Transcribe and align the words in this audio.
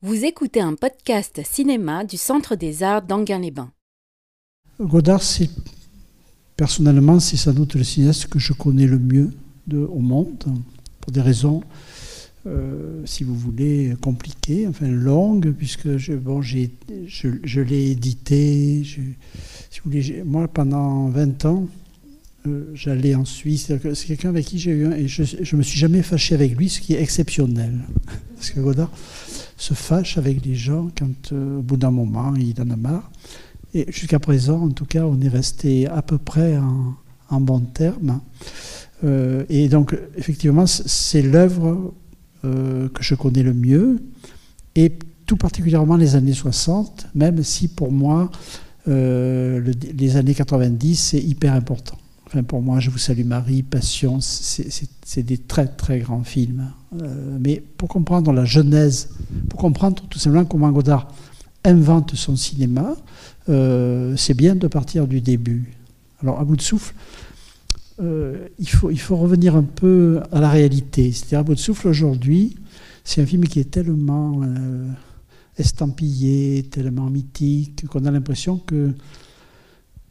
Vous 0.00 0.24
écoutez 0.24 0.60
un 0.60 0.76
podcast 0.76 1.40
cinéma 1.44 2.04
du 2.04 2.16
Centre 2.16 2.54
des 2.54 2.84
Arts 2.84 3.02
d'Anguin-les-Bains. 3.02 3.72
Godard, 4.78 5.24
c'est 5.24 5.50
personnellement, 6.56 7.18
c'est 7.18 7.36
sans 7.36 7.52
doute 7.52 7.74
le 7.74 7.82
cinéaste 7.82 8.28
que 8.28 8.38
je 8.38 8.52
connais 8.52 8.86
le 8.86 9.00
mieux 9.00 9.32
au 9.72 9.98
monde, 9.98 10.44
pour 11.00 11.10
des 11.10 11.20
raisons, 11.20 11.64
euh, 12.46 13.02
si 13.06 13.24
vous 13.24 13.34
voulez, 13.34 13.96
compliquées, 14.00 14.68
enfin 14.68 14.86
longues, 14.86 15.50
puisque 15.50 15.96
je, 15.96 16.12
bon, 16.12 16.42
j'ai, 16.42 16.70
je, 17.08 17.60
l'ai 17.60 17.90
édité. 17.90 18.84
moi, 20.24 20.46
pendant 20.46 21.08
20 21.08 21.44
ans, 21.44 21.66
j'allais 22.74 23.14
en 23.14 23.24
Suisse. 23.24 23.72
C'est 23.94 24.06
quelqu'un 24.06 24.30
avec 24.30 24.46
qui 24.46 24.58
j'ai 24.58 24.70
eu 24.70 24.86
un, 24.86 24.92
et 24.92 25.08
je 25.08 25.22
ne 25.22 25.58
me 25.58 25.62
suis 25.62 25.78
jamais 25.78 26.02
fâché 26.02 26.34
avec 26.34 26.56
lui, 26.56 26.68
ce 26.68 26.80
qui 26.80 26.94
est 26.94 27.02
exceptionnel. 27.02 27.72
Parce 28.34 28.50
que 28.50 28.60
Godard 28.60 28.90
se 29.56 29.74
fâche 29.74 30.18
avec 30.18 30.44
les 30.44 30.54
gens 30.54 30.88
quand, 30.96 31.32
euh, 31.32 31.58
au 31.58 31.62
bout 31.62 31.76
d'un 31.76 31.90
moment, 31.90 32.34
il 32.36 32.60
en 32.60 32.70
a 32.70 32.76
marre. 32.76 33.10
Et 33.74 33.86
jusqu'à 33.90 34.18
présent, 34.18 34.62
en 34.62 34.70
tout 34.70 34.86
cas, 34.86 35.04
on 35.04 35.20
est 35.20 35.28
resté 35.28 35.86
à 35.86 36.02
peu 36.02 36.18
près 36.18 36.58
en, 37.30 37.40
bons 37.40 37.60
termes. 37.60 38.20
Euh, 39.04 39.44
et 39.48 39.68
donc, 39.68 39.96
effectivement, 40.16 40.66
c'est 40.66 41.22
l'œuvre 41.22 41.92
que 42.42 43.02
je 43.02 43.16
connais 43.16 43.42
le 43.42 43.52
mieux, 43.52 44.00
et 44.76 44.92
tout 45.26 45.36
particulièrement 45.36 45.96
les 45.96 46.14
années 46.14 46.32
60, 46.32 47.08
même 47.16 47.42
si 47.42 47.66
pour 47.66 47.90
moi, 47.90 48.30
les 48.86 50.16
années 50.16 50.34
90, 50.34 50.96
c'est 50.96 51.18
hyper 51.18 51.52
important. 51.52 51.98
Enfin, 52.28 52.42
pour 52.42 52.60
moi, 52.60 52.78
Je 52.78 52.90
vous 52.90 52.98
salue 52.98 53.24
Marie, 53.24 53.62
Passion, 53.62 54.18
c'est 54.20 55.22
des 55.22 55.38
très 55.38 55.66
très 55.66 56.00
grands 56.00 56.24
films. 56.24 56.70
Euh, 57.00 57.38
mais 57.40 57.62
pour 57.78 57.88
comprendre 57.88 58.32
la 58.34 58.44
genèse, 58.44 59.08
pour 59.48 59.58
comprendre 59.58 60.02
tout 60.10 60.18
simplement 60.18 60.44
comment 60.44 60.70
Godard 60.70 61.08
invente 61.64 62.14
son 62.16 62.36
cinéma, 62.36 62.96
euh, 63.48 64.14
c'est 64.18 64.34
bien 64.34 64.56
de 64.56 64.66
partir 64.66 65.06
du 65.06 65.22
début. 65.22 65.72
Alors, 66.20 66.38
à 66.38 66.44
bout 66.44 66.56
de 66.56 66.60
souffle, 66.60 66.94
euh, 68.02 68.46
il, 68.58 68.68
faut, 68.68 68.90
il 68.90 69.00
faut 69.00 69.16
revenir 69.16 69.56
un 69.56 69.62
peu 69.62 70.20
à 70.30 70.38
la 70.38 70.50
réalité. 70.50 71.10
C'est-à-dire, 71.12 71.38
à 71.38 71.42
bout 71.44 71.54
de 71.54 71.60
souffle, 71.60 71.88
aujourd'hui, 71.88 72.56
c'est 73.04 73.22
un 73.22 73.26
film 73.26 73.44
qui 73.44 73.58
est 73.58 73.70
tellement 73.70 74.42
estampillé, 75.56 76.64
tellement 76.64 77.08
mythique, 77.08 77.86
qu'on 77.86 78.04
a 78.04 78.10
l'impression 78.10 78.58
que 78.58 78.92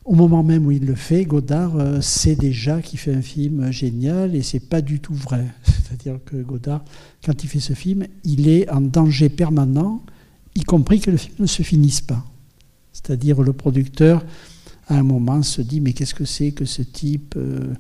au 0.08 0.16
moment 0.16 0.42
même 0.42 0.66
où 0.66 0.72
il 0.72 0.86
le 0.86 0.96
fait, 0.96 1.26
Godard 1.26 1.76
euh, 1.76 2.00
sait 2.00 2.38
déjà 2.38 2.82
qu'il 2.82 2.98
fait 2.98 3.14
un 3.14 3.22
film 3.22 3.72
génial 3.74 4.36
et 4.36 4.42
c'est 4.42 4.62
pas 4.62 4.82
du 4.82 5.02
tout 5.02 5.14
vrai. 5.14 5.46
C'est-à-dire 5.64 6.20
que 6.26 6.38
Godard, 6.38 6.84
quand 7.26 7.44
il 7.44 7.50
fait 7.50 7.60
ce 7.60 7.74
film, 7.74 8.08
il 8.24 8.48
est 8.48 8.70
en 8.70 8.80
danger 8.80 9.28
permanent, 9.28 10.02
y 10.56 10.64
compris 10.64 11.02
que 11.02 11.12
le 11.12 11.18
film 11.18 11.36
ne 11.40 11.46
se 11.46 11.62
finisse 11.62 12.00
pas. 12.00 12.26
C'est-à-dire 12.94 13.42
le 13.42 13.52
producteur, 13.52 14.26
à 14.88 14.96
un 14.98 15.04
moment, 15.04 15.44
se 15.44 15.62
dit 15.62 15.82
mais 15.82 15.92
qu'est-ce 15.92 16.16
que 16.16 16.26
c'est 16.26 16.52
que 16.52 16.64
ce 16.64 16.84
type 16.84 17.36
euh, 17.36 17.74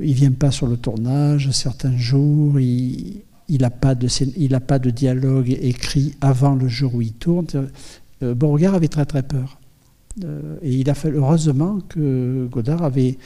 Il 0.00 0.14
vient 0.14 0.30
pas 0.30 0.52
sur 0.52 0.68
le 0.68 0.76
tournage 0.76 1.50
certains 1.50 1.96
jours, 1.96 2.60
il 2.60 3.24
n'a 3.48 3.70
pas, 3.70 3.96
de, 3.96 4.58
pas 4.58 4.78
de 4.78 4.90
dialogue 4.90 5.50
écrit 5.60 6.14
avant 6.20 6.54
le 6.54 6.68
jour 6.68 6.94
où 6.94 7.02
il 7.02 7.14
tourne. 7.14 7.46
Euh, 8.22 8.34
Beauregard 8.34 8.74
avait 8.74 8.86
très 8.86 9.06
très 9.06 9.24
peur. 9.24 9.58
Euh, 10.24 10.56
et 10.62 10.72
il 10.72 10.90
a 10.90 10.94
fallu 10.94 11.16
heureusement 11.16 11.78
que 11.88 12.48
Godard 12.50 12.82
avait 12.82 13.18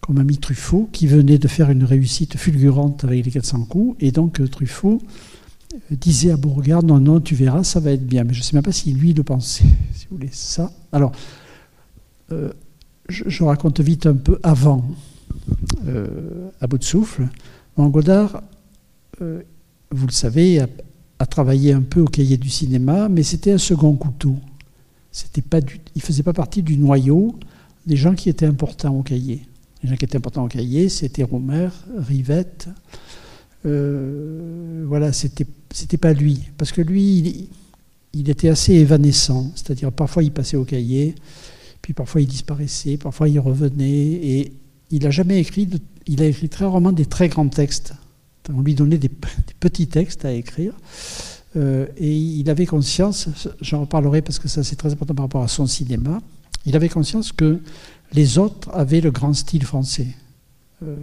comme 0.00 0.18
ami 0.18 0.38
Truffaut, 0.38 0.88
qui 0.92 1.06
venait 1.06 1.38
de 1.38 1.46
faire 1.46 1.70
une 1.70 1.84
réussite 1.84 2.36
fulgurante 2.36 3.04
avec 3.04 3.24
les 3.24 3.30
400 3.30 3.64
coups. 3.66 3.96
Et 4.00 4.10
donc 4.10 4.40
euh, 4.40 4.48
Truffaut 4.48 5.00
euh, 5.74 5.78
disait 5.92 6.32
à 6.32 6.36
Beauregard, 6.36 6.82
non, 6.82 6.98
non, 6.98 7.20
tu 7.20 7.34
verras, 7.34 7.62
ça 7.62 7.78
va 7.80 7.92
être 7.92 8.06
bien. 8.06 8.24
Mais 8.24 8.34
je 8.34 8.40
ne 8.40 8.44
sais 8.44 8.56
même 8.56 8.64
pas 8.64 8.72
si 8.72 8.92
lui 8.92 9.12
le 9.12 9.22
pensait, 9.22 9.64
si 9.94 10.06
vous 10.10 10.16
voulez. 10.16 10.30
Ça. 10.32 10.72
Alors, 10.90 11.12
je, 13.10 13.44
raconte 13.44 13.80
vite 13.80 14.06
un 14.06 14.14
peu 14.14 14.38
avant, 14.42 14.86
à 16.62 16.66
bout 16.66 16.78
de 16.78 16.84
souffle. 16.84 17.28
Godard, 17.76 18.42
vous 19.20 20.06
le 20.06 20.12
savez, 20.12 20.60
a, 20.60 21.26
travaillé 21.26 21.74
un 21.74 21.82
peu 21.82 22.00
au 22.00 22.06
cahier 22.06 22.38
du 22.38 22.48
cinéma, 22.48 23.10
mais 23.10 23.22
c'était 23.22 23.52
un 23.52 23.58
second 23.58 23.94
couteau. 23.96 24.36
C'était 25.12 25.42
pas 25.42 25.60
du, 25.60 25.78
il 25.94 26.02
faisait 26.02 26.22
pas 26.22 26.32
partie 26.32 26.62
du 26.62 26.78
noyau 26.78 27.38
des 27.86 27.96
gens 27.96 28.14
qui 28.14 28.30
étaient 28.30 28.46
importants 28.46 28.96
au 28.96 29.02
cahier. 29.02 29.42
Les 29.82 29.90
gens 29.90 29.96
qui 29.96 30.04
étaient 30.04 30.16
importants 30.16 30.44
au 30.44 30.48
cahier, 30.48 30.88
c'était 30.88 31.22
Romer, 31.22 31.68
Rivette. 31.96 32.68
Euh, 33.66 34.84
voilà, 34.86 35.12
c'était, 35.12 35.46
c'était 35.70 35.98
pas 35.98 36.12
lui. 36.12 36.40
Parce 36.56 36.72
que 36.72 36.80
lui, 36.80 37.48
il, 38.12 38.30
était 38.30 38.48
assez 38.48 38.74
évanescent. 38.74 39.50
C'est-à-dire, 39.54 39.92
parfois, 39.92 40.22
il 40.22 40.32
passait 40.32 40.56
au 40.56 40.64
cahier, 40.64 41.14
puis 41.82 41.92
parfois, 41.92 42.20
il 42.20 42.28
disparaissait, 42.28 42.96
parfois, 42.96 43.28
il 43.28 43.40
revenait. 43.40 43.88
Et 43.88 44.52
il 44.90 45.02
n'a 45.02 45.10
jamais 45.10 45.40
écrit, 45.40 45.68
il 46.06 46.22
a 46.22 46.26
écrit 46.26 46.48
très 46.48 46.64
rarement 46.64 46.92
des 46.92 47.06
très 47.06 47.28
grands 47.28 47.48
textes. 47.48 47.94
On 48.52 48.60
lui 48.60 48.74
donnait 48.74 48.98
des, 48.98 49.08
des 49.48 49.54
petits 49.60 49.88
textes 49.88 50.24
à 50.24 50.32
écrire. 50.32 50.74
Euh, 51.56 51.86
et 51.96 52.16
il 52.16 52.48
avait 52.48 52.66
conscience, 52.66 53.28
j'en 53.60 53.82
reparlerai 53.82 54.22
parce 54.22 54.38
que 54.38 54.48
ça 54.48 54.64
c'est 54.64 54.76
très 54.76 54.92
important 54.92 55.14
par 55.14 55.24
rapport 55.24 55.42
à 55.42 55.48
son 55.48 55.66
cinéma, 55.66 56.20
il 56.64 56.76
avait 56.76 56.88
conscience 56.88 57.32
que 57.32 57.60
les 58.12 58.38
autres 58.38 58.70
avaient 58.72 59.00
le 59.00 59.10
grand 59.10 59.32
style 59.32 59.64
français. 59.64 60.08
Euh, 60.82 60.96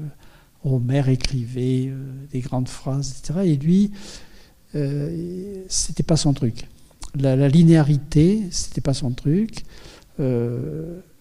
Homer 0.64 1.04
écrivait 1.08 1.88
euh, 1.88 1.96
des 2.32 2.42
grandes 2.42 2.68
phrases, 2.68 3.16
etc. 3.18 3.40
Et 3.46 3.56
lui, 3.56 3.92
euh, 4.76 5.64
c'était 5.70 6.04
pas 6.04 6.18
son 6.18 6.34
truc. 6.34 6.68
La, 7.16 7.36
la 7.36 7.48
linéarité, 7.48 8.44
c'était 8.52 8.82
pas 8.82 8.94
son 8.94 9.12
truc. 9.12 9.64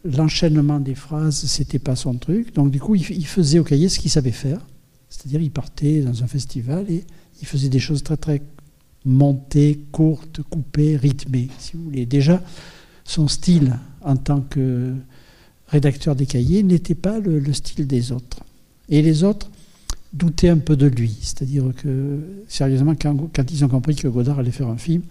L'enchaînement 0.05 0.81
des 0.81 0.97
phrases, 0.97 1.45
c'était 1.45 1.79
pas 1.79 1.95
son 1.95 2.15
truc. 2.15 2.53
Donc 2.55 2.73
du 2.73 2.81
coup, 2.81 2.97
il, 2.97 3.09
il 3.11 3.27
faisait 3.27 3.61
au 3.61 3.65
cahier 3.65 3.89
ce 3.89 4.01
qu'il 4.01 4.11
savait 4.11 4.33
faire. 4.33 4.61
C'est-à-dire, 5.09 5.41
il 5.41 5.51
partait 5.51 6.01
dans 6.01 6.23
un 6.23 6.27
festival 6.27 6.91
et 6.91 7.05
il 7.41 7.47
faisait 7.47 7.69
des 7.69 7.79
choses 7.79 8.03
très 8.03 8.17
très 8.17 8.43
montée, 9.09 9.81
courte, 9.91 10.43
coupée, 10.43 10.97
rythmée, 10.97 11.49
si 11.59 11.77
vous 11.77 11.85
voulez. 11.85 12.07
Déjà, 12.07 12.43
son 13.05 13.27
style 13.27 13.77
en 14.03 14.17
tant 14.17 14.43
que 14.43 14.95
rédacteur 15.69 16.15
des 16.15 16.27
cahiers 16.27 16.63
n'était 16.63 16.95
pas 16.95 17.19
le, 17.19 17.53
style 17.53 17.87
des 17.87 18.13
autres. 18.13 18.45
Et 18.89 19.03
les 19.03 19.25
autres 19.25 19.51
doutaient 20.13 20.51
un 20.51 20.59
peu 20.59 20.77
de 20.77 20.87
lui. 20.87 21.17
C'est-à-dire 21.21 21.65
que, 21.77 22.21
sérieusement, 22.49 22.95
quand, 22.95 23.51
ils 23.51 23.65
ont 23.65 23.69
compris 23.69 23.97
que 23.97 24.09
Godard 24.09 24.39
allait 24.39 24.51
faire 24.51 24.69
un 24.69 24.77
film, 24.77 25.03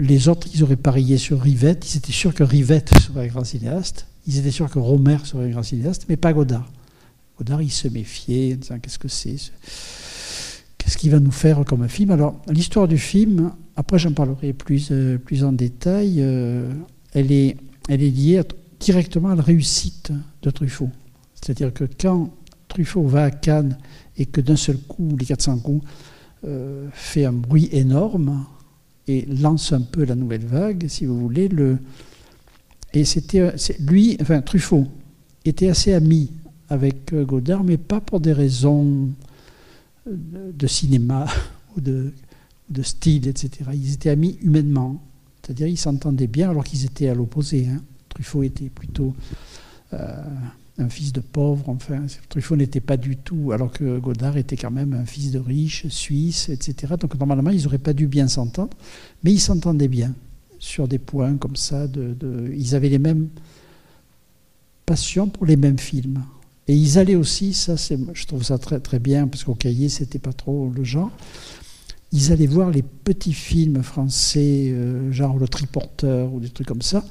les 0.00 0.28
autres, 0.28 0.48
ils 0.54 0.62
auraient 0.62 0.76
parié 0.76 1.18
sur 1.18 1.40
Rivette. 1.40 1.92
Ils 1.92 1.98
étaient 1.98 2.12
sûrs 2.12 2.34
que 2.34 2.44
Rivette 2.44 2.90
serait 2.98 3.24
un 3.24 3.28
grand 3.28 3.44
cinéaste. 3.44 4.06
Ils 4.26 4.38
étaient 4.38 4.50
sûrs 4.50 4.70
que 4.70 4.78
Romer 4.78 5.18
serait 5.24 5.46
un 5.46 5.50
grand 5.50 5.62
cinéaste, 5.62 6.06
mais 6.08 6.16
pas 6.16 6.32
Godard. 6.32 6.70
Godard, 7.36 7.62
il 7.62 7.72
se 7.72 7.88
méfiait 7.88 8.54
en 8.54 8.56
disant 8.56 8.78
qu'est-ce 8.78 8.98
que 8.98 9.08
c'est 9.08 9.36
ce 9.36 9.50
qu'il 10.96 11.10
va 11.10 11.20
nous 11.20 11.32
faire 11.32 11.64
comme 11.64 11.88
film 11.88 12.10
Alors, 12.10 12.40
l'histoire 12.48 12.88
du 12.88 12.98
film, 12.98 13.52
après 13.76 13.98
j'en 13.98 14.12
parlerai 14.12 14.52
plus, 14.52 14.88
euh, 14.90 15.18
plus 15.18 15.44
en 15.44 15.52
détail, 15.52 16.16
euh, 16.18 16.72
elle, 17.12 17.32
est, 17.32 17.56
elle 17.88 18.02
est 18.02 18.10
liée 18.10 18.42
directement 18.80 19.30
à 19.30 19.34
la 19.34 19.42
réussite 19.42 20.12
de 20.42 20.50
Truffaut. 20.50 20.90
C'est-à-dire 21.34 21.72
que 21.72 21.84
quand 21.84 22.32
Truffaut 22.68 23.04
va 23.04 23.24
à 23.24 23.30
Cannes 23.30 23.76
et 24.16 24.26
que 24.26 24.40
d'un 24.40 24.56
seul 24.56 24.78
coup, 24.78 25.16
les 25.18 25.26
400 25.26 25.58
coups, 25.58 25.84
euh, 26.46 26.88
fait 26.92 27.24
un 27.24 27.32
bruit 27.32 27.68
énorme 27.72 28.46
et 29.08 29.26
lance 29.26 29.72
un 29.72 29.80
peu 29.80 30.04
la 30.04 30.14
nouvelle 30.14 30.44
vague, 30.44 30.86
si 30.88 31.06
vous 31.06 31.18
voulez, 31.18 31.48
le... 31.48 31.78
et 32.94 33.04
c'était 33.04 33.52
lui, 33.80 34.16
enfin 34.20 34.42
Truffaut, 34.42 34.86
était 35.44 35.68
assez 35.68 35.92
ami 35.92 36.30
avec 36.68 37.14
Godard, 37.14 37.64
mais 37.64 37.78
pas 37.78 38.00
pour 38.00 38.20
des 38.20 38.32
raisons 38.32 39.08
de 40.10 40.66
cinéma 40.66 41.26
ou 41.76 41.80
de, 41.80 42.12
de, 42.70 42.82
style, 42.82 43.28
etc. 43.28 43.70
Ils 43.72 43.94
étaient 43.94 44.10
amis 44.10 44.38
humainement, 44.42 45.02
c'est-à-dire 45.42 45.66
ils 45.66 45.78
s'entendaient 45.78 46.26
bien 46.26 46.50
alors 46.50 46.64
qu'ils 46.64 46.84
étaient 46.84 47.08
à 47.08 47.14
l'opposé. 47.14 47.68
Hein. 47.68 47.82
Truffaut 48.08 48.42
était 48.42 48.68
plutôt 48.68 49.14
euh, 49.92 50.22
un 50.78 50.88
fils 50.88 51.12
de 51.12 51.20
pauvre, 51.20 51.68
enfin, 51.68 52.06
Truffaut 52.28 52.56
n'était 52.56 52.80
pas 52.80 52.96
du 52.96 53.16
tout, 53.16 53.52
alors 53.52 53.72
que 53.72 53.98
Godard 53.98 54.36
était 54.36 54.56
quand 54.56 54.70
même 54.70 54.92
un 54.92 55.04
fils 55.04 55.32
de 55.32 55.38
riche, 55.38 55.88
suisse, 55.88 56.48
etc. 56.48 56.94
Donc 57.00 57.18
normalement, 57.18 57.50
ils 57.50 57.64
n'auraient 57.64 57.78
pas 57.78 57.92
dû 57.92 58.06
bien 58.06 58.28
s'entendre, 58.28 58.76
mais 59.24 59.32
ils 59.32 59.40
s'entendaient 59.40 59.88
bien 59.88 60.14
sur 60.58 60.88
des 60.88 60.98
points 60.98 61.36
comme 61.36 61.56
ça. 61.56 61.86
Ils 62.56 62.74
avaient 62.74 62.88
les 62.88 62.98
mêmes 62.98 63.28
passions 64.86 65.28
pour 65.28 65.46
les 65.46 65.56
mêmes 65.56 65.78
films. 65.78 66.22
Et 66.68 66.74
ils 66.74 66.98
allaient 66.98 67.14
aussi, 67.14 67.54
ça 67.54 67.76
je 67.76 68.26
trouve 68.26 68.42
ça 68.42 68.58
très, 68.58 68.78
très 68.78 68.98
bien, 68.98 69.26
parce 69.26 69.42
qu'au 69.42 69.54
cahier, 69.54 69.88
c'était 69.88 70.18
pas 70.18 70.34
trop 70.34 70.70
le 70.74 70.84
genre. 70.84 71.10
Ils 72.12 72.30
allaient 72.30 72.46
voir 72.46 72.70
les 72.70 72.82
petits 72.82 73.32
films 73.32 73.82
français, 73.82 74.68
euh, 74.70 75.10
genre 75.10 75.38
Le 75.38 75.48
Triporteur 75.48 76.32
ou 76.32 76.40
des 76.40 76.50
trucs 76.50 76.66
comme 76.66 76.82
ça, 76.82 77.04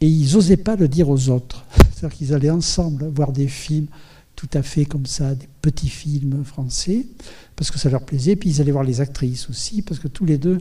et 0.00 0.06
ils 0.06 0.34
n'osaient 0.34 0.58
pas 0.58 0.76
le 0.76 0.88
dire 0.88 1.08
aux 1.08 1.30
autres. 1.30 1.64
C'est-à-dire 1.94 2.16
qu'ils 2.16 2.34
allaient 2.34 2.50
ensemble 2.50 3.08
voir 3.14 3.32
des 3.32 3.48
films 3.48 3.86
tout 4.36 4.48
à 4.54 4.62
fait 4.62 4.84
comme 4.84 5.06
ça, 5.06 5.34
des 5.34 5.48
petits 5.62 5.88
films 5.88 6.44
français, 6.44 7.06
parce 7.56 7.70
que 7.70 7.78
ça 7.78 7.88
leur 7.88 8.02
plaisait. 8.02 8.36
Puis 8.36 8.50
ils 8.50 8.60
allaient 8.60 8.72
voir 8.72 8.84
les 8.84 9.00
actrices 9.00 9.48
aussi, 9.48 9.82
parce 9.82 10.00
que 10.00 10.08
tous 10.08 10.24
les 10.24 10.36
deux 10.36 10.58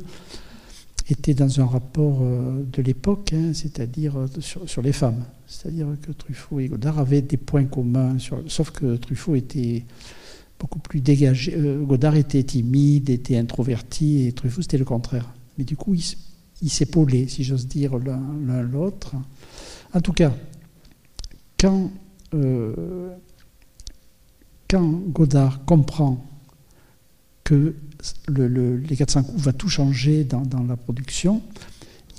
étaient 1.11 1.33
dans 1.33 1.59
un 1.59 1.65
rapport 1.65 2.19
euh, 2.21 2.63
de 2.71 2.81
l'époque, 2.81 3.33
hein, 3.33 3.51
c'est-à-dire 3.53 4.17
euh, 4.17 4.27
sur, 4.39 4.81
les 4.81 4.93
femmes. 4.93 5.25
C'est-à-dire 5.47 5.87
que 6.01 6.11
Truffaut 6.11 6.59
et 6.59 6.67
Godard 6.67 6.99
avaient 6.99 7.21
des 7.21 7.37
points 7.37 7.65
communs, 7.65 8.17
sauf 8.47 8.71
que 8.71 8.95
Truffaut 8.95 9.35
était 9.35 9.85
beaucoup 10.59 10.79
plus 10.79 11.01
dégagé. 11.01 11.53
Euh, 11.55 11.83
Godard 11.83 12.15
était 12.15 12.43
timide, 12.43 13.09
était 13.09 13.37
introverti, 13.37 14.27
et 14.27 14.31
Truffaut 14.31 14.61
c'était 14.61 14.77
le 14.77 14.85
contraire. 14.85 15.33
Mais 15.57 15.63
du 15.63 15.75
coup, 15.75 15.95
ils 15.95 16.69
s'épaulaient, 16.69 17.27
si 17.27 17.43
j'ose 17.43 17.67
dire, 17.67 17.97
l'un 17.97 18.61
l'autre. 18.61 19.15
En 19.93 19.99
tout 19.99 20.13
cas, 20.13 20.33
quand, 21.59 21.91
quand 24.69 24.89
Godard 25.09 25.65
comprend 25.65 26.25
que 27.43 27.75
les 28.27 28.95
400 28.95 29.24
coups 29.24 29.44
va 29.44 29.53
tout 29.53 29.69
changer 29.69 30.24
dans, 30.24 30.63
la 30.68 30.77
production. 30.77 31.42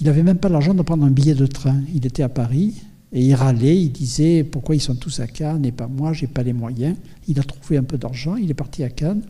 Il 0.00 0.06
n'avait 0.06 0.23
même 0.23 0.38
pas 0.38 0.49
l'argent 0.49 0.75
de 0.75 0.82
prendre 0.82 1.05
un 1.05 1.11
billet 1.11 1.34
de 1.34 1.46
train. 1.46 1.81
Il 1.94 2.06
était 2.06 2.23
à 2.23 2.29
Paris 2.29 2.75
et 3.12 3.23
il 3.23 3.34
râlait, 3.34 3.79
il 3.79 3.90
disait 3.90 4.43
pourquoi 4.43 4.75
ils 4.75 4.81
sont 4.81 4.94
tous 4.94 5.20
à 5.20 5.26
Cannes 5.26 5.64
et 5.64 5.73
pas 5.73 5.87
moi, 5.87 6.12
j'ai 6.12 6.26
pas 6.26 6.43
les 6.43 6.52
moyens. 6.52 6.96
Il 7.29 7.38
a 7.38 7.43
trouvé 7.43 7.76
un 7.76 7.82
peu 7.82 7.99
d'argent, 7.99 8.37
il 8.37 8.50
est 8.50 8.55
parti 8.55 8.82
à 8.84 8.88
Cannes. 8.88 9.23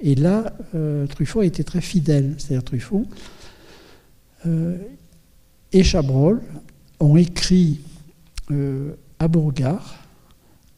Et 0.00 0.14
là, 0.14 0.56
euh, 0.74 1.06
Truffaut 1.06 1.40
a 1.40 1.46
été 1.46 1.64
très 1.64 1.80
fidèle, 1.80 2.34
c'est-à-dire 2.36 2.64
Truffaut 2.64 3.06
euh, 4.46 4.76
et 5.72 5.82
Chabrol 5.82 6.42
ont 7.00 7.16
écrit 7.16 7.80
euh, 8.50 8.92
à 9.18 9.28
Bourgard 9.28 9.96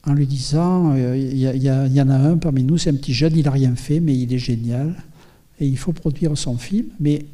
en 0.04 0.14
lui 0.14 0.26
disant 0.26 0.94
il 0.94 1.36
y, 1.36 1.42
y, 1.42 2.00
en 2.00 2.10
a 2.10 2.14
un 2.16 2.36
parmi 2.36 2.62
nous, 2.62 2.78
c'est 2.78 2.90
un 2.90 2.94
petit 2.94 3.12
jeune, 3.12 3.36
il 3.36 3.44
n'a 3.44 3.50
rien 3.50 3.74
fait, 3.74 3.98
mais 3.98 4.16
il 4.16 4.32
est 4.32 4.38
génial 4.38 4.94
et 5.60 5.66
il 5.66 5.78
faut 5.78 5.92
produire 5.92 6.36
son 6.36 6.56
film, 6.56 6.86
mais 7.00 7.24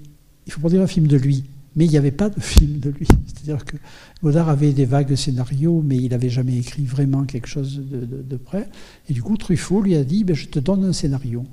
il 0.46 0.52
faut 0.52 0.60
produire 0.60 0.82
un 0.82 0.86
film 0.86 1.06
de 1.06 1.16
lui. 1.16 1.44
Mais 1.74 1.86
il 1.86 1.90
n'y 1.90 1.96
avait 1.96 2.10
pas 2.10 2.28
de 2.28 2.40
film 2.40 2.78
de 2.80 2.90
lui. 2.90 3.06
C'est-à-dire 3.26 3.64
que 3.64 3.76
Godard 4.22 4.48
avait 4.48 4.72
des 4.72 4.84
vagues 4.84 5.14
scénarios, 5.14 5.82
mais 5.84 5.96
il 5.96 6.10
n'avait 6.10 6.28
jamais 6.28 6.58
écrit 6.58 6.84
vraiment 6.84 7.24
quelque 7.24 7.46
chose 7.46 7.80
de, 7.82 8.36
près. 8.36 8.68
Et 9.08 9.14
du 9.14 9.22
coup, 9.22 9.36
Truffaut 9.36 9.80
lui 9.80 9.96
a 9.96 10.04
dit 10.04 10.24
ben, 10.24 10.36
Je 10.36 10.46
te 10.46 10.58
donne 10.58 10.84
un 10.84 10.92
scénario, 10.92 11.44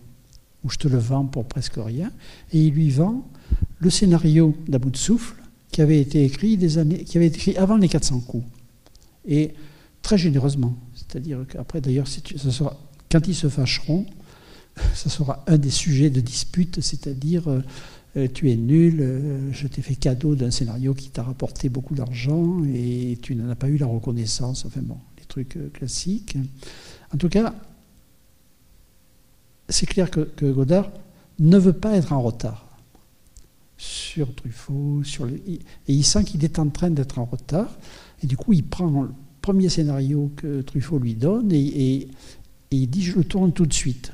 ou 0.63 0.69
je 0.69 0.77
te 0.77 0.87
le 0.87 0.97
vends 0.97 1.25
pour 1.25 1.45
presque 1.45 1.75
rien. 1.77 2.11
Et 2.51 2.65
il 2.65 2.73
lui 2.73 2.89
vend 2.89 3.25
le 3.79 3.89
scénario 3.89 4.55
d'À 4.67 4.77
bout 4.77 4.91
de 4.91 4.97
souffle, 4.97 5.35
qui 5.71 5.81
avait 5.81 6.01
été 6.01 6.25
écrit, 6.25 6.57
des 6.57 6.77
années, 6.77 7.03
qui 7.05 7.17
avait 7.17 7.27
été 7.27 7.37
écrit 7.37 7.57
avant 7.57 7.77
les 7.77 7.87
400 7.87 8.19
coups. 8.21 8.45
Et 9.25 9.51
très 10.01 10.17
généreusement. 10.17 10.75
C'est-à-dire 10.95 11.45
qu'après, 11.47 11.79
d'ailleurs, 11.79 12.07
quand 13.09 13.27
ils 13.27 13.35
se 13.35 13.47
fâcheront, 13.47 14.05
ce 14.93 15.09
sera 15.09 15.43
un 15.47 15.57
des 15.57 15.69
sujets 15.69 16.09
de 16.09 16.21
dispute, 16.21 16.81
c'est-à-dire 16.81 17.49
euh, 17.49 17.61
euh, 18.17 18.27
tu 18.33 18.51
es 18.51 18.55
nul, 18.55 18.99
euh, 19.01 19.51
je 19.51 19.67
t'ai 19.67 19.81
fait 19.81 19.95
cadeau 19.95 20.35
d'un 20.35 20.51
scénario 20.51 20.93
qui 20.93 21.09
t'a 21.09 21.23
rapporté 21.23 21.69
beaucoup 21.69 21.95
d'argent 21.95 22.63
et 22.65 23.17
tu 23.21 23.35
n'en 23.35 23.49
as 23.49 23.55
pas 23.55 23.69
eu 23.69 23.77
la 23.77 23.85
reconnaissance, 23.85 24.65
enfin 24.65 24.81
bon, 24.81 24.97
les 25.17 25.25
trucs 25.25 25.57
classiques. 25.73 26.37
En 27.13 27.17
tout 27.17 27.29
cas, 27.29 27.53
c'est 29.69 29.85
clair 29.85 30.09
que, 30.09 30.27
Godard 30.51 30.91
ne 31.39 31.57
veut 31.57 31.73
pas 31.73 31.95
être 31.95 32.11
en 32.11 32.21
retard 32.21 32.65
sur 33.77 34.35
Truffaut, 34.35 35.03
sur 35.03 35.27
et 35.27 35.61
il 35.87 36.03
sent 36.03 36.25
qu'il 36.25 36.43
est 36.43 36.59
en 36.59 36.67
train 36.67 36.89
d'être 36.89 37.17
en 37.17 37.23
retard, 37.23 37.77
et 38.21 38.27
du 38.27 38.35
coup 38.35 38.51
il 38.51 38.65
prend 38.65 39.03
le 39.03 39.11
premier 39.41 39.69
scénario 39.69 40.31
que 40.35 40.61
Truffaut 40.61 40.99
lui 40.99 41.13
donne 41.13 41.53
et 41.53 42.09
il 42.71 42.89
dit 42.89 43.03
je 43.03 43.15
le 43.15 43.23
tourne 43.23 43.53
tout 43.53 43.65
de 43.65 43.73
suite 43.73 44.11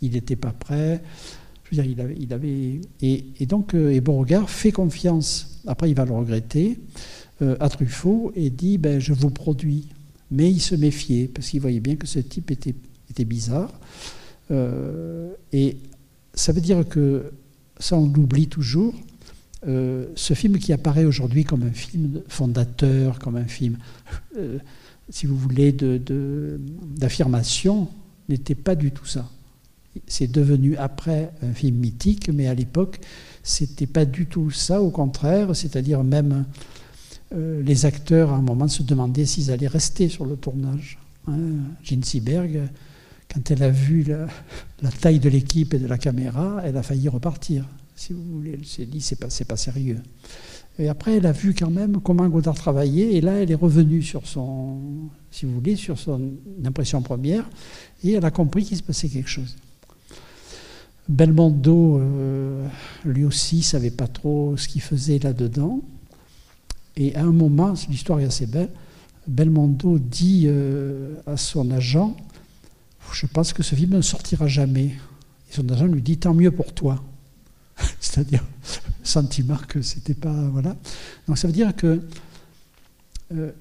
il 0.00 0.12
n'était 0.12 0.36
pas 0.36 0.52
prêt. 0.52 1.02
Je 1.64 1.76
veux 1.76 1.82
dire, 1.82 2.10
il 2.18 2.32
avait, 2.32 2.80
et, 3.02 3.46
donc 3.46 3.74
euh, 3.74 4.00
Beauregard 4.00 4.48
fait 4.48 4.72
confiance. 4.72 5.60
Après, 5.66 5.90
il 5.90 5.94
va 5.94 6.06
le 6.06 6.12
regretter 6.12 6.78
euh, 7.42 7.56
à 7.60 7.68
Truffaut 7.68 8.32
et 8.34 8.48
dit 8.50 8.78
ben 8.78 9.00
je 9.00 9.12
vous 9.12 9.30
produis. 9.30 9.88
Mais 10.30 10.50
il 10.50 10.60
se 10.60 10.74
méfiait 10.74 11.28
parce 11.28 11.48
qu'il 11.48 11.60
voyait 11.60 11.80
bien 11.80 11.96
que 11.96 12.06
ce 12.06 12.20
type 12.20 12.50
était, 12.50 12.74
bizarre. 13.24 13.72
Euh, 14.50 15.30
et 15.52 15.76
ça 16.34 16.52
veut 16.52 16.60
dire 16.60 16.88
que 16.88 17.32
ça 17.78 17.98
on 17.98 18.06
l'oublie 18.06 18.46
toujours. 18.46 18.94
ce 19.64 20.34
film 20.34 20.58
qui 20.58 20.72
apparaît 20.72 21.04
aujourd'hui 21.04 21.44
comme 21.44 21.64
un 21.64 21.72
film 21.72 22.22
fondateur, 22.28 23.18
comme 23.18 23.36
un 23.36 23.46
film, 23.46 23.78
si 25.10 25.26
vous 25.26 25.36
voulez, 25.36 25.72
d'affirmation, 25.72 27.84
de, 27.84 28.34
n'était 28.34 28.54
pas 28.54 28.74
du 28.74 28.92
tout 28.92 29.06
ça 29.06 29.28
c'est 30.06 30.30
devenu 30.30 30.76
après 30.76 31.32
un 31.42 31.52
film 31.52 31.76
mythique, 31.76 32.30
mais 32.32 32.46
à 32.46 32.54
l'époque, 32.54 33.00
c'était 33.42 33.86
pas 33.86 34.04
du 34.04 34.26
tout 34.26 34.50
ça, 34.50 34.82
au 34.82 34.90
contraire, 34.90 35.54
c'est-à-dire 35.56 36.04
même 36.04 36.44
euh, 37.34 37.62
les 37.62 37.86
acteurs 37.86 38.32
à 38.32 38.36
un 38.36 38.42
moment 38.42 38.68
se 38.68 38.82
demandaient 38.82 39.26
s'ils 39.26 39.50
allaient 39.50 39.66
rester 39.66 40.08
sur 40.08 40.24
le 40.24 40.36
tournage. 40.36 40.98
Hein. 41.26 41.38
Jean 41.82 42.02
Seberg, 42.02 42.68
quand 43.32 43.50
elle 43.50 43.62
a 43.62 43.70
vu 43.70 44.04
la, 44.04 44.90
taille 44.90 45.18
de 45.18 45.28
l'équipe 45.28 45.74
et 45.74 45.78
de 45.78 45.86
la 45.86 45.98
caméra, 45.98 46.62
elle 46.64 46.76
a 46.76 46.82
failli 46.82 47.08
repartir, 47.08 47.66
si 47.96 48.12
vous 48.12 48.22
voulez. 48.22 48.52
Elle 48.54 48.64
s'est 48.64 48.86
dit, 48.86 49.00
c'est 49.00 49.16
pas, 49.16 49.28
pas 49.46 49.56
sérieux. 49.56 49.98
Et 50.78 50.88
après, 50.88 51.16
elle 51.16 51.26
a 51.26 51.32
vu 51.32 51.54
quand 51.54 51.70
même 51.70 52.00
comment 52.00 52.26
Godard 52.28 52.54
travaillait, 52.54 53.14
et 53.14 53.20
là, 53.20 53.32
elle 53.42 53.50
est 53.50 53.56
revenue 53.56 54.00
sur 54.00 54.26
son, 54.26 54.78
si 55.30 55.44
vous 55.44 55.52
voulez, 55.52 55.76
sur 55.76 55.98
son 55.98 56.32
impression 56.64 57.02
première, 57.02 57.48
et 58.04 58.12
elle 58.12 58.24
a 58.24 58.30
compris 58.30 58.64
qu'il 58.64 58.76
se 58.76 58.82
passait 58.82 59.08
quelque 59.08 59.28
chose. 59.28 59.56
Belmondo, 61.08 61.98
euh, 61.98 62.68
lui 63.04 63.24
aussi, 63.24 63.62
savait 63.62 63.90
pas 63.90 64.06
trop 64.06 64.56
ce 64.56 64.68
qu'il 64.68 64.82
faisait 64.82 65.18
là-dedans. 65.18 65.80
Et 66.96 67.14
à 67.14 67.22
un 67.22 67.32
moment, 67.32 67.74
l'histoire 67.88 68.20
est 68.20 68.24
assez 68.24 68.46
belle, 68.46 68.70
Belmondo 69.26 69.98
dit 69.98 70.44
euh, 70.46 71.14
à 71.26 71.36
son 71.36 71.70
agent 71.70 72.16
Je 73.12 73.26
pense 73.26 73.52
que 73.52 73.62
ce 73.62 73.74
film 73.74 73.96
ne 73.96 74.00
sortira 74.00 74.48
jamais. 74.48 74.96
Et 75.50 75.52
son 75.52 75.68
agent 75.70 75.86
lui 75.86 76.02
dit 76.02 76.18
Tant 76.18 76.34
mieux 76.34 76.50
pour 76.50 76.72
toi. 76.74 77.02
C'est-à-dire, 78.00 78.44
sentiment 79.02 79.58
que 79.68 79.80
c'était 79.82 80.14
pas. 80.14 80.48
Voilà. 80.48 80.76
Donc 81.26 81.38
ça 81.38 81.46
veut 81.46 81.52
dire 81.52 81.74
que 81.76 82.02
euh, 83.34 83.52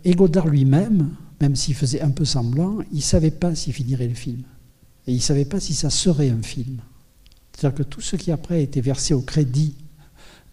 lui-même, 0.46 1.10
même 1.42 1.56
s'il 1.56 1.76
faisait 1.76 2.02
un 2.02 2.12
peu 2.12 2.26
semblant, 2.26 2.80
il 2.92 2.98
ne 2.98 3.02
savait 3.02 3.32
pas 3.32 3.54
s'il 3.56 3.74
finirait 3.74 4.08
le 4.08 4.16
film. 4.16 4.44
Et 5.06 5.12
il 5.12 5.18
ne 5.18 5.22
savait 5.22 5.46
pas 5.46 5.60
si 5.60 5.74
ça 5.74 5.90
serait 5.90 6.30
un 6.30 6.42
film. 6.42 6.80
C'est-à-dire 7.58 7.80
que 7.80 7.84
tout 7.84 8.02
ce 8.02 8.16
qui 8.16 8.32
après 8.32 8.56
a 8.56 8.60
été 8.60 8.82
versé 8.82 9.16
au 9.16 9.22
crédit 9.22 9.74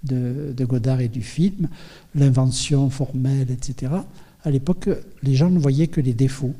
de, 0.04 0.64
Godard 0.64 1.02
et 1.02 1.08
du 1.08 1.20
film, 1.20 1.68
l'invention 2.14 2.88
formelle, 2.88 3.50
etc., 3.50 3.92
à 4.42 4.50
l'époque, 4.50 4.88
les 5.22 5.34
gens 5.34 5.50
ne 5.50 5.58
voyaient 5.58 5.86
que 5.88 6.00
les 6.00 6.14
défauts 6.14 6.54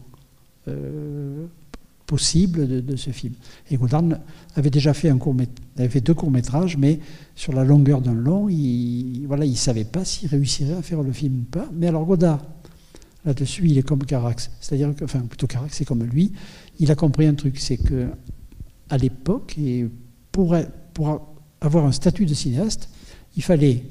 euh, 0.69 1.47
possibles 2.07 2.85
de, 2.85 2.97
ce 2.97 3.09
film. 3.09 3.33
Et 3.71 3.77
Godard 3.77 4.05
avait 4.55 4.69
déjà 4.69 4.93
fait, 4.93 5.09
un 5.09 5.17
court 5.17 5.35
avait 5.79 5.89
fait 5.89 6.03
deux 6.03 6.15
courts-métrages, 6.15 6.77
mais 6.77 7.01
sur 7.35 7.55
la 7.55 7.65
longueur 7.65 8.03
d'un 8.03 8.15
long, 8.15 8.51
il 8.51 9.25
voilà, 9.27 9.47
ne 9.47 9.55
savait 9.55 9.85
pas 9.85 10.05
s'il 10.05 10.29
réussirait 10.29 10.75
à 10.75 10.83
faire 10.83 11.03
le 11.03 11.13
film 11.13 11.41
ou 11.41 11.51
pas. 11.51 11.71
Mais 11.75 11.87
alors 11.87 12.05
Godard, 12.05 12.45
là-dessus, 13.25 13.63
il 13.65 13.79
est 13.79 13.83
comme 13.83 14.05
Carax. 14.05 14.51
C'est-à-dire 14.61 14.95
que, 14.95 15.05
enfin, 15.05 15.21
plutôt 15.21 15.47
Carax, 15.47 15.75
c'est 15.75 15.87
comme 15.87 16.05
lui. 16.05 16.33
Il 16.81 16.91
a 16.91 16.95
compris 16.95 17.27
un 17.27 17.35
truc, 17.35 17.59
c'est 17.59 17.79
que 17.79 18.09
à 18.91 18.99
l'époque, 18.99 19.57
et 19.59 19.87
pour, 20.35 20.57
avoir 21.61 21.87
un 21.87 21.93
statut 21.93 22.27
de 22.27 22.35
cinéaste, 22.35 22.89
il 23.37 23.43
fallait 23.43 23.85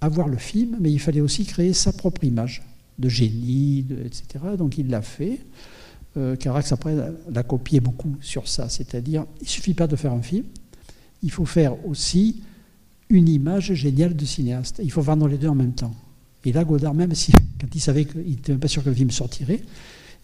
avoir 0.00 0.28
le 0.28 0.36
film, 0.36 0.76
mais 0.80 0.90
il 0.90 0.98
fallait 0.98 1.20
aussi 1.20 1.46
créer 1.46 1.72
sa 1.72 1.92
propre 1.92 2.24
image 2.24 2.62
de 2.98 3.08
génie, 3.08 3.86
etc. 4.04 4.44
Donc 4.58 4.76
il 4.76 4.88
l'a 4.88 5.00
fait. 5.00 5.40
Euh, 6.16 6.34
Carax, 6.34 6.72
après, 6.72 6.94
l'a 7.30 7.42
copié 7.44 7.78
beaucoup 7.80 8.16
sur 8.20 8.48
ça. 8.48 8.68
C'est-à-dire, 8.68 9.24
il 9.40 9.44
ne 9.44 9.48
suffit 9.48 9.74
pas 9.74 9.86
de 9.86 9.96
faire 9.96 10.12
un 10.12 10.22
film, 10.22 10.44
il 11.22 11.30
faut 11.30 11.46
faire 11.46 11.86
aussi 11.86 12.42
une 13.08 13.28
image 13.28 13.72
géniale 13.74 14.16
de 14.16 14.24
cinéaste. 14.24 14.80
Il 14.82 14.90
faut 14.90 15.02
vendre 15.02 15.28
les 15.28 15.38
deux 15.38 15.48
en 15.48 15.54
même 15.54 15.74
temps. 15.74 15.94
Et 16.44 16.52
là, 16.52 16.64
Godard, 16.64 16.94
même 16.94 17.14
si, 17.14 17.32
quand 17.60 17.68
il 17.72 17.80
savait 17.80 18.04
qu'il 18.04 18.22
n'était 18.22 18.52
même 18.52 18.60
pas 18.60 18.68
sûr 18.68 18.82
que 18.82 18.88
le 18.88 18.94
film 18.94 19.10
sortirait, 19.10 19.62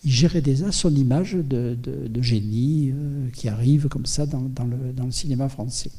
il 0.04 0.10
gérait 0.10 0.40
déjà 0.40 0.72
son 0.72 0.94
image 0.94 1.34
de, 1.34 1.76
génie 2.20 2.92
euh, 2.92 3.28
qui 3.32 3.48
arrive 3.48 3.88
comme 3.88 4.06
ça 4.06 4.26
dans, 4.26 4.42
le, 4.64 5.10
cinéma 5.10 5.48
français. 5.48 5.90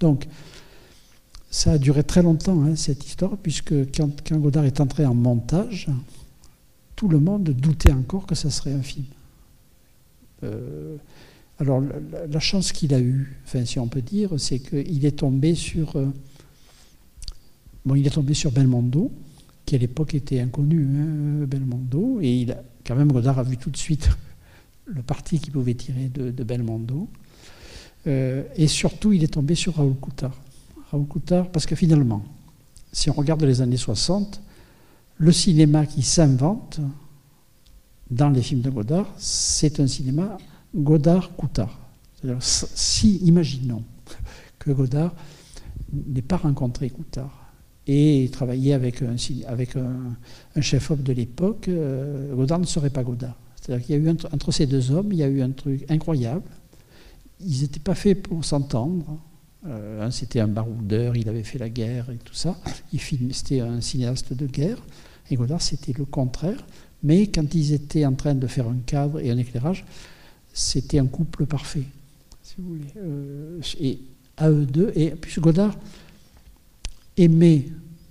Donc, 0.00 0.26
ça 1.50 1.72
a 1.72 1.78
duré 1.78 2.02
très 2.02 2.22
longtemps, 2.22 2.62
hein, 2.62 2.76
cette 2.76 3.06
histoire, 3.06 3.36
puisque 3.36 3.74
quand, 3.94 4.32
Godard 4.32 4.64
est 4.64 4.80
entré 4.80 5.04
en 5.04 5.14
montage, 5.14 5.88
tout 6.96 7.08
le 7.08 7.18
monde 7.18 7.44
doutait 7.50 7.92
encore 7.92 8.26
que 8.26 8.34
ça 8.34 8.50
serait 8.50 8.72
un 8.72 8.82
film. 8.82 9.06
Euh, 10.44 10.96
alors, 11.58 11.82
la, 12.30 12.40
chance 12.40 12.72
qu'il 12.72 12.94
a 12.94 13.00
eue, 13.00 13.36
enfin, 13.44 13.64
si 13.64 13.78
on 13.78 13.86
peut 13.86 14.02
dire, 14.02 14.30
c'est 14.38 14.58
qu'il 14.58 15.04
est 15.04 15.18
tombé 15.18 15.54
sur. 15.54 15.96
Euh, 15.96 16.06
bon, 17.84 17.94
il 17.94 18.06
est 18.06 18.10
tombé 18.10 18.34
sur 18.34 18.50
Belmondo, 18.50 19.12
qui 19.66 19.74
à 19.74 19.78
l'époque 19.78 20.14
était 20.14 20.40
inconnu, 20.40 20.84
hein, 20.84 21.46
Belmondo, 21.46 22.20
et 22.20 22.40
il 22.40 22.52
a, 22.52 22.62
quand 22.86 22.96
même, 22.96 23.12
Godard 23.12 23.38
a 23.38 23.42
vu 23.42 23.56
tout 23.56 23.70
de 23.70 23.76
suite 23.76 24.10
le 24.86 25.02
parti 25.02 25.38
qu'il 25.38 25.52
pouvait 25.52 25.74
tirer 25.74 26.08
de, 26.08 26.44
Belmondo. 26.44 27.08
Euh, 28.06 28.44
et 28.56 28.66
surtout, 28.66 29.12
il 29.12 29.22
est 29.22 29.34
tombé 29.34 29.54
sur 29.54 29.76
Raoul 29.76 29.94
Coutard. 29.94 30.34
Raoul 30.90 31.06
Coutard, 31.06 31.50
parce 31.50 31.66
que 31.66 31.76
finalement, 31.76 32.24
si 32.92 33.08
on 33.10 33.14
regarde 33.14 33.42
les 33.44 33.60
années 33.60 33.76
60, 33.76 34.42
le 35.18 35.32
cinéma 35.32 35.86
qui 35.86 36.02
s'invente 36.02 36.80
dans 38.10 38.28
les 38.28 38.42
films 38.42 38.60
de 38.60 38.70
Godard, 38.70 39.06
c'est 39.16 39.80
un 39.80 39.86
cinéma 39.86 40.36
Godard-Coutard. 40.74 41.78
Si, 42.40 43.16
imaginons 43.18 43.82
que 44.58 44.70
Godard 44.70 45.14
n'ait 45.92 46.22
pas 46.22 46.36
rencontré 46.36 46.90
Coutard 46.90 47.41
et 47.86 48.28
travaillé 48.32 48.74
avec 48.74 49.02
un, 49.02 49.16
chef-op 50.60 51.02
de 51.02 51.12
l'époque, 51.12 51.68
euh, 51.68 52.34
Godard 52.34 52.60
ne 52.60 52.66
serait 52.66 52.90
pas 52.90 53.02
Godard. 53.02 53.36
C'est-à-dire 53.60 53.86
qu'il 53.86 53.94
y 53.94 53.98
a 53.98 54.02
eu 54.02 54.08
entre, 54.08 54.52
ces 54.52 54.66
deux 54.66 54.90
hommes, 54.90 55.12
il 55.12 55.18
y 55.18 55.22
a 55.22 55.28
eu 55.28 55.42
un 55.42 55.50
truc 55.50 55.84
incroyable. 55.88 56.42
Ils 57.40 57.62
n'étaient 57.62 57.80
pas 57.80 57.94
faits 57.94 58.22
pour 58.22 58.44
s'entendre. 58.44 59.20
Euh, 59.66 60.10
c'était 60.10 60.40
un 60.40 60.48
baroudeur, 60.48 61.16
il 61.16 61.28
avait 61.28 61.44
fait 61.44 61.58
la 61.58 61.68
guerre 61.68 62.10
et 62.10 62.16
tout 62.16 62.34
ça. 62.34 62.56
C'était 63.30 63.60
un 63.60 63.80
cinéaste 63.80 64.32
de 64.32 64.46
guerre. 64.46 64.78
Et 65.30 65.36
Godard, 65.36 65.62
c'était 65.62 65.92
le 65.96 66.04
contraire. 66.04 66.64
Mais 67.02 67.28
quand 67.28 67.54
ils 67.54 67.72
étaient 67.72 68.04
en 68.04 68.14
train 68.14 68.34
de 68.34 68.46
faire 68.46 68.68
un 68.68 68.78
cadre 68.86 69.20
et 69.20 69.30
un 69.30 69.38
éclairage, 69.38 69.84
c'était 70.52 70.98
un 70.98 71.06
couple 71.06 71.46
parfait, 71.46 71.84
si 72.42 72.54
vous 72.58 72.68
voulez. 72.68 72.84
Euh, 72.98 73.60
et 73.80 74.00
à 74.36 74.50
eux 74.50 74.66
deux, 74.66 74.92
et 74.94 75.10
puis 75.10 75.40
Godard 75.40 75.76
aimait 77.16 77.66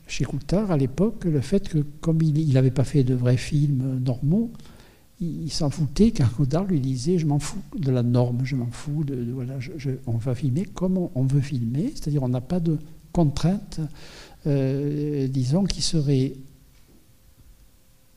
chez 0.08 0.26
Coutard 0.26 0.72
à 0.72 0.78
l'époque 0.78 1.26
le 1.26 1.42
fait 1.42 1.70
que, 1.70 1.80
comme 2.02 2.22
il 2.22 2.54
n'avait 2.54 2.72
pas 2.72 2.84
fait 2.84 3.04
de 3.04 3.14
vrais 3.14 3.38
films 3.38 4.00
normaux, 4.04 4.52
il, 5.22 5.52
s'en 5.52 5.70
foutait 5.70 6.12
quand 6.12 6.28
Godard 6.38 6.66
lui 6.66 6.80
disait 6.80 7.20
Je 7.20 7.28
m'en 7.28 7.40
fous 7.40 7.62
de 7.78 7.92
la 7.92 8.04
norme, 8.04 8.40
je 8.44 8.56
m'en 8.56 8.70
fous, 8.72 9.04
de, 9.04 9.34
on 10.08 10.18
va 10.18 10.36
filmer 10.36 10.66
comme 10.66 11.10
on, 11.14 11.24
veut 11.24 11.42
filmer, 11.42 11.94
c'est-à-dire 11.94 12.24
on 12.24 12.30
n'a 12.30 12.42
pas 12.42 12.60
de 12.60 12.80
contraintes, 13.12 13.80
euh, 14.48 15.28
disons, 15.28 15.64
qui 15.64 15.82
seraient 15.82 16.34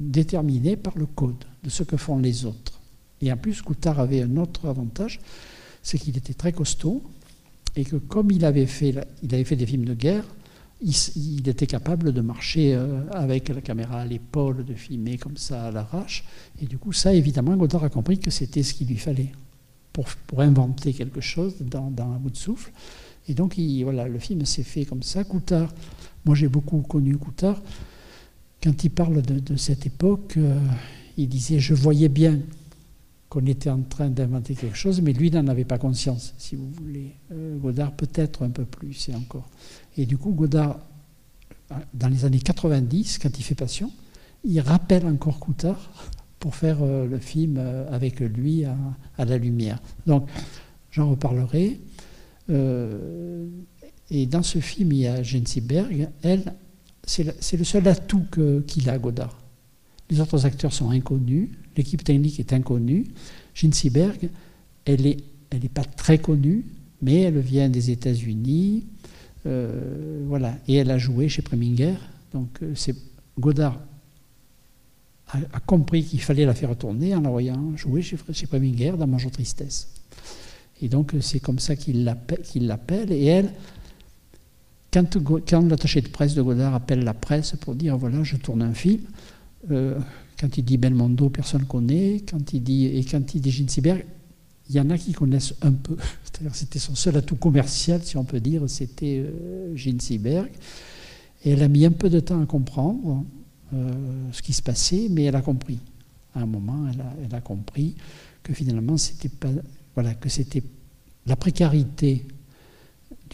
déterminées 0.01 0.77
par 0.77 0.97
le 0.97 1.07
code 1.07 1.45
de 1.63 1.71
ce 1.71 1.83
que 1.83 1.97
font 1.97 2.19
les 2.19 2.47
autres. 2.47 2.81
Et 3.21 3.31
en 3.31 3.37
plus, 3.37 3.63
Coutard 3.63 4.01
avait 4.01 4.23
un 4.23 4.37
autre 4.37 4.67
avantage, 4.69 5.21
c'est 5.83 5.99
qu'il 5.99 6.17
était 6.17 6.35
très 6.35 6.53
costaud 6.53 7.03
et 7.77 7.85
que 7.85 7.97
comme 7.97 8.31
il 8.31 8.45
avait 8.45 8.67
fait, 8.67 8.95
il 9.23 9.35
avait 9.35 9.45
fait 9.45 9.57
des 9.57 9.67
films 9.67 9.85
de 9.85 9.95
guerre, 9.95 10.25
il, 10.81 11.49
était 11.49 11.67
capable 11.67 12.13
de 12.13 12.21
marcher 12.21 12.75
euh, 12.75 13.03
avec 13.13 13.49
la 13.49 13.61
caméra 13.61 14.01
à 14.01 14.05
l'épaule, 14.05 14.65
de 14.65 14.75
filmer 14.75 15.19
comme 15.19 15.37
ça 15.37 15.65
à 15.65 15.71
l'arrache. 15.71 16.25
Et 16.61 16.67
du 16.67 16.79
coup, 16.79 16.93
ça, 16.93 17.15
évidemment, 17.15 17.57
Godard 17.57 17.85
a 17.85 17.89
compris 17.89 18.19
que 18.19 18.31
c'était 18.31 18.63
ce 18.63 18.75
qu'il 18.75 18.89
lui 18.89 18.97
fallait 18.97 19.33
pour, 19.93 20.07
pour, 20.27 20.41
inventer 20.41 20.93
quelque 20.93 21.21
chose 21.21 21.57
dans, 21.61 21.87
un 21.87 22.19
bout 22.19 22.31
de 22.31 22.37
souffle. 22.37 22.73
Et 23.29 23.35
donc, 23.35 23.59
voilà, 23.83 24.09
le 24.09 24.19
film 24.19 24.45
s'est 24.45 24.63
fait 24.63 24.85
comme 24.85 25.03
ça. 25.03 25.25
Coutard, 25.25 25.73
moi 26.25 26.35
j'ai 26.35 26.49
beaucoup 26.49 26.81
connu 26.81 27.17
Coutard. 27.17 27.63
Quand 28.63 28.85
il 28.85 28.91
parle 28.91 29.23
de, 29.23 29.57
cette 29.57 29.87
époque, 29.87 30.35
euh, 30.37 30.59
il 31.17 31.29
disait 31.29 31.59
Je 31.59 31.75
voyais 31.75 32.09
bien 32.09 32.41
qu'on 33.35 33.47
était 33.47 33.71
en 33.71 33.83
train 33.83 34.11
d'inventer 34.11 34.55
quelque 34.55 34.77
chose, 34.77 35.01
mais 35.01 35.13
lui 35.13 35.29
n'en 35.29 35.49
avait 35.49 35.65
pas 35.65 35.77
conscience, 35.77 36.35
si 36.39 36.55
vous 36.55 36.71
voulez. 36.71 37.17
Euh, 37.33 37.57
Godard 37.59 37.91
peut-être 37.91 38.45
un 38.45 38.51
peu 38.51 38.65
plus, 38.65 39.09
et 39.09 39.15
encore. 39.17 39.49
Et 39.97 40.07
du 40.07 40.17
coup, 40.17 40.31
Godard, 40.31 40.79
dans 41.95 42.07
les 42.07 42.25
années 42.25 42.39
90, 42.39 43.19
quand 43.19 43.37
il 43.37 43.43
fait 43.43 43.57
Passion, 43.57 43.91
il 44.45 44.61
rappelle 44.61 45.05
encore 45.07 45.41
Coutard 45.41 45.91
pour 46.39 46.55
faire 46.55 46.79
euh, 46.83 47.09
le 47.09 47.19
film 47.19 47.57
euh, 47.59 47.93
avec 47.93 48.21
lui 48.21 48.65
à, 48.67 49.25
la 49.25 49.37
lumière. 49.37 49.81
Donc, 50.07 50.29
j'en 50.93 51.11
reparlerai. 51.11 51.81
et 54.11 54.27
dans 54.27 54.45
ce 54.45 54.61
film, 54.61 54.93
il 54.93 54.99
y 54.99 55.07
a 55.09 55.25
Jensi 55.25 55.61
Berg. 55.61 56.09
Elle, 56.23 56.55
c'est 57.03 57.57
le 57.57 57.65
seul 57.65 57.89
atout 57.89 58.27
qu'il 58.69 58.89
a, 58.89 58.97
Godard. 58.97 59.37
Les 60.09 60.21
autres 60.21 60.47
acteurs 60.47 60.73
sont 60.73 60.91
inconnus, 60.91 61.49
l'équipe 61.77 62.03
technique 62.05 62.41
est 62.41 62.53
inconnue. 62.53 63.05
Jean 63.55 63.73
Seberg, 63.73 64.29
elle 64.85 65.03
n'est 65.03 65.17
elle 65.51 65.69
pas 65.69 65.85
très 65.85 66.19
connue, 66.19 66.65
mais 67.03 67.23
elle 67.23 67.39
vient 67.39 67.69
des 67.69 67.91
États-Unis. 67.91 68.85
Euh, 69.47 70.25
voilà. 70.27 70.57
Et 70.69 70.75
elle 70.75 70.91
a 70.91 70.99
joué 70.99 71.29
chez 71.29 71.43
Preminger. 71.43 71.95
Donc 72.33 72.49
euh, 72.63 72.75
Godard 73.39 73.81
a, 75.29 75.61
compris 75.61 76.05
qu'il 76.05 76.21
fallait 76.21 76.45
la 76.45 76.55
faire 76.55 76.77
tourner 76.77 77.15
en 77.15 77.21
la 77.21 77.31
voyant 77.31 77.77
jouer 77.77 78.03
chez, 78.03 78.17
Preminger 78.47 78.93
dans 78.99 79.07
Mangeau 79.07 79.31
Tristesse. 79.31 79.89
Et 80.83 80.89
donc 80.89 81.15
c'est 81.21 81.41
comme 81.41 81.59
ça 81.59 81.77
qu'il 81.77 82.05
l'appelle. 82.05 83.13
et 83.13 83.25
elle, 83.25 83.53
quand, 84.93 85.69
l'attaché 85.69 86.01
de 86.01 86.09
presse 86.09 86.35
de 86.35 86.43
Godard 86.43 86.75
appelle 86.75 87.03
la 87.03 87.15
presse 87.15 87.55
pour 87.61 87.75
dire 87.75 87.97
voilà, 87.97 88.23
je 88.23 88.37
tourne 88.37 88.63
un 88.63 88.75
film, 88.75 89.03
euh, 89.71 89.99
quand 90.45 90.59
il 90.59 90.63
dit 90.63 90.77
Belmondo, 90.77 91.31
personne 91.31 91.63
ne 91.63 91.67
connaît. 91.67 92.23
Quand 92.29 92.53
il 92.53 92.63
dit, 92.63 92.87
et 92.87 93.03
quand 93.05 93.35
il 93.35 93.41
dit 93.41 93.51
Ginsiberg, 93.51 94.05
il 94.69 94.75
y 94.75 94.81
en 94.81 94.91
a 94.91 94.99
qui 94.99 95.13
connaissent 95.13 95.55
un 95.63 95.73
peu. 95.73 95.97
C'était 96.53 96.79
son 96.79 96.95
seul 96.95 97.17
atout 97.17 97.37
commercial, 97.37 98.03
si 98.03 98.19
on 98.19 98.25
peut 98.25 98.41
dire, 98.41 98.63
c'était 98.69 99.25
euh, 99.25 99.75
Et 99.75 101.51
elle 101.51 101.63
a 101.63 101.69
mis 101.69 101.87
un 101.87 101.93
peu 101.93 102.11
de 102.11 102.21
temps 102.21 102.43
à 102.43 102.47
comprendre 102.47 103.25
euh, 103.73 103.93
ce 104.33 104.43
qui 104.43 104.53
se 104.53 104.61
passait, 104.61 105.09
mais 105.11 105.25
elle 105.25 105.37
a 105.37 105.41
compris. 105.41 105.79
À 106.35 106.41
un 106.41 106.47
moment, 106.47 106.89
elle 106.93 107.01
a, 107.01 107.15
elle 107.25 107.35
a 107.35 107.41
compris 107.41 107.95
que 108.43 108.53
finalement, 108.53 108.99
c'était 108.99 109.31
pas, 109.31 109.49
voilà, 109.95 110.15
que 110.15 110.29
c'était 110.29 110.63
la 111.27 111.37
précarité 111.37 112.27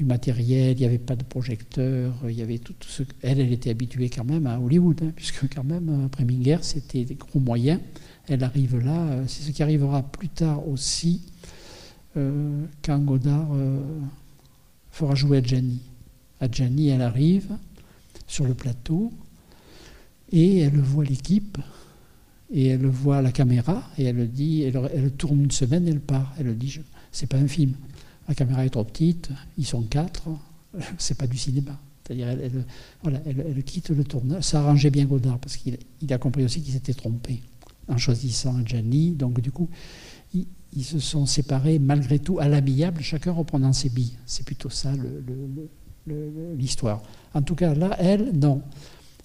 du 0.00 0.06
matériel, 0.06 0.78
il 0.78 0.80
n'y 0.80 0.86
avait 0.86 0.96
pas 0.96 1.14
de 1.14 1.24
projecteur, 1.24 2.14
il 2.26 2.32
y 2.32 2.40
avait 2.40 2.56
tout, 2.56 2.72
ce... 2.80 3.02
Elle, 3.20 3.38
elle 3.38 3.52
était 3.52 3.68
habituée 3.68 4.08
quand 4.08 4.24
même 4.24 4.46
à 4.46 4.58
Hollywood, 4.58 4.98
hein, 5.04 5.12
puisque 5.14 5.54
quand 5.54 5.62
même, 5.62 6.06
après 6.06 6.24
Minger, 6.24 6.56
c'était 6.62 7.04
des 7.04 7.16
gros 7.16 7.38
moyens. 7.38 7.80
Elle 8.26 8.42
arrive 8.42 8.78
là, 8.78 8.98
euh, 8.98 9.24
c'est 9.26 9.42
ce 9.42 9.50
qui 9.50 9.62
arrivera 9.62 10.02
plus 10.02 10.30
tard 10.30 10.66
aussi, 10.66 11.20
euh, 12.16 12.64
quand 12.82 12.98
Godard 13.00 13.50
euh, 13.52 13.78
fera 14.90 15.14
jouer 15.14 15.36
Adjani. 15.36 15.80
Adjani, 16.40 16.88
elle 16.88 17.02
arrive 17.02 17.58
sur 18.26 18.46
le 18.46 18.54
plateau, 18.54 19.12
et 20.32 20.60
elle 20.60 20.80
voit 20.80 21.04
l'équipe, 21.04 21.58
et 22.50 22.68
elle 22.68 22.86
voit 22.86 23.20
la 23.20 23.32
caméra, 23.32 23.86
et 23.98 24.04
elle 24.04 24.30
dit, 24.30 24.62
elle, 24.62 24.80
elle 24.94 25.10
tourne 25.10 25.42
une 25.42 25.50
semaine, 25.50 25.86
elle 25.86 26.00
part. 26.00 26.32
Elle 26.38 26.56
dit, 26.56 26.80
c'est 27.12 27.26
pas 27.26 27.36
un 27.36 27.48
film 27.48 27.74
la 28.30 28.36
caméra 28.36 28.64
est 28.64 28.70
trop 28.70 28.84
petite, 28.84 29.30
ils 29.58 29.66
sont 29.66 29.82
quatre, 29.82 30.28
c'est 30.98 31.18
pas 31.18 31.26
du 31.26 31.36
cinéma. 31.36 31.76
C'est-à-dire, 32.06 32.28
elle, 32.28 32.64
voilà, 33.02 33.20
elle, 33.26 33.62
quitte 33.64 33.90
le 33.90 34.04
tournage. 34.04 34.44
Ça 34.44 34.60
arrangeait 34.60 34.90
bien 34.90 35.04
Godard 35.04 35.38
parce 35.40 35.56
qu'il 35.56 35.76
a 36.08 36.18
compris 36.18 36.44
aussi 36.44 36.62
qu'il 36.62 36.72
s'était 36.72 36.94
trompé 36.94 37.42
en 37.88 37.98
choisissant 37.98 38.64
Gianni. 38.64 39.10
Donc, 39.12 39.40
du 39.40 39.50
coup, 39.50 39.68
ils, 40.32 40.84
se 40.84 41.00
sont 41.00 41.26
séparés 41.26 41.80
malgré 41.80 42.20
tout 42.20 42.38
à 42.38 42.46
l'habillable, 42.46 43.02
chacun 43.02 43.32
reprenant 43.32 43.72
ses 43.72 43.88
billes. 43.88 44.16
C'est 44.26 44.46
plutôt 44.46 44.70
ça 44.70 44.92
l'histoire. 46.56 47.02
En 47.34 47.42
tout 47.42 47.56
cas, 47.56 47.74
là, 47.74 47.96
elle, 47.98 48.30
non. 48.32 48.62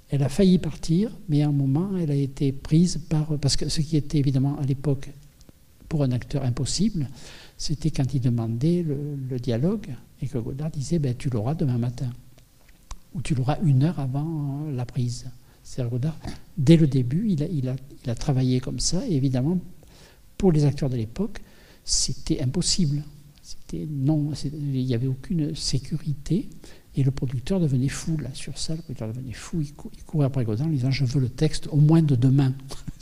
Elle 0.10 0.24
a 0.24 0.30
failli 0.30 0.58
partir, 0.58 1.12
mais 1.30 1.44
à 1.44 1.48
un 1.48 1.52
moment, 1.52 1.96
elle 1.98 2.10
a 2.10 2.16
été 2.16 2.52
prise 2.52 3.00
par. 3.08 3.38
Parce 3.38 3.56
que 3.56 3.70
ce 3.70 3.82
qui 3.82 3.98
était 3.98 4.18
évidemment 4.18 4.58
à 4.60 4.66
l'époque, 4.66 5.12
pour 5.90 6.04
un 6.04 6.12
acteur 6.12 6.44
impossible, 6.44 7.08
c'était 7.58 7.92
quand 7.92 8.14
il 8.14 8.22
demandait 8.22 8.84
le, 8.84 9.40
dialogue 9.40 9.88
et 10.22 10.28
que 10.28 10.38
Godard 10.38 10.72
disait 10.72 11.00
ben, 11.00 11.16
Tu 11.16 11.30
l'auras 11.30 11.56
demain 11.56 11.78
matin, 11.78 12.10
ou 13.14 13.22
tu 13.22 13.36
l'auras 13.36 13.58
une 13.64 13.84
heure 13.84 14.00
avant 14.00 14.68
la 14.72 14.86
prise. 14.86 15.26
C'est-à-dire 15.64 15.92
Godard, 15.92 16.18
dès 16.58 16.78
le 16.78 16.88
début, 16.88 17.28
il 17.30 17.44
a, 17.44 17.48
il, 17.48 17.70
a, 17.70 17.76
il 18.04 18.10
a, 18.10 18.16
travaillé 18.16 18.60
comme 18.60 18.80
ça, 18.80 19.06
et 19.08 19.16
évidemment, 19.16 19.60
pour 20.38 20.52
les 20.52 20.66
acteurs 20.66 20.90
de 20.90 20.98
l'époque, 20.98 21.40
c'était 21.84 22.42
impossible. 22.42 23.04
C'était 23.42 23.88
non, 23.90 24.32
il 24.44 24.86
n'y 24.86 24.94
avait 24.94 25.08
aucune 25.08 25.56
sécurité, 25.56 26.50
et 26.96 27.04
le 27.04 27.12
producteur 27.12 27.60
devenait 27.60 27.90
fou 27.90 28.18
là 28.18 28.30
sur 28.34 28.58
ça. 28.58 28.76
Le 28.76 28.82
producteur 28.82 29.08
devenait 29.08 29.34
fou, 29.34 29.62
il, 29.62 29.74
courait 29.74 30.26
après 30.26 30.44
Godard 30.46 30.68
en 30.68 30.72
disant 30.72 30.92
Je 30.92 31.06
veux 31.06 31.22
le 31.22 31.30
texte 31.30 31.68
au 31.72 31.78
moins 31.78 32.02
de 32.02 32.16
demain. 32.16 32.54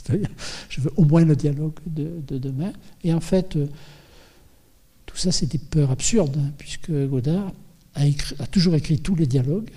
je 0.68 0.80
veux 0.80 0.92
au 0.96 1.04
moins 1.04 1.24
le 1.24 1.36
dialogue 1.36 1.78
de, 1.86 2.20
de 2.26 2.38
demain. 2.38 2.72
Et 3.04 3.14
en 3.14 3.20
fait, 3.20 3.58
tout 5.14 5.20
ça, 5.20 5.30
c'est 5.30 5.46
des 5.46 5.58
peurs 5.58 5.92
absurdes, 5.92 6.36
hein, 6.36 6.50
puisque 6.58 6.90
Godard 6.90 7.52
a, 7.94 8.04
toujours 8.50 8.74
écrit 8.74 8.98
tous 8.98 9.14
les 9.14 9.28
dialogues, 9.28 9.70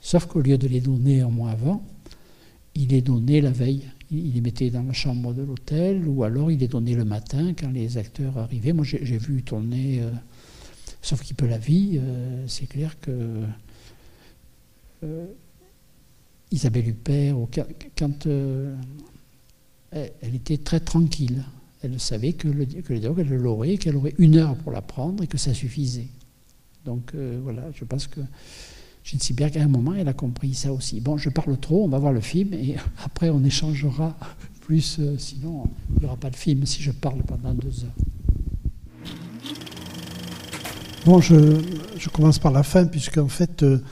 sauf 0.00 0.26
qu'au 0.26 0.40
lieu 0.40 0.58
de 0.58 0.66
les 0.66 0.80
donner 0.80 1.20
un 1.20 1.28
mois 1.28 1.52
avant, 1.52 1.86
il 2.74 2.88
les 2.88 3.00
donnait 3.00 3.40
la 3.40 3.52
veille. 3.52 3.84
Il 4.10 4.34
les 4.34 4.40
mettait 4.40 4.70
dans 4.70 4.82
la 4.82 4.92
chambre 4.92 5.34
de 5.34 5.42
l'hôtel, 5.42 6.08
ou 6.08 6.24
alors 6.24 6.50
il 6.50 6.58
les 6.58 6.66
donnait 6.66 6.96
le 6.96 7.04
matin 7.04 7.54
quand 7.54 7.70
les 7.70 7.96
acteurs 7.96 8.36
arrivaient. 8.36 8.72
Moi, 8.72 8.84
j'ai 8.84 9.18
vu 9.18 9.44
tourner, 9.44 10.00
euh, 10.00 10.10
sauf 11.00 11.22
qu'il 11.22 11.36
peut 11.36 11.46
la 11.46 11.58
vie, 11.58 12.00
euh, 12.02 12.44
c'est 12.48 12.66
clair 12.66 12.98
que 13.00 13.40
euh, 15.04 15.26
Isabelle 16.50 16.88
Huppert, 16.88 17.36
quand 17.96 18.26
elle 19.92 20.34
était 20.34 20.58
très 20.58 20.80
tranquille, 20.80 21.44
Elle 21.82 21.98
savait 21.98 22.32
que 22.32 22.48
le, 22.48 22.64
que 22.64 22.92
le 22.92 23.00
dialogue, 23.00 23.20
elle 23.20 23.36
l'aurait, 23.36 23.76
qu'elle 23.76 23.96
aurait 23.96 24.14
une 24.18 24.36
heure 24.36 24.56
pour 24.56 24.72
l'apprendre 24.72 25.22
et 25.22 25.26
que 25.26 25.38
ça 25.38 25.52
suffisait. 25.52 26.08
Donc 26.84 27.12
euh, 27.14 27.40
voilà, 27.42 27.62
je 27.74 27.84
pense 27.84 28.06
que 28.06 28.20
bien 29.30 29.50
qu'à 29.50 29.62
un 29.62 29.68
moment, 29.68 29.94
elle 29.94 30.08
a 30.08 30.12
compris 30.12 30.54
ça 30.54 30.72
aussi. 30.72 31.00
Bon, 31.00 31.16
je 31.16 31.28
parle 31.28 31.58
trop, 31.58 31.84
on 31.84 31.88
va 31.88 31.98
voir 31.98 32.12
le 32.12 32.20
film 32.20 32.52
et 32.54 32.76
après 33.04 33.30
on 33.30 33.42
échangera 33.44 34.16
plus, 34.60 34.98
euh, 34.98 35.16
sinon 35.18 35.64
il 35.94 36.00
n'y 36.00 36.06
aura 36.06 36.16
pas 36.16 36.30
de 36.30 36.36
film 36.36 36.64
si 36.66 36.82
je 36.82 36.92
parle 36.92 37.22
pendant 37.22 37.54
deux 37.54 37.84
heures. 37.84 37.94
Bon, 41.04 41.20
je, 41.20 42.08
commence 42.12 42.38
par 42.38 42.52
la 42.52 42.62
fin, 42.62 42.84
puisque 42.84 43.18
en 43.18 43.26
fait, 43.26 43.64
euh, 43.64 43.82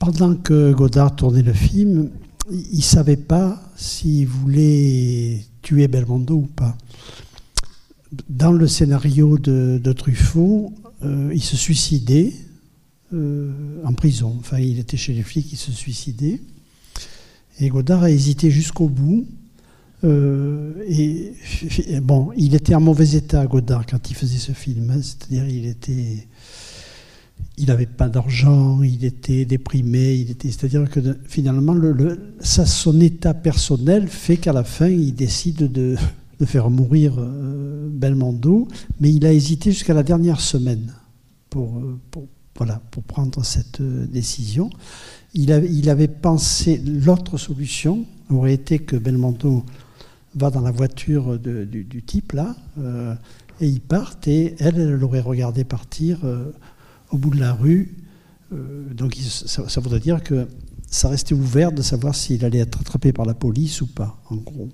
pendant 0.00 0.34
que 0.34 0.72
Godard 0.72 1.14
tournait 1.14 1.42
le 1.42 1.52
film, 1.52 2.10
il 2.50 2.78
ne 2.78 2.82
savait 2.82 3.16
pas 3.16 3.62
s'il 3.76 4.26
voulait 4.26 5.44
tuer 5.62 5.88
Belmondo 5.88 6.34
ou 6.34 6.46
pas. 6.46 6.76
Dans 8.28 8.52
le 8.52 8.66
scénario 8.66 9.38
de, 9.38 9.92
Truffaut, 9.92 10.72
euh, 11.02 11.30
il 11.32 11.42
se 11.42 11.56
suicidait 11.56 12.32
euh, 13.14 13.82
en 13.84 13.94
prison. 13.94 14.36
Enfin, 14.38 14.58
il 14.58 14.78
était 14.78 14.96
chez 14.96 15.14
les 15.14 15.22
flics, 15.22 15.50
il 15.52 15.56
se 15.58 15.72
suicidait. 15.72 16.40
Et 17.60 17.68
Godard 17.68 18.02
a 18.02 18.10
hésité 18.10 18.50
jusqu'au 18.50 18.88
bout. 18.88 19.26
Euh, 20.04 20.72
et, 20.88 21.32
bon, 22.00 22.30
il 22.36 22.54
était 22.54 22.74
en 22.74 22.80
mauvais 22.80 23.12
état, 23.12 23.46
Godard, 23.46 23.86
quand 23.86 24.10
il 24.10 24.16
faisait 24.16 24.38
ce 24.38 24.52
film. 24.52 24.90
Hein. 24.90 25.00
C'est-à-dire, 25.02 25.48
il 25.48 25.66
était, 25.66 26.26
il 27.58 27.66
n'avait 27.66 27.86
pas 27.86 28.08
d'argent, 28.08 28.82
il 28.82 29.04
était 29.04 29.44
déprimé, 29.44 30.26
c'est-à-dire 30.42 30.88
que 30.90 31.00
finalement, 31.26 31.74
le, 31.74 32.34
ça, 32.40 32.66
son 32.66 33.00
état 33.00 33.34
personnel 33.34 34.08
fait 34.08 34.36
qu'à 34.38 34.52
la 34.52 34.64
fin, 34.64 34.88
il 34.88 35.14
décide 35.14 35.70
de, 35.70 35.96
faire 36.44 36.70
mourir 36.70 37.14
euh, 37.18 37.88
Belmondo, 37.88 38.66
mais 39.00 39.12
il 39.12 39.24
a 39.26 39.32
hésité 39.32 39.70
jusqu'à 39.70 39.94
la 39.94 40.02
dernière 40.02 40.40
semaine 40.40 40.92
pour, 41.50 41.80
pour 42.90 43.02
prendre 43.02 43.44
cette 43.44 43.80
euh, 43.80 44.06
décision. 44.06 44.70
Il, 45.34 45.50
avait 45.88 46.08
pensé, 46.08 46.76
l'autre 46.78 47.38
solution 47.38 48.04
aurait 48.28 48.52
été 48.52 48.78
que 48.78 48.96
Belmondo 48.96 49.64
va 50.34 50.50
dans 50.50 50.60
la 50.60 50.70
voiture 50.70 51.38
du, 51.38 52.02
type 52.06 52.32
là, 52.32 52.54
euh, 52.78 53.14
et 53.60 53.66
ils 53.66 53.80
partent, 53.80 54.28
et 54.28 54.54
elle, 54.58 54.78
elle 54.78 54.92
l'aurait 54.92 55.20
regardé 55.20 55.64
partir 55.64 56.18
euh, 56.24 56.52
au 57.12 57.18
bout 57.18 57.30
de 57.30 57.38
la 57.38 57.52
rue. 57.52 57.94
donc 58.50 59.14
ça, 59.14 59.80
voudrait 59.80 60.00
dire 60.00 60.22
que 60.22 60.48
ça 60.88 61.08
restait 61.08 61.34
ouvert 61.34 61.72
de 61.72 61.82
savoir 61.82 62.14
s'il 62.14 62.44
allait 62.44 62.58
être 62.58 62.80
attrapé 62.80 63.12
par 63.12 63.24
la 63.24 63.34
police 63.34 63.80
ou 63.80 63.86
pas, 63.86 64.20
en 64.28 64.36
gros. 64.36 64.68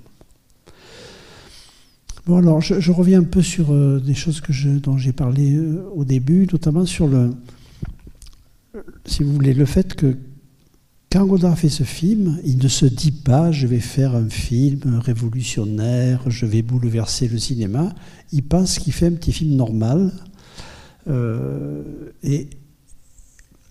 Bon, 2.26 2.38
alors 2.38 2.61
je, 2.61 2.92
reviens 2.92 3.21
un 3.21 3.25
peu 3.25 3.42
sur 3.42 3.73
des 4.00 4.14
choses 4.14 4.42
dont 4.83 4.97
j'ai 4.97 5.12
parlé 5.12 5.59
au 5.95 6.04
début, 6.04 6.47
notamment 6.50 6.87
sur 6.87 7.07
le, 7.07 7.30
si 9.04 9.23
vous 9.23 9.33
voulez, 9.33 9.54
le 9.54 9.64
fait 9.64 9.95
que 9.95 10.16
quand 11.11 11.25
Godard 11.25 11.59
fait 11.59 11.71
ce 11.71 11.85
film, 11.85 12.38
il 12.45 12.59
ne 12.59 12.68
se 12.68 12.85
dit 12.85 13.12
pas 13.12 13.50
je 13.50 13.66
vais 13.66 13.80
faire 13.80 14.14
un 14.14 14.28
film 14.28 15.00
révolutionnaire, 15.02 16.23
je 16.28 16.45
vais 16.45 16.62
bouleverser 16.62 17.28
le 17.28 17.38
cinéma. 17.38 17.95
Il 18.33 18.42
pense 18.42 18.78
qu'il 18.78 18.92
fait 18.92 19.07
un 19.07 19.12
petit 19.12 19.33
film 19.33 19.57
normal. 19.57 20.12
Euh, 21.07 21.83
et 22.23 22.49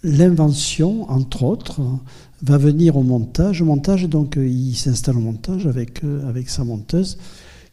l'invention, 0.03 1.10
entre 1.10 1.43
autres, 1.43 1.81
va 2.41 2.57
venir 2.57 2.98
au 2.98 3.03
montage. 3.03 3.62
Au 3.62 3.65
montage, 3.65 4.07
donc, 4.07 4.38
il 4.38 4.75
s'installe 4.75 5.17
au 5.17 5.22
montage 5.22 5.67
avec, 5.67 6.03
euh, 6.03 6.27
avec 6.27 6.50
sa 6.50 6.63
monteuse, 6.63 7.17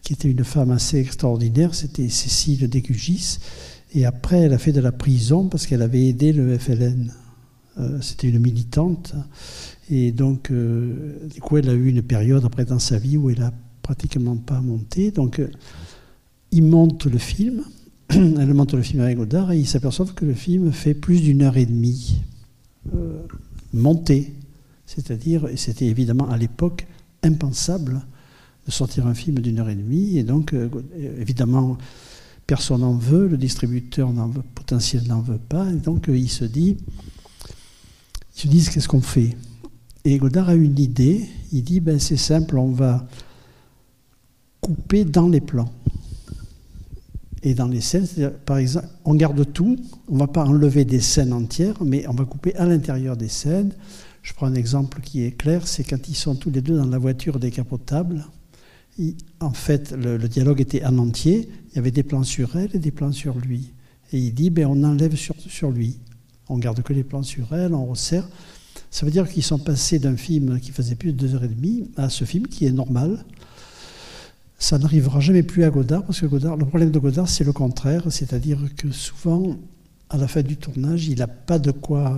qui 0.03 0.13
était 0.15 0.31
une 0.31 0.45
femme 0.45 0.71
assez 0.71 0.99
extraordinaire, 0.99 1.75
c'était 1.75 2.09
Cécile 2.09 2.69
Décugis. 2.69 3.39
Et 3.95 4.05
après, 4.05 4.41
elle 4.41 4.53
a 4.53 4.59
fait 4.59 4.73
de 4.73 4.81
la 4.81 4.93
prison 4.93 5.49
parce 5.49 5.67
qu'elle 5.67 5.83
avait 5.83 6.07
aidé 6.07 6.33
le 6.33 6.59
FLN. 6.59 7.13
Euh, 7.79 8.01
c'était 8.01 8.29
une 8.29 8.41
militante. 8.41 9.15
Et 9.91 10.13
donc, 10.13 10.51
du 10.51 11.41
coup, 11.41 11.59
elle 11.59 11.69
a 11.69 11.75
eu 11.75 11.89
une 11.89 12.03
période 12.03 12.45
après 12.45 12.65
dans 12.65 12.79
sa 12.79 12.99
vie 12.99 13.19
où 13.19 13.29
elle 13.29 13.41
n'a 13.41 13.53
pratiquement 13.83 14.37
pas 14.37 14.61
monté. 14.61 15.11
Donc, 15.11 15.43
il 16.51 16.65
monte 16.65 17.05
le 17.05 17.19
film. 17.19 17.65
elle 18.41 18.55
monte 18.55 18.75
le 18.75 18.83
film 18.83 19.03
avec 19.03 19.17
Godard 19.17 19.53
et 19.53 19.59
il 19.59 19.67
s'aperçoit 19.67 20.07
que 20.07 20.25
le 20.25 20.35
film 20.35 20.73
fait 20.73 20.95
plus 20.95 21.21
d'une 21.21 21.43
heure 21.43 21.57
et 21.57 21.67
demie 21.67 22.21
monté. 23.73 24.35
C'est-à-dire, 24.87 25.49
et 25.49 25.57
c'était 25.57 25.87
évidemment 25.87 26.29
à 26.29 26.37
l'époque 26.37 26.87
impensable 27.23 28.03
de 28.67 28.71
sortir 28.71 29.07
un 29.07 29.15
film 29.15 29.39
d'une 29.41 29.59
heure 29.59 29.69
et 29.69 29.75
demie. 29.75 30.19
Et 30.19 30.23
donc, 30.23 30.55
évidemment, 31.19 31.79
personne 32.47 32.81
n'en 32.81 32.95
veut, 32.95 33.27
le 33.27 33.37
distributeur 33.37 34.13
potentiel 34.55 35.07
n'en 35.09 35.21
veut 35.21 35.39
pas, 35.39 35.71
et 35.71 35.77
donc 35.77 36.09
euh, 36.09 36.17
il 36.17 36.29
se 36.29 36.45
dit, 36.45 36.77
ils 38.37 38.41
se 38.41 38.49
disent 38.49 38.69
qu'est-ce 38.69 38.89
qu'on 38.89 39.01
fait? 39.01 39.37
Et 40.05 40.19
Godard 40.19 40.51
a 40.51 40.55
une 40.55 40.79
idée, 40.79 41.25
il 41.53 41.65
dit, 41.65 41.81
ben, 41.81 41.99
c'est 41.99 42.19
simple, 42.19 42.59
on 42.59 42.71
va 42.71 43.07
couper 44.61 45.05
dans 45.05 45.29
les 45.29 45.41
plans. 45.41 45.71
Et 47.47 47.53
dans 47.53 47.69
les 47.69 47.83
scènes, 47.83 48.07
par 48.47 48.57
exemple, 48.57 48.89
on 49.05 49.15
garde 49.15 49.53
tout, 49.53 49.77
on 50.09 50.15
ne 50.15 50.19
va 50.19 50.27
pas 50.27 50.45
enlever 50.45 50.87
des 50.87 51.01
scènes 51.01 51.35
entières, 51.35 51.77
mais 51.85 52.09
on 52.09 52.15
va 52.15 52.25
couper 52.25 52.57
à 52.57 52.65
l'intérieur 52.65 53.19
des 53.19 53.29
scènes. 53.29 53.75
Je 54.23 54.33
prends 54.33 54.47
un 54.47 54.55
exemple 54.55 55.03
qui 55.03 55.23
est 55.23 55.33
clair, 55.33 55.69
c'est 55.69 55.85
quand 55.85 56.09
ils 56.09 56.15
sont 56.17 56.35
tous 56.35 56.51
les 56.51 56.63
deux 56.63 56.75
dans 56.77 56.87
la 56.87 56.97
voiture 56.97 57.39
décapotable, 57.39 58.25
en 59.41 59.53
fait, 59.53 59.93
le, 59.93 60.19
dialogue 60.27 60.63
était 60.63 60.85
en 60.87 60.97
entier. 60.97 61.51
Il 61.71 61.77
y 61.77 61.79
avait 61.79 61.91
des 61.91 62.03
plans 62.03 62.23
sur 62.23 62.57
elle 62.57 62.71
et 62.75 62.79
des 62.79 62.91
plans 62.91 63.13
sur 63.13 63.37
lui. 63.37 63.73
Et 64.13 64.19
il 64.19 64.33
dit, 64.33 64.49
ben, 64.49 64.67
on 64.67 64.83
enlève 64.83 65.15
sur, 65.15 65.35
sur 65.39 65.71
lui. 65.71 65.99
On 66.49 66.57
garde 66.57 66.83
que 66.83 66.93
les 66.95 67.05
plans 67.05 67.23
sur 67.23 67.53
elle, 67.55 67.75
on 67.75 67.85
resserre. 67.85 68.27
Ça 68.91 69.05
veut 69.05 69.13
dire 69.13 69.29
qu'ils 69.29 69.43
sont 69.43 69.59
passés 69.59 69.99
d'un 69.99 70.17
film 70.17 70.61
qui 70.61 70.71
faisait 70.71 70.95
plus 70.95 71.13
de 71.13 71.19
deux 71.19 71.35
heures 71.35 71.45
et 71.45 71.49
demie 71.49 71.91
à 71.97 72.09
ce 72.09 72.25
film 72.25 72.47
qui 72.47 72.65
est 72.65 72.73
normal. 72.73 73.25
Ça 74.59 74.79
n'arrivera 74.79 75.21
jamais 75.21 75.43
plus 75.43 75.65
à 75.65 75.71
Godard, 75.71 76.05
parce 76.05 76.21
que 76.21 76.27
Godard, 76.27 76.57
le 76.57 76.65
problème 76.65 76.91
de 76.91 76.99
Godard, 76.99 77.29
c'est 77.29 77.45
le 77.45 77.53
contraire. 77.53 78.05
C'est-à-dire 78.11 78.59
que 78.77 78.91
souvent, 78.91 79.57
à 80.11 80.17
la 80.17 80.29
fin 80.29 80.43
du 80.43 80.57
tournage, 80.57 81.07
il 81.09 81.19
n'a 81.19 81.27
pas 81.27 81.59
de 81.59 81.71
quoi 81.71 82.17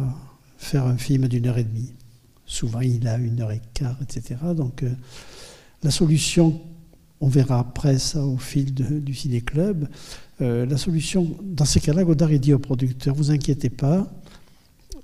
faire 0.58 0.86
un 0.86 0.96
film 0.96 1.28
d'une 1.28 1.46
heure 1.46 1.58
et 1.58 1.64
demie. 1.64 1.92
Souvent, 2.44 2.80
il 2.80 3.06
a 3.08 3.16
une 3.16 3.40
heure 3.40 3.52
et 3.52 3.60
quart, 3.74 3.98
etc. 4.02 4.36
Donc, 4.54 4.82
euh, 4.82 4.90
la 5.82 5.90
solution, 5.90 6.60
on 7.20 7.28
verra 7.28 7.58
après 7.58 7.98
ça 7.98 8.24
au 8.24 8.36
fil 8.36 8.72
du 8.74 9.14
ciné-club, 9.14 9.88
euh, 10.42 10.66
la 10.66 10.76
solution, 10.76 11.26
dans 11.42 11.64
ces 11.64 11.80
cas-là, 11.80 12.04
Godard 12.04 12.28
dit 12.28 12.52
au 12.52 12.58
producteur, 12.58 13.14
vous 13.14 13.30
inquiétez 13.30 13.70
pas, 13.70 14.06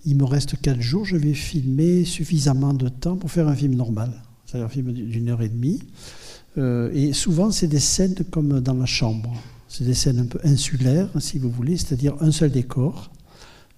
il 0.04 0.16
me 0.16 0.24
reste 0.24 0.60
quatre 0.60 0.80
jours, 0.80 1.04
je 1.04 1.16
vais 1.16 1.32
filmer 1.32 2.04
suffisamment 2.04 2.74
de 2.74 2.88
temps 2.88 3.16
pour 3.16 3.30
faire 3.30 3.48
un 3.48 3.54
film 3.54 3.74
normal, 3.74 4.12
c'est-à-dire 4.44 4.66
un 4.66 4.70
film 4.70 4.92
d'une 4.92 5.30
heure 5.30 5.42
et 5.42 5.48
demie. 5.48 5.80
Euh, 6.58 6.90
et 6.92 7.12
souvent, 7.12 7.50
c'est 7.50 7.66
des 7.66 7.80
scènes 7.80 8.14
comme 8.30 8.60
dans 8.60 8.74
la 8.74 8.86
chambre. 8.86 9.32
C'est 9.68 9.84
des 9.84 9.94
scènes 9.94 10.18
un 10.18 10.26
peu 10.26 10.38
insulaires, 10.44 11.08
si 11.18 11.38
vous 11.38 11.50
voulez, 11.50 11.76
c'est-à-dire 11.76 12.14
un 12.20 12.30
seul 12.30 12.50
décor. 12.50 13.10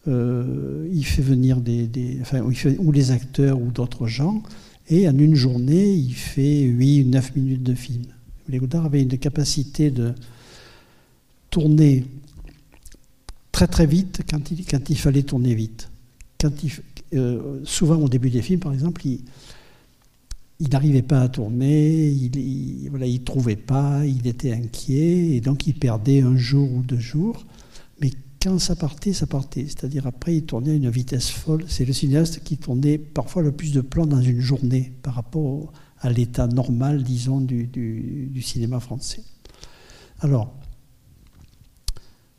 Euh, 0.06 0.88
il 0.92 1.04
fait 1.04 1.22
venir 1.22 1.60
des, 1.60 2.18
enfin, 2.20 2.40
ou 2.42 2.92
les 2.92 3.10
acteurs 3.10 3.60
ou 3.60 3.70
d'autres 3.70 4.06
gens, 4.06 4.42
et 4.88 5.08
en 5.08 5.16
une 5.16 5.34
journée, 5.34 5.94
il 5.94 6.12
fait 6.12 6.62
8 6.62 7.04
ou 7.04 7.08
9 7.08 7.36
minutes 7.36 7.62
de 7.62 7.74
film. 7.74 8.04
Les 8.48 8.58
Godard 8.58 8.84
avait 8.84 9.00
une 9.00 9.16
capacité 9.16 9.90
de 9.90 10.12
tourner 11.48 12.04
très 13.50 13.66
très 13.66 13.86
vite 13.86 14.22
quand 14.28 14.50
il, 14.50 14.66
quand 14.66 14.90
il 14.90 14.98
fallait 14.98 15.22
tourner 15.22 15.54
vite. 15.54 15.88
Quand 16.38 16.50
il, 16.62 16.72
euh, 17.14 17.60
souvent 17.64 17.96
au 17.96 18.08
début 18.08 18.28
des 18.28 18.42
films, 18.42 18.60
par 18.60 18.74
exemple, 18.74 19.06
il, 19.06 19.20
n'arrivait 20.60 21.02
pas 21.02 21.20
à 21.20 21.28
tourner, 21.28 22.08
il 22.08 22.30
ne 22.92 23.06
il 23.06 23.24
trouvait 23.24 23.56
pas, 23.56 24.06
il 24.06 24.26
était 24.26 24.52
inquiet, 24.52 25.36
et 25.36 25.40
donc 25.40 25.66
il 25.66 25.74
perdait 25.74 26.20
un 26.22 26.36
jour 26.36 26.72
ou 26.72 26.82
deux 26.82 26.98
jours. 26.98 27.44
Mais 28.00 28.10
quand 28.40 28.58
ça 28.58 28.76
partait, 28.76 29.12
ça 29.12 29.26
partait. 29.26 29.64
C'est-à-dire 29.66 30.06
après, 30.06 30.36
il 30.36 30.44
tournait 30.44 30.72
à 30.72 30.74
une 30.74 30.90
vitesse 30.90 31.30
folle. 31.30 31.64
C'est 31.68 31.84
le 31.84 31.92
cinéaste 31.92 32.42
qui 32.44 32.56
tournait 32.56 32.98
parfois 32.98 33.42
le 33.42 33.52
plus 33.52 33.72
de 33.72 33.80
plans 33.80 34.06
dans 34.06 34.20
une 34.20 34.40
journée 34.40 34.92
par 35.02 35.14
rapport 35.14 35.72
à 35.98 36.10
l'état 36.10 36.46
normal, 36.46 37.02
disons, 37.02 37.40
du, 37.40 38.42
cinéma 38.42 38.78
français. 38.80 39.22
Alors, 40.20 40.54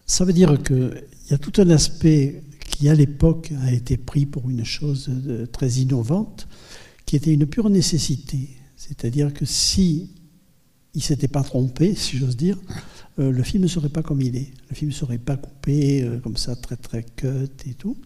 ça 0.06 0.24
veut 0.24 0.34
dire 0.34 0.62
qu'il 0.62 1.04
y 1.32 1.34
a 1.34 1.38
tout 1.40 1.60
un 1.60 1.70
aspect 1.72 2.44
qui, 2.70 2.88
à 2.90 2.94
l'époque, 2.94 3.52
a 3.64 3.74
été 3.74 3.98
pris 3.98 4.28
pour 4.28 4.50
une 4.50 4.64
chose 4.64 5.10
très 5.52 5.70
innovante, 5.72 6.48
qui 7.06 7.16
était 7.16 7.34
une 7.34 7.46
pure 7.46 7.70
nécessité. 7.70 8.50
C'est-à-dire 8.76 9.34
que 9.34 9.46
si 9.46 10.10
il 10.94 11.04
s'était 11.04 11.28
pas 11.28 11.44
trompé, 11.44 11.94
si 11.96 12.18
j'ose 12.18 12.38
dire, 12.38 12.58
euh, 13.20 13.32
le 13.32 13.44
film 13.44 13.64
ne 13.64 13.68
serait 13.68 13.90
pas 13.90 14.02
comme 14.02 14.22
il 14.22 14.36
est. 14.36 14.52
Le 14.70 14.76
film 14.76 14.92
ne 14.92 14.96
serait 14.96 15.18
pas 15.18 15.38
coupé 15.38 16.04
euh, 16.04 16.20
comme 16.20 16.38
ça, 16.38 16.56
très 16.56 16.78
très 16.78 17.04
cut 17.04 17.50
et 17.68 17.74
tout. 17.74 17.98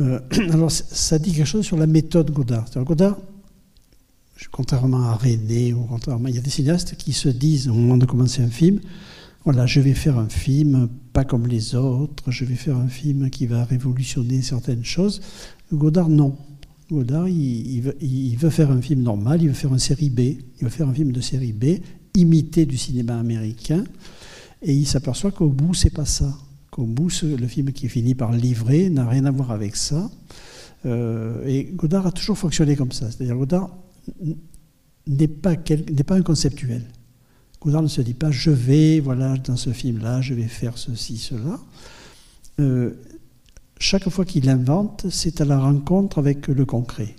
Euh, 0.00 0.20
alors 0.50 0.70
ça 0.70 1.18
dit 1.18 1.32
quelque 1.32 1.46
chose 1.46 1.64
sur 1.64 1.76
la 1.76 1.86
méthode 1.86 2.30
Godard. 2.30 2.66
Godard, 2.84 3.18
contrairement 4.50 5.04
à 5.04 5.14
René, 5.14 5.72
ou 5.72 5.84
contrairement, 5.84 6.28
il 6.28 6.34
y 6.34 6.38
a 6.38 6.42
des 6.42 6.50
cinéastes 6.50 6.96
qui 6.96 7.12
se 7.12 7.28
disent 7.28 7.68
au 7.68 7.74
moment 7.74 7.96
de 7.96 8.06
commencer 8.06 8.42
un 8.42 8.50
film, 8.50 8.80
voilà, 9.44 9.66
je 9.66 9.80
vais 9.80 9.94
faire 9.94 10.18
un 10.18 10.28
film 10.28 10.88
pas 11.12 11.24
comme 11.24 11.46
les 11.46 11.74
autres, 11.74 12.30
je 12.30 12.44
vais 12.44 12.54
faire 12.54 12.76
un 12.76 12.88
film 12.88 13.30
qui 13.30 13.46
va 13.46 13.64
révolutionner 13.64 14.42
certaines 14.42 14.84
choses. 14.84 15.20
Godard, 15.72 16.08
non. 16.08 16.36
Godard, 16.94 17.28
il, 17.28 17.80
veut, 17.80 18.50
faire 18.50 18.70
un 18.70 18.80
film 18.80 19.02
normal, 19.02 19.42
il 19.42 19.48
veut 19.48 19.54
faire 19.54 19.72
une 19.72 19.78
série 19.78 20.10
B, 20.10 20.20
il 20.20 20.62
veut 20.62 20.70
faire 20.70 20.88
un 20.88 20.94
film 20.94 21.12
de 21.12 21.20
série 21.20 21.52
B, 21.52 21.80
imité 22.14 22.66
du 22.66 22.78
cinéma 22.78 23.18
américain, 23.18 23.84
et 24.62 24.72
il 24.74 24.86
s'aperçoit 24.86 25.32
qu'au 25.32 25.48
bout, 25.48 25.74
c'est 25.74 25.90
pas 25.90 26.04
ça. 26.06 26.32
Qu'au 26.70 26.84
bout, 26.84 27.10
le 27.22 27.46
film 27.46 27.72
qui 27.72 27.88
finit 27.88 28.14
par 28.14 28.32
livrer 28.32 28.88
n'a 28.90 29.06
rien 29.06 29.24
à 29.26 29.30
voir 29.30 29.50
avec 29.50 29.76
ça. 29.76 30.10
Euh, 30.86 31.46
et 31.46 31.64
Godard 31.64 32.06
a 32.06 32.12
toujours 32.12 32.38
fonctionné 32.38 32.76
comme 32.76 32.92
ça. 32.92 33.10
C'est-à-dire, 33.10 33.36
Godard 33.36 33.76
n'est 35.06 35.28
pas, 35.28 35.56
pas 35.56 36.14
un 36.14 36.22
conceptuel. 36.22 36.82
Godard 37.60 37.82
ne 37.82 37.88
se 37.88 38.00
dit 38.00 38.14
pas 38.14 38.30
je 38.30 38.50
vais, 38.50 39.00
voilà, 39.00 39.36
dans 39.36 39.56
ce 39.56 39.70
film-là, 39.70 40.20
je 40.20 40.34
vais 40.34 40.48
faire 40.48 40.78
ceci, 40.78 41.16
cela. 41.16 41.58
Euh, 42.60 42.94
chaque 43.78 44.08
fois 44.08 44.24
qu'il 44.24 44.48
invente, 44.48 45.06
c'est 45.10 45.40
à 45.40 45.44
la 45.44 45.58
rencontre 45.58 46.18
avec 46.18 46.48
le 46.48 46.64
concret. 46.64 47.16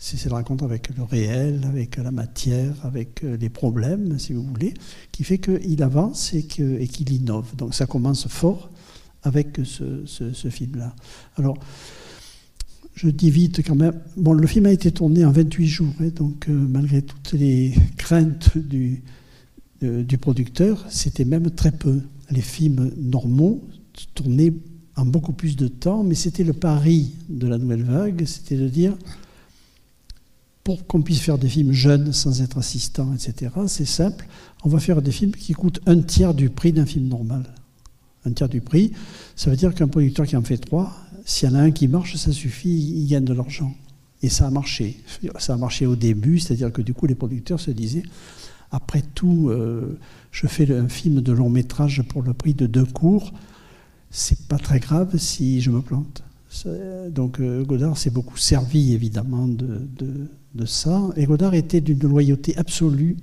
C'est 0.00 0.28
la 0.30 0.36
rencontre 0.36 0.64
avec 0.64 0.96
le 0.96 1.02
réel, 1.02 1.64
avec 1.64 1.96
la 1.96 2.12
matière, 2.12 2.74
avec 2.84 3.24
euh, 3.24 3.36
les 3.36 3.48
problèmes, 3.48 4.16
si 4.18 4.32
vous 4.32 4.44
voulez, 4.44 4.74
qui 5.10 5.24
fait 5.24 5.38
qu'il 5.38 5.82
avance 5.82 6.32
et 6.34 6.44
qu'il 6.44 7.12
innove. 7.12 7.56
Donc 7.56 7.74
ça 7.74 7.86
commence 7.86 8.28
fort 8.28 8.70
avec 9.24 9.58
ce, 9.64 10.48
film-là. 10.50 10.94
Alors, 11.36 11.58
je 12.94 13.08
dis 13.08 13.30
vite 13.30 13.66
quand 13.66 13.74
même. 13.74 14.00
Bon, 14.16 14.34
le 14.34 14.46
film 14.46 14.66
a 14.66 14.72
été 14.72 14.92
tourné 14.92 15.24
en 15.24 15.32
28 15.32 15.66
jours, 15.66 15.94
hein, 16.00 16.10
donc 16.14 16.48
euh, 16.48 16.52
malgré 16.52 17.02
toutes 17.02 17.32
les 17.32 17.74
craintes 17.96 18.56
du, 18.56 19.02
du 19.82 20.18
producteur, 20.18 20.86
c'était 20.88 21.24
même 21.24 21.50
très 21.50 21.72
peu. 21.72 22.02
Les 22.30 22.40
films 22.40 22.92
normaux 22.96 23.66
tournaient 24.14 24.52
en 24.98 25.06
beaucoup 25.06 25.32
plus 25.32 25.56
de 25.56 25.68
temps, 25.68 26.02
mais 26.02 26.14
c'était 26.14 26.44
le 26.44 26.52
pari 26.52 27.12
de 27.28 27.46
la 27.46 27.56
nouvelle 27.58 27.84
vague, 27.84 28.24
c'était 28.26 28.56
de 28.56 28.68
dire, 28.68 28.96
pour 30.64 30.86
qu'on 30.86 31.02
puisse 31.02 31.20
faire 31.20 31.38
des 31.38 31.48
films 31.48 31.72
jeunes 31.72 32.12
sans 32.12 32.42
être 32.42 32.58
assistant, 32.58 33.14
etc., 33.14 33.52
c'est 33.68 33.86
simple, 33.86 34.26
on 34.64 34.68
va 34.68 34.80
faire 34.80 35.00
des 35.00 35.12
films 35.12 35.32
qui 35.32 35.52
coûtent 35.52 35.80
un 35.86 36.00
tiers 36.00 36.34
du 36.34 36.50
prix 36.50 36.72
d'un 36.72 36.84
film 36.84 37.08
normal. 37.08 37.44
Un 38.24 38.32
tiers 38.32 38.48
du 38.48 38.60
prix, 38.60 38.92
ça 39.36 39.50
veut 39.50 39.56
dire 39.56 39.74
qu'un 39.74 39.88
producteur 39.88 40.26
qui 40.26 40.36
en 40.36 40.42
fait 40.42 40.58
trois, 40.58 40.94
s'il 41.24 41.48
y 41.48 41.52
en 41.52 41.54
a 41.54 41.60
un 41.60 41.70
qui 41.70 41.88
marche, 41.88 42.16
ça 42.16 42.32
suffit, 42.32 42.68
il 42.68 43.06
gagne 43.06 43.24
de 43.24 43.32
l'argent. 43.32 43.72
Et 44.22 44.28
ça 44.28 44.48
a 44.48 44.50
marché. 44.50 44.96
Ça 45.38 45.54
a 45.54 45.56
marché 45.56 45.86
au 45.86 45.94
début, 45.94 46.40
c'est-à-dire 46.40 46.72
que 46.72 46.82
du 46.82 46.92
coup, 46.92 47.06
les 47.06 47.14
producteurs 47.14 47.60
se 47.60 47.70
disaient, 47.70 48.02
après 48.72 49.02
tout, 49.14 49.48
euh, 49.48 49.98
je 50.32 50.46
fais 50.48 50.74
un 50.74 50.88
film 50.88 51.20
de 51.20 51.32
long 51.32 51.48
métrage 51.48 52.02
pour 52.08 52.22
le 52.22 52.34
prix 52.34 52.54
de 52.54 52.66
deux 52.66 52.84
cours. 52.84 53.32
C'est 54.10 54.46
pas 54.48 54.58
très 54.58 54.80
grave 54.80 55.16
si 55.18 55.60
je 55.60 55.70
me 55.70 55.80
plante. 55.80 56.22
Donc 57.10 57.40
euh, 57.40 57.64
Godard 57.64 57.98
s'est 57.98 58.10
beaucoup 58.10 58.38
servi 58.38 58.94
évidemment 58.94 59.46
de, 59.46 60.64
ça. 60.64 61.10
Et 61.16 61.26
Godard 61.26 61.54
était 61.54 61.80
d'une 61.80 62.00
loyauté 62.00 62.56
absolue 62.56 63.16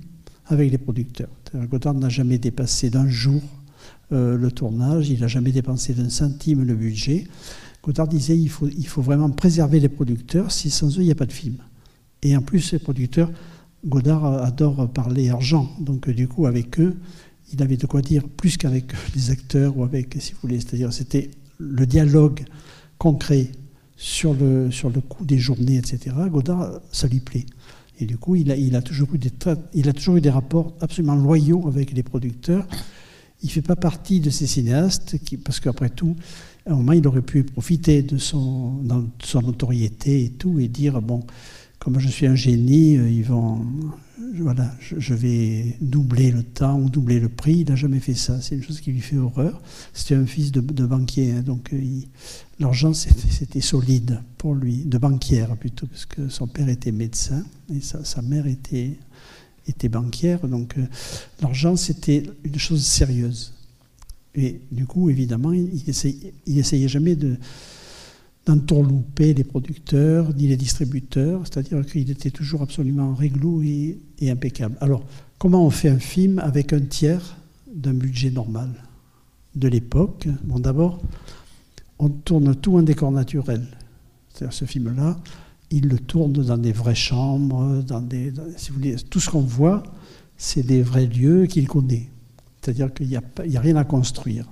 avec 0.46 0.70
les 0.70 0.78
producteurs. 0.78 1.28
Godard 1.54 1.94
n'a 1.94 2.08
jamais 2.08 2.38
dépassé 2.38 2.88
d'un 2.88 3.08
jour 3.08 3.42
euh, 4.12 4.38
le 4.38 4.50
tournage, 4.50 5.10
il 5.10 5.20
n'a 5.20 5.26
jamais 5.26 5.52
dépensé 5.52 5.92
d'un 5.92 6.08
centime 6.08 6.64
le 6.64 6.74
budget. 6.74 7.26
Godard 7.82 8.08
disait 8.08 8.38
il 8.38 8.48
faut, 8.48 8.68
il 8.68 8.86
faut 8.86 9.02
vraiment 9.02 9.30
préserver 9.30 9.80
les 9.80 9.88
producteurs, 9.88 10.50
si 10.50 10.70
sans 10.70 10.96
eux 10.98 11.02
il 11.02 11.06
n'y 11.06 11.10
a 11.10 11.16
pas 11.16 11.26
de 11.26 11.32
film. 11.32 11.56
Et 12.22 12.36
en 12.36 12.42
plus, 12.42 12.72
les 12.72 12.78
producteurs 12.78 13.30
Godard 13.84 14.24
adore 14.24 14.88
parler 14.88 15.28
argent, 15.30 15.70
donc 15.78 16.08
du 16.10 16.26
coup 16.26 16.46
avec 16.46 16.80
eux, 16.80 16.96
il 17.52 17.62
avait 17.62 17.76
de 17.76 17.86
quoi 17.86 18.02
dire 18.02 18.28
plus 18.28 18.56
qu'avec 18.56 18.92
les 19.14 19.30
acteurs 19.30 19.76
ou 19.76 19.84
avec, 19.84 20.16
si 20.18 20.32
vous 20.32 20.38
voulez, 20.42 20.60
c'est-à-dire 20.60 20.92
c'était 20.92 21.30
le 21.58 21.86
dialogue 21.86 22.44
concret 22.98 23.50
sur 23.96 24.34
le, 24.34 24.70
sur 24.70 24.90
le 24.90 25.00
coût 25.00 25.24
des 25.24 25.38
journées, 25.38 25.76
etc. 25.76 26.14
Godard, 26.30 26.80
ça 26.92 27.08
lui 27.08 27.20
plaît. 27.20 27.46
Et 27.98 28.04
du 28.04 28.18
coup, 28.18 28.36
il 28.36 28.50
a, 28.50 28.56
il 28.56 28.76
a, 28.76 28.82
toujours, 28.82 29.14
eu 29.14 29.18
des, 29.18 29.32
il 29.72 29.88
a 29.88 29.92
toujours 29.92 30.16
eu 30.16 30.20
des 30.20 30.30
rapports 30.30 30.74
absolument 30.80 31.14
loyaux 31.14 31.66
avec 31.66 31.92
les 31.92 32.02
producteurs. 32.02 32.66
Il 33.42 33.46
ne 33.46 33.50
fait 33.50 33.62
pas 33.62 33.76
partie 33.76 34.20
de 34.20 34.28
ces 34.28 34.46
cinéastes, 34.46 35.18
qui, 35.24 35.38
parce 35.38 35.60
qu'après 35.60 35.88
tout, 35.88 36.14
à 36.66 36.72
un 36.72 36.76
moment, 36.76 36.92
il 36.92 37.06
aurait 37.06 37.22
pu 37.22 37.44
profiter 37.44 38.02
de 38.02 38.18
son, 38.18 38.82
de 38.82 39.04
son 39.22 39.40
notoriété 39.40 40.24
et 40.24 40.30
tout, 40.30 40.58
et 40.58 40.68
dire, 40.68 41.00
bon, 41.00 41.22
comme 41.78 41.98
je 41.98 42.08
suis 42.08 42.26
un 42.26 42.34
génie, 42.34 42.98
euh, 42.98 43.08
ils 43.08 43.24
vont, 43.24 43.64
voilà, 44.18 44.74
je 44.80 45.14
vais 45.14 45.76
doubler 45.80 46.30
le 46.30 46.42
temps 46.42 46.78
ou 46.78 46.88
doubler 46.88 47.20
le 47.20 47.28
prix. 47.28 47.58
Il 47.58 47.68
n'a 47.68 47.76
jamais 47.76 48.00
fait 48.00 48.14
ça. 48.14 48.40
C'est 48.40 48.54
une 48.54 48.62
chose 48.62 48.80
qui 48.80 48.90
lui 48.90 49.00
fait 49.00 49.18
horreur. 49.18 49.60
C'était 49.92 50.14
un 50.14 50.26
fils 50.26 50.52
de, 50.52 50.60
banquier, 50.60 51.32
hein, 51.32 51.42
donc 51.42 51.72
euh, 51.72 51.80
l'argent 52.58 52.92
c'était 52.94 53.60
solide 53.60 54.22
pour 54.38 54.54
lui, 54.54 54.84
de 54.84 54.96
banquière 54.98 55.56
plutôt, 55.56 55.86
parce 55.86 56.06
que 56.06 56.28
son 56.28 56.46
père 56.46 56.68
était 56.68 56.92
médecin 56.92 57.44
et 57.74 57.80
sa, 57.80 58.22
mère 58.22 58.46
était, 58.46 58.98
était 59.68 59.88
banquière. 59.88 60.48
Donc 60.48 60.78
euh, 60.78 60.86
l'argent 61.42 61.76
c'était 61.76 62.22
une 62.44 62.58
chose 62.58 62.84
sérieuse. 62.84 63.52
Et 64.34 64.60
du 64.70 64.86
coup, 64.86 65.08
évidemment, 65.08 65.52
il, 65.52 65.70
il 66.46 66.58
essayait 66.58 66.88
jamais 66.88 67.16
de 67.16 67.38
d'entourlouper 68.46 69.34
les 69.34 69.42
producteurs 69.42 70.32
ni 70.34 70.46
les 70.46 70.56
distributeurs, 70.56 71.42
c'est-à-dire 71.44 71.84
qu'il 71.84 72.08
était 72.10 72.30
toujours 72.30 72.62
absolument 72.62 73.12
réglo 73.12 73.60
impeccable. 74.22 74.76
Alors, 74.80 75.04
comment 75.38 75.64
on 75.64 75.70
fait 75.70 75.88
un 75.88 75.98
film 75.98 76.38
avec 76.38 76.72
un 76.72 76.80
tiers 76.80 77.36
d'un 77.72 77.94
budget 77.94 78.30
normal 78.30 78.70
de 79.54 79.68
l'époque? 79.68 80.28
Bon, 80.44 80.58
d'abord, 80.58 81.00
on 81.98 82.08
tourne 82.08 82.54
tout 82.54 82.76
en 82.76 82.82
décor 82.82 83.10
naturel. 83.12 83.66
C'est-à-dire 84.32 84.52
ce 84.52 84.64
film-là, 84.64 85.18
il 85.70 85.88
le 85.88 85.98
tourne 85.98 86.32
dans 86.32 86.58
des 86.58 86.72
vraies 86.72 86.94
chambres, 86.94 87.82
dans 87.82 88.00
des, 88.00 88.32
si 88.56 88.70
vous 88.70 88.76
voulez, 88.76 88.96
tout 88.96 89.20
ce 89.20 89.30
qu'on 89.30 89.40
voit, 89.40 89.82
c'est 90.36 90.62
des 90.62 90.82
vrais 90.82 91.06
lieux 91.06 91.46
qu'il 91.46 91.66
connaît. 91.66 92.08
C'est-à-dire 92.60 92.92
qu'il 92.92 93.08
n'y 93.08 93.16
a, 93.16 93.22
a, 93.38 93.60
rien 93.60 93.76
à 93.76 93.84
construire. 93.84 94.46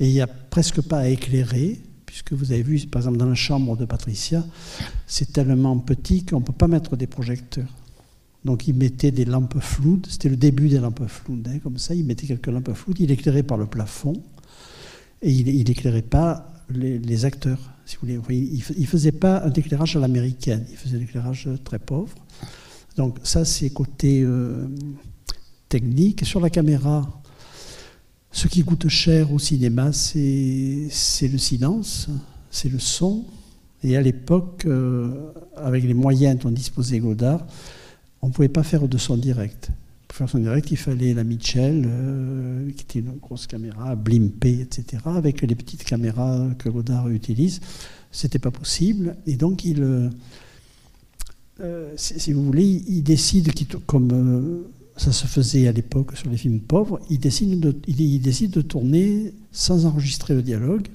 Et 0.00 0.08
il 0.08 0.12
n'y 0.12 0.20
a 0.20 0.26
presque 0.26 0.82
pas 0.82 0.98
à 0.98 1.08
éclairer 1.08 1.80
puisque 2.04 2.32
vous 2.32 2.52
avez 2.52 2.62
vu, 2.62 2.78
par 2.86 3.02
exemple, 3.02 3.18
dans 3.18 3.26
la 3.26 3.34
chambre 3.34 3.76
de 3.76 3.84
Patricia, 3.84 4.42
c'est 5.06 5.32
tellement 5.32 5.76
petit 5.78 6.24
qu'on 6.24 6.40
ne 6.40 6.44
peut 6.44 6.52
pas 6.52 6.68
mettre 6.68 6.96
des 6.96 7.06
projecteurs. 7.06 7.68
Donc 8.46 8.68
il 8.68 8.76
mettait 8.76 9.10
des 9.10 9.24
lampes 9.24 9.58
floudes, 9.58 10.06
c'était 10.08 10.28
le 10.28 10.36
début 10.36 10.68
des 10.68 10.78
lampes 10.78 11.08
floudes, 11.08 11.48
hein, 11.48 11.58
comme 11.58 11.78
ça, 11.78 11.96
il 11.96 12.04
mettait 12.04 12.28
quelques 12.28 12.46
lampes 12.46 12.72
floudes, 12.74 13.00
il 13.00 13.10
éclairait 13.10 13.42
par 13.42 13.58
le 13.58 13.66
plafond, 13.66 14.22
et 15.20 15.32
il 15.32 15.64
n'éclairait 15.66 16.02
pas 16.02 16.52
les, 16.70 17.24
acteurs, 17.24 17.58
si 17.86 17.96
vous 17.96 18.22
voulez. 18.22 18.38
Il 18.38 18.80
ne 18.80 18.86
faisait 18.86 19.10
pas 19.10 19.42
un 19.44 19.52
éclairage 19.52 19.96
à 19.96 19.98
l'américaine, 19.98 20.64
il 20.70 20.76
faisait 20.76 20.96
un 20.96 21.00
éclairage 21.00 21.48
très 21.64 21.80
pauvre. 21.80 22.14
Donc 22.96 23.18
ça, 23.24 23.44
c'est 23.44 23.70
côté 23.70 24.22
euh, 24.22 24.68
technique. 25.68 26.24
Sur 26.24 26.38
la 26.38 26.48
caméra, 26.48 27.20
ce 28.30 28.46
qui 28.46 28.62
coûte 28.62 28.86
cher 28.86 29.32
au 29.32 29.40
cinéma, 29.40 29.92
c'est 29.92 30.88
le 31.22 31.38
silence, 31.38 32.08
c'est 32.52 32.68
le 32.68 32.78
son. 32.78 33.24
Et 33.82 33.96
à 33.96 34.00
l'époque, 34.00 34.66
euh, 34.66 35.32
avec 35.56 35.82
les 35.82 35.94
moyens 35.94 36.38
dont 36.38 36.50
disposait 36.50 37.00
Godard, 37.00 37.44
on 38.26 38.30
ne 38.30 38.32
pouvait 38.32 38.48
pas 38.48 38.64
faire 38.64 38.88
de 38.88 38.98
son 38.98 39.16
direct. 39.16 39.70
Pour 40.08 40.18
faire 40.18 40.28
son 40.28 40.40
direct, 40.40 40.68
il 40.72 40.76
fallait 40.76 41.14
la 41.14 41.22
Mitchell, 41.22 41.84
euh, 41.86 42.68
qui 42.72 42.82
était 42.82 42.98
une 42.98 43.18
grosse 43.18 43.46
caméra, 43.46 43.94
Blimpé, 43.94 44.62
etc. 44.62 45.00
Avec 45.04 45.42
les 45.42 45.54
petites 45.54 45.84
caméras 45.84 46.48
que 46.58 46.68
Godard 46.68 47.08
utilise, 47.08 47.60
c'était 48.10 48.40
pas 48.40 48.50
possible. 48.50 49.14
Et 49.28 49.36
donc, 49.36 49.64
il, 49.64 50.10
euh, 51.60 51.92
si, 51.94 52.32
vous 52.32 52.44
voulez, 52.44 52.82
il 52.88 53.02
décide, 53.04 53.52
comme 53.86 54.64
ça 54.96 55.12
se 55.12 55.28
faisait 55.28 55.68
à 55.68 55.72
l'époque 55.72 56.16
sur 56.16 56.28
les 56.28 56.36
films 56.36 56.58
pauvres, 56.58 56.98
il, 57.08 57.20
décide 57.20 58.50
de 58.50 58.60
tourner 58.60 59.34
sans 59.52 59.86
enregistrer 59.86 60.34
le 60.34 60.42
dialogue, 60.42 60.88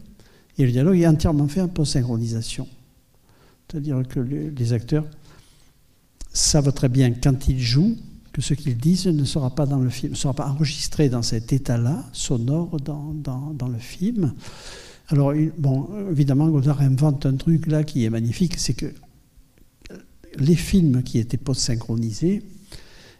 et 0.58 0.66
le 0.66 0.72
dialogue 0.74 1.00
est 1.00 1.08
entièrement 1.08 1.48
fait 1.48 1.62
en 1.62 1.70
post-synchronisation. 1.70 2.68
C'est-à-dire 3.70 4.04
que 4.10 4.20
les, 4.20 4.74
acteurs 4.74 5.06
savent 6.34 6.72
très 6.74 6.90
bien 6.90 7.12
quand 7.12 7.48
ils 7.48 7.60
jouent 7.60 7.98
que 8.32 8.42
ce 8.42 8.54
qu'ils 8.54 8.78
disent 8.78 9.08
ne 9.08 9.26
sera 9.26 9.54
pas 9.54 9.68
enregistré 9.68 11.10
dans 11.10 11.22
cet 11.22 11.52
état-là, 11.52 12.06
sonore 12.14 12.78
dans, 12.80 13.68
le 13.68 13.78
film. 13.78 14.34
Alors, 15.10 15.34
bon, 15.58 15.90
évidemment, 16.10 16.48
Godard 16.50 16.82
invente 16.82 17.26
un 17.26 17.36
truc 17.36 17.68
là 17.68 17.84
qui 17.84 18.06
est 18.06 18.10
magnifique, 18.10 18.58
c'est 18.58 18.74
que 18.74 18.94
les 20.38 20.56
films 20.56 21.04
qui 21.04 21.20
étaient 21.20 21.38
post-synchronisés, 21.38 22.42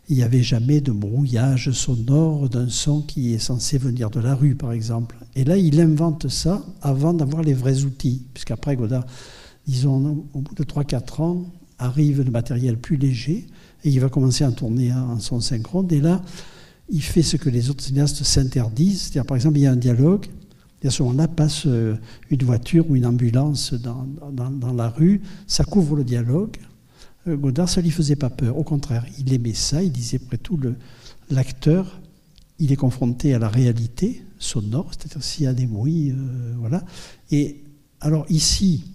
il 0.08 0.16
n'y 0.16 0.24
avait 0.24 0.44
jamais 0.44 0.82
de 0.82 0.92
brouillage 0.92 1.72
sonore 1.72 2.50
d'un 2.50 2.70
son 2.70 3.02
qui 3.02 3.34
est 3.34 3.40
censé 3.40 3.78
venir 3.78 4.10
de 4.10 4.20
la 4.20 4.36
rue, 4.36 4.56
par 4.56 4.72
exemple. 4.72 5.18
Et 5.36 5.44
là, 5.44 5.58
il 5.58 5.80
invente 5.80 6.30
ça 6.30 6.66
avant 6.82 7.14
d'avoir 7.14 7.44
les 7.44 7.54
vrais 7.54 7.84
outils, 7.84 8.26
puisqu'après 8.34 8.78
Godard, 8.78 9.06
disons, 9.68 10.26
au 10.34 10.40
bout 10.40 10.56
de 10.56 10.64
3-4 10.64 11.22
ans, 11.22 11.46
arrive 11.82 12.22
le 12.22 12.32
matériel 12.32 12.78
plus 12.78 12.98
léger 12.98 13.48
et 13.84 13.90
il 13.90 14.00
va 14.00 14.10
commencer 14.10 14.44
à 14.44 14.52
tourner 14.52 14.94
en 14.94 15.20
son 15.20 15.42
synchrone. 15.42 15.88
Et 15.92 16.00
là, 16.00 16.22
il 16.90 17.02
fait 17.02 17.24
ce 17.24 17.38
que 17.38 17.50
les 17.50 17.70
autres 17.70 17.84
cinéastes 17.84 18.24
s'interdisent. 18.24 19.02
C'est-à-dire, 19.02 19.26
par 19.26 19.36
exemple, 19.36 19.58
il 19.58 19.62
y 19.62 19.68
a 19.68 19.72
un 19.72 19.78
dialogue, 19.78 20.28
à 20.84 20.90
ce 20.90 21.04
moment-là 21.04 21.28
passe 21.28 21.64
euh, 21.68 21.96
une 22.30 22.44
voiture 22.44 22.90
ou 22.90 22.96
une 22.96 23.06
ambulance 23.06 23.74
dans, 23.74 24.08
dans, 24.32 24.74
la 24.74 24.90
rue, 24.90 25.22
ça 25.46 25.64
couvre 25.64 25.96
le 25.96 26.04
dialogue. 26.04 26.58
Euh, 27.28 27.38
Godard, 27.38 27.70
ça 27.70 27.82
ne 27.82 27.86
lui 27.86 27.92
faisait 27.92 28.16
pas 28.16 28.30
peur. 28.30 28.58
Au 28.58 28.64
contraire, 28.64 29.06
il 29.20 29.32
aimait 29.34 29.54
ça. 29.54 29.84
Il 29.84 29.92
disait, 29.92 30.20
après 30.24 30.38
tout, 30.38 30.60
l'acteur, 31.30 32.02
il 32.60 32.72
est 32.72 32.78
confronté 32.78 33.34
à 33.34 33.40
la 33.40 33.48
réalité 33.48 34.24
sonore, 34.40 34.90
c'est-à-dire 34.92 35.24
s'il 35.24 35.44
y 35.44 35.48
a 35.48 35.54
des 35.54 35.68
bruits, 35.68 36.12
euh, 36.12 36.54
voilà. 36.58 36.84
Et 37.30 37.64
alors 38.00 38.26
ici, 38.30 38.86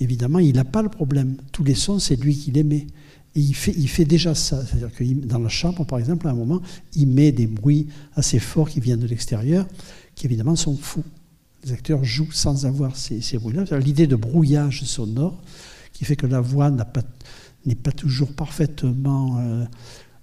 évidemment, 0.00 0.38
il 0.38 0.54
n'a 0.54 0.64
pas 0.64 0.82
le 0.82 0.88
problème. 0.88 1.36
Tous 1.52 1.64
les 1.64 1.74
sons, 1.74 1.98
c'est 1.98 2.16
lui 2.16 2.36
qui 2.36 2.50
les 2.50 2.62
met. 2.62 2.86
Et 3.34 3.40
il 3.40 3.54
fait, 3.54 4.04
déjà 4.06 4.34
ça. 4.34 4.64
C'est-à-dire 4.64 4.90
que 4.92 5.04
dans 5.26 5.38
la 5.38 5.50
chambre, 5.50 5.84
par 5.84 5.98
exemple, 5.98 6.26
à 6.26 6.30
un 6.30 6.34
moment, 6.34 6.62
il 6.94 7.08
met 7.08 7.32
des 7.32 7.46
bruits 7.46 7.86
assez 8.14 8.38
forts 8.38 8.70
qui 8.70 8.80
viennent 8.80 9.00
de 9.00 9.06
l'extérieur, 9.06 9.66
qui 10.14 10.26
évidemment 10.26 10.56
sont 10.56 10.74
fous. 10.74 11.04
Les 11.64 11.72
acteurs 11.72 12.02
jouent 12.02 12.32
sans 12.32 12.64
avoir 12.64 12.96
ces, 12.96 13.20
bruits-là. 13.38 13.78
L'idée 13.78 14.06
de 14.06 14.16
brouillage 14.16 14.84
sonore 14.84 15.42
qui 15.92 16.04
fait 16.04 16.16
que 16.16 16.26
la 16.26 16.40
voix 16.40 16.70
n'est 16.70 17.74
pas, 17.74 17.92
toujours 17.92 18.32
parfaitement. 18.32 19.38
Euh, 19.38 19.64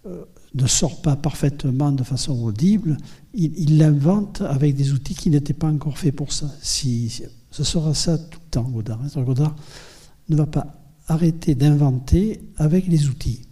euh, 0.08 0.26
ne 0.56 0.68
sort 0.68 1.02
pas 1.02 1.16
parfaitement 1.16 1.92
de 1.92 2.04
façon 2.04 2.44
audible, 2.44 2.98
il 3.34 3.80
l'invente 3.80 4.42
avec 4.42 4.76
des 4.76 4.94
outils 4.94 5.16
qui 5.16 5.32
n'étaient 5.32 5.54
pas 5.54 5.68
encore 5.68 5.98
faits 5.98 6.16
pour 6.16 6.32
ça. 6.32 6.48
Ce 7.54 7.64
sera 7.64 7.94
ça 7.94 8.18
tout 8.18 8.40
le 8.46 8.50
temps, 8.50 8.64
Godard. 8.64 9.00
Godard 9.16 9.56
ne 10.28 10.36
va 10.36 10.48
pas 10.48 10.76
arrêter 11.08 11.54
d'inventer 11.54 12.42
avec 12.58 12.88
les 12.88 13.08
outils. 13.10 13.44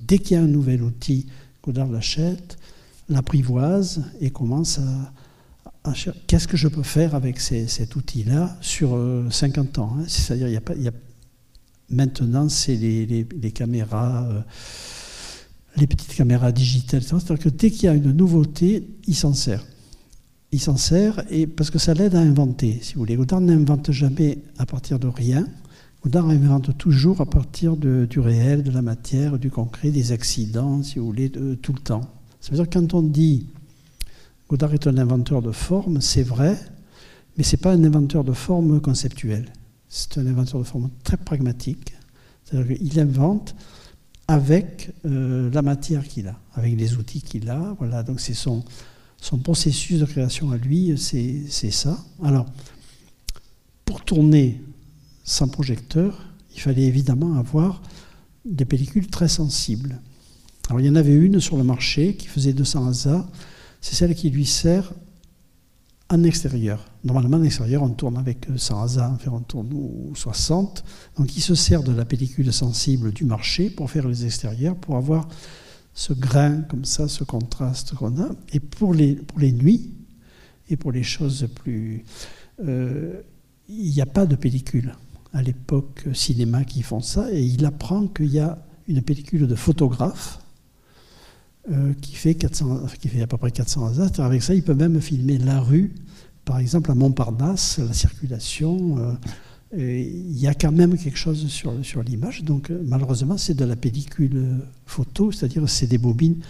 Dès 0.00 0.18
qu'il 0.20 0.36
y 0.36 0.40
a 0.40 0.42
un 0.42 0.46
nouvel 0.46 0.84
outil, 0.84 1.26
Godard 1.60 1.88
l'achète, 1.88 2.58
l'apprivoise 3.08 4.04
et 4.20 4.30
commence 4.30 4.78
à, 4.78 5.92
qu'est-ce 6.28 6.46
que 6.46 6.56
je 6.56 6.68
peux 6.68 6.84
faire 6.84 7.16
avec 7.16 7.40
cet 7.40 7.96
outil-là 7.96 8.56
sur 8.60 8.96
50 9.28 9.78
euh, 9.78 9.82
ans. 9.82 9.96
Hein. 9.98 10.04
C'est-à-dire, 10.06 10.46
il 10.46 10.54
y 10.54 10.56
a 10.56 10.60
pas, 10.60 10.74
maintenant, 11.88 12.48
c'est 12.48 12.76
les, 12.76 13.52
caméras. 13.52 14.28
Euh, 14.30 14.42
les 15.76 15.88
petites 15.88 16.14
caméras 16.14 16.52
digitales, 16.52 17.02
c'est-à-dire 17.02 17.38
que 17.38 17.48
dès 17.48 17.70
qu'il 17.70 17.84
y 17.84 17.88
a 17.88 17.94
une 17.94 18.12
nouveauté, 18.12 18.86
il 19.06 19.14
s'en 19.16 19.34
sert 19.34 19.64
il 20.52 20.60
s'en 20.60 20.76
sert 20.76 21.22
et 21.30 21.46
parce 21.46 21.70
que 21.70 21.78
ça 21.78 21.94
l'aide 21.94 22.14
à 22.14 22.20
inventer, 22.20 22.78
si 22.82 22.94
vous 22.94 23.00
voulez. 23.00 23.16
Godard 23.16 23.40
n'invente 23.40 23.92
jamais 23.92 24.38
à 24.58 24.66
partir 24.66 24.98
de 24.98 25.06
rien. 25.06 25.46
Godard 26.02 26.28
invente 26.28 26.76
toujours 26.78 27.20
à 27.20 27.26
partir 27.26 27.76
du 27.76 28.18
réel, 28.18 28.62
de 28.62 28.70
la 28.70 28.82
matière, 28.82 29.38
du 29.38 29.50
concret, 29.50 29.90
des 29.90 30.12
accidents, 30.12 30.82
si 30.82 30.98
vous 30.98 31.06
voulez, 31.06 31.30
tout 31.30 31.72
le 31.72 31.80
temps. 31.80 32.10
Ça 32.40 32.50
veut 32.50 32.56
dire 32.56 32.68
que 32.68 32.78
quand 32.78 32.94
on 32.94 33.02
dit 33.02 33.46
Godard 34.48 34.74
est 34.74 34.88
un 34.88 34.98
inventeur 34.98 35.42
de 35.42 35.52
forme, 35.52 36.00
c'est 36.00 36.24
vrai, 36.24 36.58
mais 37.36 37.44
ce 37.44 37.54
n'est 37.54 37.60
pas 37.60 37.72
un 37.72 37.84
inventeur 37.84 38.24
de 38.24 38.32
forme 38.32 38.80
conceptuelle. 38.80 39.52
C'est 39.88 40.18
un 40.18 40.26
inventeur 40.26 40.60
de 40.60 40.66
forme 40.66 40.90
très 41.04 41.16
pragmatique. 41.16 41.94
C'est-à-dire 42.44 42.76
qu'il 42.76 42.98
invente 42.98 43.54
avec 44.26 44.92
euh, 45.06 45.50
la 45.52 45.62
matière 45.62 46.06
qu'il 46.06 46.28
a, 46.28 46.36
avec 46.54 46.76
les 46.76 46.96
outils 46.96 47.22
qu'il 47.22 47.48
a. 47.48 47.76
Voilà, 47.78 48.02
donc 48.02 48.20
c'est 48.20 48.34
son, 48.34 48.64
son 49.20 49.38
processus 49.38 50.00
de 50.00 50.06
création 50.06 50.50
à 50.50 50.56
lui, 50.56 50.94
c'est 50.96 51.70
ça. 51.70 51.98
Alors, 52.22 52.46
pour 53.84 54.02
tourner 54.04 54.60
sans 55.24 55.48
projecteur, 55.48 56.26
il 56.54 56.60
fallait 56.60 56.84
évidemment 56.84 57.34
avoir 57.34 57.82
des 58.44 58.64
pellicules 58.64 59.08
très 59.08 59.28
sensibles. 59.28 60.00
Alors, 60.68 60.80
il 60.80 60.86
y 60.86 60.90
en 60.90 60.96
avait 60.96 61.14
une 61.14 61.40
sur 61.40 61.56
le 61.56 61.64
marché 61.64 62.14
qui 62.16 62.28
faisait 62.28 62.52
200 62.52 62.88
ASA, 62.88 63.28
c'est 63.80 63.94
celle 63.94 64.14
qui 64.14 64.30
lui 64.30 64.46
sert 64.46 64.92
en 66.08 66.24
extérieur. 66.24 66.84
Normalement, 67.04 67.36
en 67.36 67.42
extérieur, 67.42 67.82
on 67.82 67.90
tourne 67.90 68.16
avec 68.18 68.46
100 68.56 68.82
ASA, 68.82 69.10
enfin, 69.14 69.30
on 69.32 69.40
tourne 69.40 69.70
60. 70.14 70.84
Donc, 71.18 71.36
il 71.36 71.40
se 71.40 71.54
sert 71.54 71.82
de 71.82 71.92
la 71.92 72.04
pellicule 72.04 72.52
sensible 72.52 73.12
du 73.12 73.24
marché 73.24 73.70
pour 73.70 73.90
faire 73.90 74.08
les 74.08 74.24
extérieurs, 74.24 74.76
pour 74.76 74.96
avoir 74.96 75.28
ce 75.94 76.12
grain 76.12 76.62
comme 76.62 76.84
ça, 76.84 77.08
ce 77.08 77.24
contraste 77.24 77.94
qu'on 77.94 78.20
a. 78.20 78.30
Et 78.52 78.60
pour 78.60 78.94
les, 78.94 79.14
pour 79.14 79.38
les 79.38 79.52
nuits 79.52 79.92
et 80.68 80.76
pour 80.76 80.92
les 80.92 81.02
choses 81.02 81.48
plus... 81.54 82.04
Euh, 82.64 83.20
il 83.68 83.92
n'y 83.92 84.00
a 84.00 84.06
pas 84.06 84.26
de 84.26 84.34
pellicule 84.34 84.94
à 85.32 85.42
l'époque 85.42 86.04
cinéma 86.12 86.64
qui 86.64 86.82
font 86.82 87.00
ça, 87.00 87.32
et 87.32 87.42
il 87.42 87.64
apprend 87.64 88.08
qu'il 88.08 88.32
y 88.32 88.40
a 88.40 88.58
une 88.88 89.00
pellicule 89.02 89.46
de 89.46 89.54
photographe 89.54 90.40
euh, 91.70 91.92
qui, 92.00 92.14
fait 92.14 92.34
400, 92.34 92.86
qui 93.00 93.08
fait 93.08 93.22
à 93.22 93.26
peu 93.26 93.36
près 93.36 93.52
400 93.52 93.86
hasards. 93.86 94.20
Avec 94.26 94.42
ça, 94.42 94.54
il 94.54 94.62
peut 94.62 94.74
même 94.74 95.00
filmer 95.00 95.38
la 95.38 95.60
rue, 95.60 95.94
par 96.44 96.58
exemple 96.58 96.90
à 96.90 96.94
Montparnasse, 96.94 97.78
la 97.78 97.92
circulation. 97.92 98.98
Euh, 98.98 99.12
il 99.76 100.38
y 100.38 100.48
a 100.48 100.54
quand 100.54 100.72
même 100.72 100.96
quelque 100.96 101.18
chose 101.18 101.46
sur, 101.48 102.02
l'image. 102.02 102.42
Donc, 102.42 102.70
euh, 102.70 102.82
malheureusement, 102.84 103.36
c'est 103.38 103.54
de 103.54 103.64
la 103.64 103.76
pellicule 103.76 104.58
photo, 104.86 105.30
c'est-à-dire 105.30 105.68
c'est 105.68 105.86
des 105.86 105.98
bobines, 105.98 106.40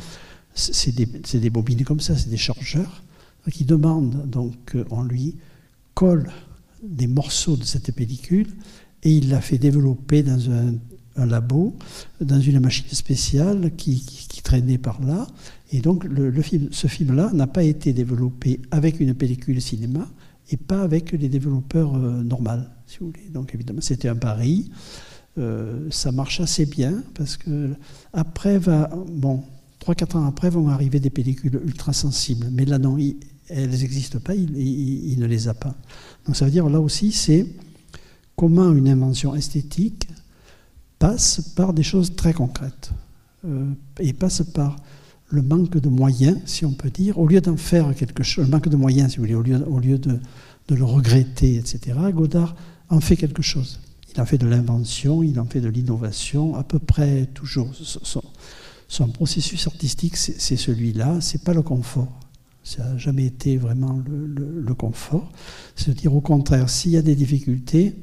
c'est 0.55 0.95
des, 0.95 1.51
bobines 1.51 1.85
comme 1.85 2.01
ça, 2.01 2.17
c'est 2.17 2.31
des 2.31 2.37
chargeurs 2.37 3.03
qui 3.53 3.65
demandent. 3.65 4.29
Donc, 4.29 4.75
euh, 4.75 4.85
on 4.91 5.03
lui 5.03 5.37
colle 5.95 6.31
des 6.83 7.07
morceaux 7.07 7.57
de 7.57 7.65
cette 7.65 7.93
pellicule 7.93 8.49
et 9.03 9.13
il 9.13 9.29
l'a 9.29 9.41
fait 9.41 9.59
développer 9.59 10.23
dans 10.23 10.51
un, 10.51 11.27
labo, 11.27 11.77
dans 12.23 12.41
une 12.41 12.61
machine 12.61 12.89
spéciale 12.91 13.73
qui, 13.77 14.03
traînait 14.43 14.79
par 14.79 15.03
là. 15.03 15.27
Et 15.71 15.81
donc, 15.81 16.07
ce 16.71 16.87
film-là 16.87 17.31
n'a 17.35 17.47
pas 17.47 17.63
été 17.63 17.93
développé 17.93 18.61
avec 18.71 18.99
une 19.01 19.13
pellicule 19.13 19.61
cinéma 19.61 20.09
et 20.51 20.57
pas 20.57 20.81
avec 20.81 21.13
les 21.13 21.29
développeurs 21.29 21.95
euh, 21.95 22.23
normaux 22.23 22.65
Donc 23.31 23.55
évidemment, 23.55 23.81
c'était 23.81 24.09
un 24.09 24.17
pari. 24.17 24.71
Euh, 25.39 25.87
ça 25.91 26.11
marche 26.11 26.41
assez 26.41 26.67
bien 26.67 27.05
parce 27.15 27.37
que 27.37 27.71
après 28.13 28.59
va 28.59 28.91
bon 29.13 29.45
3-4 29.81 30.17
ans 30.17 30.27
après 30.27 30.51
vont 30.51 30.69
arriver 30.69 30.99
des 30.99 31.09
pellicules 31.09 31.61
ultra 31.65 31.93
sensibles 31.93 32.49
mais 32.51 32.65
là 32.65 32.79
non 32.79 32.99
elles 33.49 33.71
n'existent 33.71 34.19
pas 34.19 34.35
il, 34.35 35.17
ne 35.21 35.27
les 35.27 35.47
a 35.47 35.55
pas. 35.55 35.77
Donc 36.27 36.35
ça 36.35 36.47
veut 36.47 36.51
dire 36.51 36.69
là 36.69 36.81
aussi 36.81 37.13
c'est 37.13 37.47
comment 38.35 38.73
une 38.73 38.89
invention 38.89 39.37
esthétique 39.37 40.09
passe 40.99 41.41
par 41.55 41.75
des 41.75 41.85
choses 41.85 42.17
très 42.17 42.33
concrètes 42.33 42.91
euh, 43.45 43.67
et 44.01 44.13
passe 44.13 44.43
par 44.43 44.75
le 45.29 45.43
manque 45.43 45.79
de 45.79 45.89
moyens 45.89 46.39
si 46.45 46.65
on 46.65 46.73
peut 46.73 46.91
dire. 46.91 47.19
Au 47.19 47.29
lieu 47.29 47.41
d'en 47.41 47.57
faire 47.57 47.95
quelque 47.95 48.25
chose 48.25 48.47
le 48.47 48.51
manque 48.51 48.69
de 48.69 48.77
moyens 48.77 49.13
si 49.13 49.19
vous 49.19 49.23
voulez 49.23 49.37
au 49.37 49.43
lieu, 49.43 49.65
au 49.69 49.79
lieu 49.79 49.97
de 49.97 50.19
le 50.69 50.85
regretter 50.85 51.55
etc 51.55 51.97
Godard 52.13 52.57
en 52.91 53.01
fait 53.01 53.17
quelque 53.17 53.43
chose. 53.43 53.81
Il 54.15 54.21
en 54.21 54.27
fait 54.27 54.39
de 54.39 54.47
l'invention, 54.47 55.23
il 55.23 55.39
en 55.39 55.45
fait 55.45 55.61
de 55.61 55.69
l'innovation, 55.69 56.57
à 56.57 56.65
peu 56.65 56.79
près 56.79 57.27
toujours. 57.27 57.71
Son, 58.89 59.09
processus 59.09 59.69
artistique, 59.69 60.17
c'est 60.17 60.57
celui-là, 60.57 61.21
c'est 61.21 61.45
pas 61.45 61.55
le 61.55 61.63
confort. 61.63 62.13
Ça 62.65 62.85
n'a 62.85 62.99
jamais 62.99 63.25
été 63.25 63.57
vraiment 63.57 64.03
le, 64.07 64.75
confort. 64.75 65.31
C'est-à-dire, 65.77 66.15
au 66.15 66.21
contraire, 66.21 66.69
s'il 66.69 66.91
y 66.93 66.97
a 66.97 67.03
des 67.03 67.15
difficultés, 67.15 67.95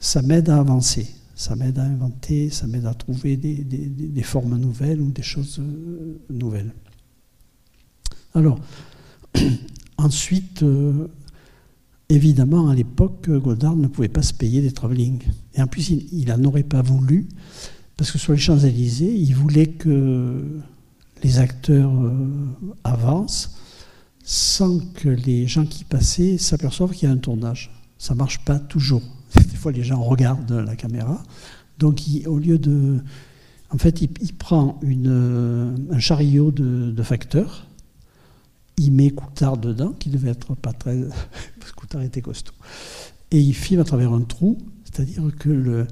ça 0.00 0.20
m'aide 0.22 0.50
à 0.50 0.58
avancer, 0.58 1.06
ça 1.36 1.54
m'aide 1.54 1.78
à 1.78 1.84
inventer, 1.84 2.50
ça 2.50 2.66
m'aide 2.66 2.86
à 2.86 2.94
trouver 2.94 3.36
des, 3.36 4.22
formes 4.22 4.58
nouvelles 4.58 5.00
ou 5.00 5.12
des 5.12 5.22
choses 5.22 5.60
euh, 5.60 6.18
nouvelles. 6.30 6.72
Alors, 8.34 8.58
ensuite, 9.96 10.64
euh, 10.64 11.08
Évidemment, 12.10 12.70
à 12.70 12.74
l'époque, 12.74 13.28
Godard 13.28 13.76
ne 13.76 13.86
pouvait 13.86 14.08
pas 14.08 14.22
se 14.22 14.32
payer 14.32 14.62
des 14.62 14.72
travelling. 14.72 15.20
Et 15.54 15.60
en 15.60 15.66
plus, 15.66 15.90
il 15.90 16.26
n'en 16.28 16.42
aurait 16.44 16.62
pas 16.62 16.80
voulu, 16.80 17.28
parce 17.98 18.10
que 18.10 18.16
sur 18.16 18.32
les 18.32 18.38
Champs-Élysées, 18.38 19.14
il 19.14 19.34
voulait 19.34 19.66
que 19.66 20.42
les 21.22 21.38
acteurs 21.38 21.92
euh, 21.92 22.26
avancent 22.82 23.56
sans 24.22 24.78
que 24.94 25.10
les 25.10 25.46
gens 25.46 25.66
qui 25.66 25.84
passaient 25.84 26.38
s'aperçoivent 26.38 26.92
qu'il 26.92 27.08
y 27.08 27.12
a 27.12 27.14
un 27.14 27.18
tournage. 27.18 27.70
Ça 27.98 28.14
ne 28.14 28.18
marche 28.18 28.42
pas 28.42 28.58
toujours. 28.58 29.02
Des 29.34 29.56
fois, 29.56 29.72
les 29.72 29.82
gens 29.82 30.02
regardent 30.02 30.52
la 30.52 30.76
caméra. 30.76 31.22
Donc, 31.78 32.00
au 32.24 32.38
lieu 32.38 32.58
de... 32.58 33.00
En 33.70 33.76
fait, 33.76 34.00
il, 34.00 34.32
prend 34.32 34.80
une, 34.80 35.88
un 35.90 35.98
chariot 35.98 36.52
de, 36.52 36.90
de 36.90 37.02
facteurs 37.02 37.67
il 38.78 38.92
met 38.92 39.10
Coutard 39.10 39.58
dedans, 39.58 39.92
qui 39.98 40.08
devait 40.08 40.30
être 40.30 40.54
pas 40.54 40.72
très. 40.72 40.98
parce 41.58 41.72
que 41.72 41.76
Coutard 41.76 42.02
était 42.02 42.22
costaud. 42.22 42.54
Et 43.30 43.40
il 43.40 43.54
filme 43.54 43.80
à 43.80 43.84
travers 43.84 44.12
un 44.12 44.22
trou, 44.22 44.58
c'est-à-dire 44.84 45.22
que, 45.38 45.50
le, 45.50 45.86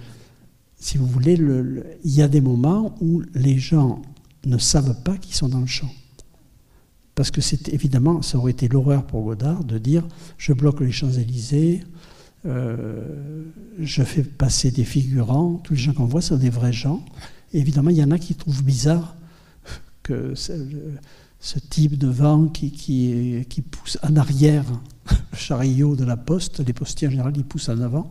si 0.78 0.96
vous 0.96 1.06
voulez, 1.06 1.36
le, 1.36 1.84
il 2.04 2.14
y 2.14 2.22
a 2.22 2.28
des 2.28 2.40
moments 2.40 2.94
où 3.00 3.22
les 3.34 3.58
gens 3.58 4.00
ne 4.46 4.58
savent 4.58 5.02
pas 5.02 5.16
qu'ils 5.16 5.34
sont 5.34 5.48
dans 5.48 5.60
le 5.60 5.66
champ. 5.66 5.90
Parce 7.14 7.30
que 7.30 7.40
c'est 7.40 7.72
évidemment, 7.72 8.22
ça 8.22 8.38
aurait 8.38 8.52
été 8.52 8.68
l'horreur 8.68 9.06
pour 9.06 9.24
Godard 9.24 9.64
de 9.64 9.78
dire 9.78 10.06
je 10.36 10.52
bloque 10.52 10.80
les 10.80 10.92
Champs-Élysées, 10.92 11.82
je 12.44 14.02
fais 14.04 14.22
passer 14.22 14.70
des 14.70 14.84
figurants, 14.84 15.54
tous 15.64 15.74
les 15.74 15.80
gens 15.80 15.94
qu'on 15.94 16.04
voit 16.04 16.20
sont 16.20 16.36
des 16.36 16.50
vrais 16.50 16.74
gens. 16.74 17.04
Et 17.52 17.58
évidemment, 17.58 17.90
il 17.90 17.96
y 17.96 18.04
en 18.04 18.10
a 18.10 18.18
qui 18.18 18.34
trouvent 18.34 18.62
bizarre 18.62 19.16
que 20.02 20.34
ce 21.40 21.58
type 21.58 21.98
de 21.98 22.08
vent 22.08 22.46
qui, 22.48 23.44
pousse 23.70 23.98
en 24.02 24.16
arrière 24.16 24.64
le 25.10 25.36
chariot 25.36 25.94
de 25.94 26.04
la 26.04 26.16
poste, 26.16 26.66
les 26.66 26.72
postiers 26.72 27.08
en 27.08 27.10
général, 27.10 27.34
ils 27.36 27.44
poussent 27.44 27.68
en 27.68 27.80
avant. 27.80 28.10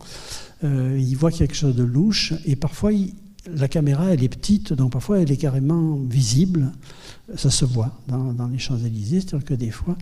Euh, 0.63 0.97
il 0.99 1.15
voit 1.15 1.31
quelque 1.31 1.55
chose 1.55 1.75
de 1.75 1.83
louche 1.83 2.33
et 2.45 2.55
parfois 2.55 2.91
la 3.47 3.67
caméra 3.67 4.13
elle 4.13 4.23
est 4.23 4.29
petite, 4.29 4.73
donc 4.73 4.93
parfois 4.93 5.19
elle 5.19 5.31
est 5.31 5.37
carrément 5.37 5.95
visible. 5.97 6.71
Ça 7.35 7.49
se 7.49 7.65
voit 7.65 7.99
dans, 8.07 8.47
les 8.47 8.59
Champs-Élysées, 8.59 9.21
c'est-à-dire 9.21 9.45
que 9.45 9.53
des 9.53 9.71
fois 9.71 9.97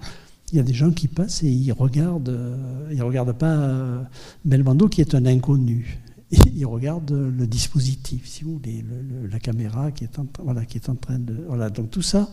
il 0.51 0.57
y 0.57 0.59
a 0.59 0.63
des 0.63 0.73
gens 0.73 0.91
qui 0.91 1.07
passent 1.07 1.41
et 1.41 1.49
ils 1.49 1.71
regardent, 1.71 2.29
euh, 2.29 2.89
ils 2.91 3.01
regardent 3.01 3.37
pas 3.37 3.55
euh, 3.55 4.03
Belmondo 4.45 4.87
qui 4.87 5.01
est 5.01 5.15
un 5.15 5.25
inconnu. 5.25 5.99
Ils 6.55 6.65
regardent 6.65 7.11
le 7.11 7.45
dispositif, 7.45 8.27
si 8.27 8.43
vous 8.43 8.53
voulez, 8.53 8.83
la 9.29 9.39
caméra 9.39 9.91
qui 9.91 10.03
est 10.03 10.17
en 10.17 10.95
train 10.95 11.19
de. 11.19 11.45
Voilà, 11.47 11.69
donc 11.69 11.91
tout 11.91 12.01
ça, 12.01 12.27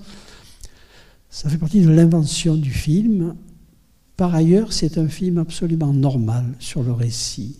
ça 1.30 1.48
fait 1.48 1.58
partie 1.58 1.80
de 1.80 1.88
l'invention 1.88 2.56
du 2.56 2.70
film 2.70 3.34
par 4.20 4.34
ailleurs, 4.34 4.74
c'est 4.74 4.98
un 4.98 5.08
film 5.08 5.38
absolument 5.38 5.94
normal 5.94 6.44
sur 6.58 6.82
le 6.82 6.92
récit. 6.92 7.56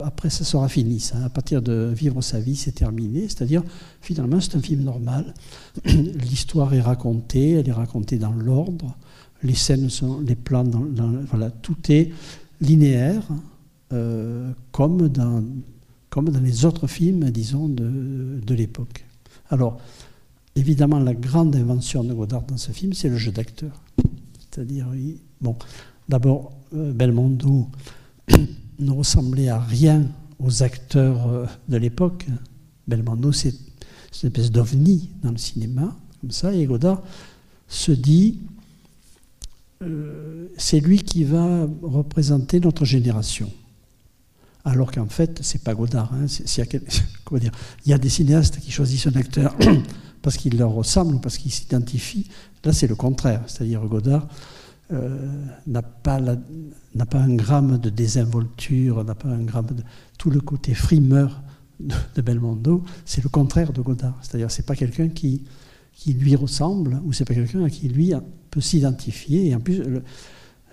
Après 0.00 0.28
ça 0.28 0.42
sera 0.42 0.68
fini. 0.68 1.08
À 1.24 1.28
partir 1.28 1.62
de 1.62 1.92
vivre 1.94 2.20
sa 2.20 2.40
vie, 2.40 2.56
c'est 2.56 2.72
terminé. 2.72 3.28
C'est-à-dire, 3.28 3.62
finalement, 4.00 4.40
c'est 4.40 4.56
un 4.56 4.60
film 4.60 4.82
normal. 4.82 5.34
L'histoire 5.84 6.74
est 6.74 6.80
racontée, 6.80 7.52
elle 7.52 7.68
est 7.68 7.72
racontée 7.72 8.18
dans 8.18 8.32
l'ordre. 8.32 8.96
Les 9.44 9.54
scènes 9.54 9.88
sont, 9.88 10.18
les 10.18 10.34
plans, 10.34 10.64
voilà, 11.30 11.52
tout 11.52 11.76
est 11.90 12.10
linéaire, 12.60 13.22
euh, 13.92 14.50
comme 14.72 15.08
dans 15.08 15.44
comme 16.10 16.28
dans 16.28 16.40
les 16.40 16.64
autres 16.64 16.88
films, 16.88 17.30
disons, 17.30 17.68
de, 17.68 18.40
de 18.44 18.54
l'époque. 18.54 19.04
Alors, 19.48 19.78
évidemment, 20.56 20.98
la 20.98 21.14
grande 21.14 21.56
invention 21.56 22.04
de 22.04 22.14
Godard 22.14 22.42
dans 22.42 22.56
ce 22.56 22.72
film, 22.72 22.92
c'est 22.92 23.08
le 23.08 23.16
jeu 23.16 23.32
d'acteur. 23.32 23.82
C'est-à-dire, 24.38 24.86
bon, 25.40 25.56
d'abord, 26.08 26.52
euh, 26.74 26.92
Belmondo 26.92 27.68
ne 28.78 28.90
ressemblait 28.90 29.48
à 29.48 29.58
rien 29.58 30.06
aux 30.38 30.62
acteurs 30.62 31.28
euh, 31.28 31.46
de 31.68 31.76
l'époque. 31.76 32.26
Belmondo, 32.86 33.32
c'est 33.32 33.54
une 34.22 34.28
espèce 34.28 34.50
d'ovni 34.50 35.10
dans 35.22 35.30
le 35.30 35.38
cinéma, 35.38 35.96
comme 36.20 36.30
ça, 36.30 36.52
et 36.52 36.64
Godard 36.66 37.02
se 37.68 37.92
dit, 37.92 38.40
euh, 39.82 40.48
c'est 40.56 40.80
lui 40.80 41.02
qui 41.02 41.24
va 41.24 41.68
représenter 41.82 42.60
notre 42.60 42.84
génération. 42.84 43.50
Alors 44.64 44.90
qu'en 44.92 45.08
fait, 45.08 45.40
c'est 45.42 45.62
pas 45.62 45.74
Godard. 45.74 46.12
Hein, 46.14 46.26
dire, 47.38 47.52
il 47.84 47.90
y 47.90 47.92
a 47.92 47.98
des 47.98 48.08
cinéastes 48.08 48.60
qui 48.60 48.70
choisissent 48.70 49.06
un 49.06 49.16
acteur 49.16 49.54
parce 50.24 50.38
qu'il 50.38 50.56
leur 50.56 50.72
ressemble 50.72 51.16
ou 51.16 51.18
parce 51.18 51.36
qu'il 51.36 51.52
s'identifie. 51.52 52.26
Là, 52.64 52.72
c'est 52.72 52.86
le 52.86 52.94
contraire. 52.94 53.42
C'est-à-dire 53.46 53.82
Godard 53.82 54.26
euh, 54.90 55.44
n'a 55.66 55.82
pas, 55.82 56.18
un 56.18 57.34
gramme 57.34 57.76
de 57.76 57.90
désinvolture, 57.90 59.04
n'a 59.04 59.14
pas 59.14 59.28
un 59.28 59.42
gramme 59.42 59.66
de 59.66 59.82
tout 60.16 60.30
le 60.30 60.40
côté 60.40 60.72
frimeur 60.72 61.42
de, 61.78 62.22
Belmondo. 62.22 62.82
C'est 63.04 63.22
le 63.22 63.28
contraire 63.28 63.74
de 63.74 63.82
Godard. 63.82 64.18
C'est-à-dire, 64.22 64.50
c'est 64.50 64.64
pas 64.64 64.74
quelqu'un 64.74 65.08
qui 65.08 65.44
lui 66.06 66.36
ressemble 66.36 67.02
ou 67.04 67.12
c'est 67.12 67.26
pas 67.26 67.34
quelqu'un 67.34 67.68
qui 67.68 67.88
lui 67.88 68.14
peut 68.50 68.62
s'identifier. 68.62 69.48
Et 69.48 69.54
en 69.54 69.60
plus, 69.60 69.82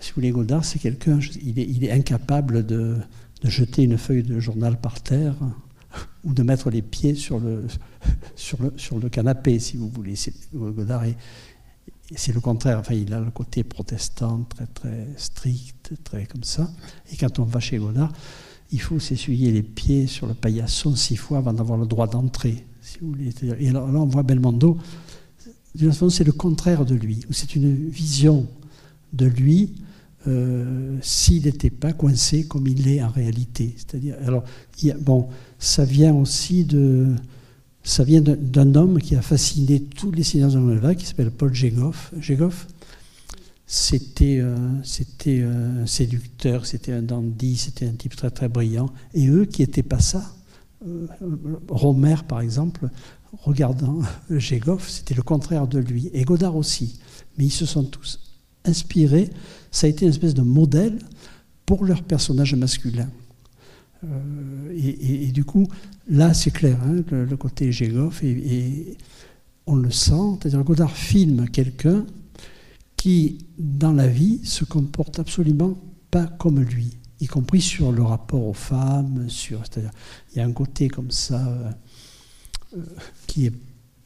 si 0.00 0.10
vous 0.10 0.14
voulez, 0.14 0.30
Godard, 0.30 0.64
c'est 0.64 0.78
quelqu'un, 0.78 1.18
il 1.42 1.84
est, 1.84 1.92
incapable 1.92 2.64
de 2.64 2.96
jeter 3.44 3.82
une 3.82 3.98
feuille 3.98 4.22
de 4.22 4.40
journal 4.40 4.80
par 4.80 5.02
terre 5.02 5.36
ou 6.24 6.32
de 6.32 6.42
mettre 6.42 6.70
les 6.70 6.82
pieds 6.82 7.14
sur 7.14 7.38
le, 7.38 7.64
sur 8.36 8.62
le, 8.62 8.72
sur 8.76 8.98
le 8.98 9.08
canapé, 9.08 9.58
si 9.58 9.76
vous 9.76 9.88
voulez. 9.88 10.14
Godard 10.54 11.04
c'est 12.14 12.32
le 12.32 12.40
contraire. 12.40 12.78
Enfin, 12.78 12.94
il 12.94 13.12
a 13.14 13.20
le 13.20 13.30
côté 13.30 13.64
protestant 13.64 14.44
très 14.48 14.66
très 14.66 15.08
strict, 15.16 15.92
très 16.04 16.26
comme 16.26 16.44
ça. 16.44 16.70
Et 17.10 17.16
quand 17.16 17.38
on 17.38 17.44
va 17.44 17.60
chez 17.60 17.78
Godard, 17.78 18.12
il 18.70 18.80
faut 18.80 18.98
s'essuyer 18.98 19.50
les 19.50 19.62
pieds 19.62 20.06
sur 20.06 20.26
le 20.26 20.34
paillasson 20.34 20.94
six 20.96 21.16
fois 21.16 21.38
avant 21.38 21.52
d'avoir 21.52 21.78
le 21.78 21.86
droit 21.86 22.06
d'entrer. 22.06 22.66
Si 22.80 22.98
vous 23.00 23.08
voulez. 23.08 23.30
Et 23.60 23.70
là, 23.70 23.82
on 23.82 24.06
voit 24.06 24.22
Belmondo. 24.22 24.78
D'une 25.74 25.92
façon, 25.92 26.10
c'est 26.10 26.24
le 26.24 26.32
contraire 26.32 26.84
de 26.84 26.94
lui. 26.94 27.24
C'est 27.30 27.54
une 27.54 27.88
vision 27.88 28.46
de 29.12 29.26
lui 29.26 29.74
euh, 30.26 30.98
s'il 31.00 31.44
n'était 31.44 31.70
pas 31.70 31.92
coincé 31.92 32.46
comme 32.46 32.66
il 32.66 32.84
l'est 32.84 33.02
en 33.02 33.10
réalité. 33.10 33.74
C'est-à-dire, 33.76 34.16
alors, 34.24 34.44
bon, 35.00 35.28
ça 35.62 35.84
vient 35.84 36.12
aussi 36.14 36.64
de, 36.64 37.14
ça 37.84 38.04
vient 38.04 38.20
d'un 38.20 38.74
homme 38.74 39.00
qui 39.00 39.14
a 39.14 39.22
fasciné 39.22 39.80
tous 39.80 40.10
les 40.10 40.24
cinéastes 40.24 40.56
de 40.56 40.72
la 40.72 40.94
qui 40.94 41.06
s'appelle 41.06 41.30
Paul 41.30 41.54
Jégoff. 41.54 42.12
C'était 43.66 44.38
euh, 44.40 44.56
c'était 44.82 45.42
un 45.42 45.86
séducteur, 45.86 46.66
c'était 46.66 46.92
un 46.92 47.00
dandy, 47.00 47.56
c'était 47.56 47.86
un 47.86 47.92
type 47.92 48.16
très 48.16 48.30
très 48.30 48.48
brillant. 48.48 48.90
Et 49.14 49.28
eux 49.28 49.46
qui 49.46 49.62
n'étaient 49.62 49.82
pas 49.82 50.00
ça, 50.00 50.34
euh, 50.86 51.06
Romer 51.68 52.16
par 52.26 52.40
exemple, 52.40 52.90
regardant 53.44 54.00
Jégoff, 54.30 54.90
c'était 54.90 55.14
le 55.14 55.22
contraire 55.22 55.68
de 55.68 55.78
lui. 55.78 56.10
Et 56.12 56.24
Godard 56.24 56.56
aussi. 56.56 56.98
Mais 57.38 57.46
ils 57.46 57.50
se 57.50 57.64
sont 57.66 57.84
tous 57.84 58.20
inspirés 58.64 59.30
ça 59.72 59.86
a 59.86 59.90
été 59.90 60.04
une 60.04 60.10
espèce 60.10 60.34
de 60.34 60.42
modèle 60.42 60.98
pour 61.66 61.84
leur 61.84 62.02
personnage 62.02 62.54
masculin. 62.54 63.08
Euh, 64.04 64.72
et, 64.74 65.30
du 65.32 65.44
coup, 65.44 65.68
là, 66.08 66.34
c'est 66.34 66.50
clair, 66.50 66.78
hein, 66.84 67.02
le, 67.10 67.36
côté 67.36 67.72
Gégoff, 67.72 68.22
et, 68.22 68.96
on 69.66 69.76
le 69.76 69.90
sent, 69.90 70.38
c'est-à-dire 70.40 70.64
Godard 70.64 70.96
filme 70.96 71.48
quelqu'un 71.48 72.04
qui, 72.96 73.38
dans 73.58 73.92
la 73.92 74.08
vie, 74.08 74.40
se 74.44 74.64
comporte 74.64 75.20
absolument 75.20 75.78
pas 76.10 76.26
comme 76.26 76.60
lui, 76.60 76.90
y 77.20 77.26
compris 77.26 77.60
sur 77.60 77.92
le 77.92 78.02
rapport 78.02 78.44
aux 78.44 78.54
femmes, 78.54 79.28
sur, 79.28 79.60
c'est-à-dire, 79.60 79.92
il 80.32 80.38
y 80.38 80.40
a 80.40 80.44
un 80.44 80.52
côté 80.52 80.88
comme 80.88 81.12
ça 81.12 81.46
euh, 81.46 81.70
euh, 82.76 82.84
qui 83.28 83.46
est 83.46 83.54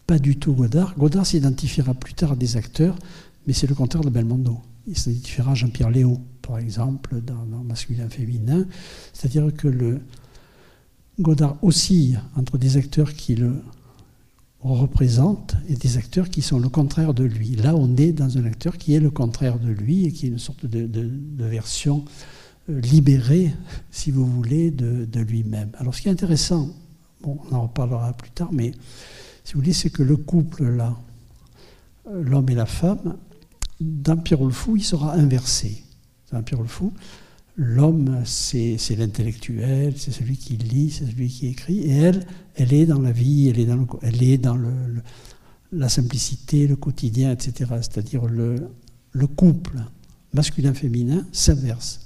pas 0.07 0.19
du 0.19 0.37
tout 0.37 0.53
Godard. 0.53 0.95
Godard 0.97 1.27
s'identifiera 1.27 1.95
plus 1.95 2.15
tard 2.15 2.33
à 2.33 2.37
des 2.37 2.57
acteurs, 2.57 2.97
mais 3.47 3.55
c'est 3.55 3.67
le 3.67 3.75
contraire 3.75 4.05
de 4.05 4.11
Belmondo 4.11 4.61
il 4.87 4.96
s'identifiera 4.96 5.55
Jean-Pierre 5.55 5.90
Léo, 5.90 6.20
par 6.42 6.59
exemple, 6.59 7.20
dans, 7.20 7.44
masculin-féminin. 7.64 8.66
C'est-à-dire 9.12 9.53
que 9.55 9.68
le 9.68 10.01
Godard 11.20 11.57
oscille 11.62 12.20
entre 12.37 12.59
des 12.59 12.77
acteurs 12.77 13.14
qui 13.14 13.35
le 13.35 13.62
représentent 14.61 15.57
et 15.68 15.75
des 15.75 15.96
acteurs 15.96 16.29
qui 16.29 16.42
sont 16.42 16.59
le 16.59 16.68
contraire 16.68 17.14
de 17.14 17.25
lui. 17.25 17.57
Là, 17.57 17.75
on 17.75 17.96
est 17.96 18.12
dans 18.12 18.38
un 18.38 18.44
acteur 18.44 18.79
qui 18.79 18.94
est 18.94 19.01
le 19.01 19.11
contraire 19.11 19.59
de 19.59 19.70
lui 19.70 20.07
et 20.07 20.12
qui 20.12 20.27
est 20.27 20.31
une 20.31 20.38
sorte 20.38 20.66
de, 20.66 21.11
version 21.38 22.05
euh, 22.68 22.81
libérée, 22.81 23.53
si 23.90 24.11
vous 24.11 24.27
voulez, 24.27 24.70
de, 24.70 25.20
lui-même. 25.20 25.70
Alors, 25.79 25.94
ce 25.94 26.03
qui 26.03 26.09
est 26.09 26.12
intéressant, 26.12 26.70
on 27.25 27.38
en 27.51 27.62
reparlera 27.62 28.12
plus 28.12 28.31
tard, 28.31 28.51
mais 28.53 28.72
si 29.44 29.55
vous 29.55 29.61
voulez, 29.61 29.72
c'est 29.72 29.90
que 29.90 30.03
le 30.03 30.16
couple 30.16 30.64
là, 30.64 30.96
euh, 32.09 32.22
l'homme 32.22 32.49
et 32.51 32.55
la 32.55 32.66
femme, 32.66 33.16
dans 33.81 34.17
Pierrot 34.17 34.47
le 34.47 34.53
Fou, 34.53 34.77
il 34.77 34.85
sera 34.85 35.15
inversé. 35.15 35.83
Dans 36.33 36.43
Pierrot 36.43 36.62
le 36.62 36.69
Fou, 36.69 36.93
l'homme, 37.57 38.23
c'est 38.25 38.79
l'intellectuel, 38.97 39.95
c'est 39.97 40.12
celui 40.12 40.37
qui 40.37 40.57
lit, 40.57 40.91
c'est 40.91 41.07
celui 41.07 41.29
qui 41.29 41.47
écrit, 41.47 41.81
et 41.81 41.97
elle, 41.97 42.27
elle 42.55 42.73
est 42.73 42.87
dans 42.87 43.01
la 43.01 43.12
vie, 43.12 43.49
elle 43.49 43.59
est 43.59 44.39
dans, 44.39 44.57
le, 44.57 44.73
la 45.73 45.89
simplicité, 45.89 46.67
le 46.67 46.77
quotidien, 46.77 47.33
etc. 47.33 47.71
C'est-à-dire 47.81 48.27
le 48.27 49.27
couple 49.27 49.79
masculin-féminin 50.33 51.27
s'inverse. 51.33 52.01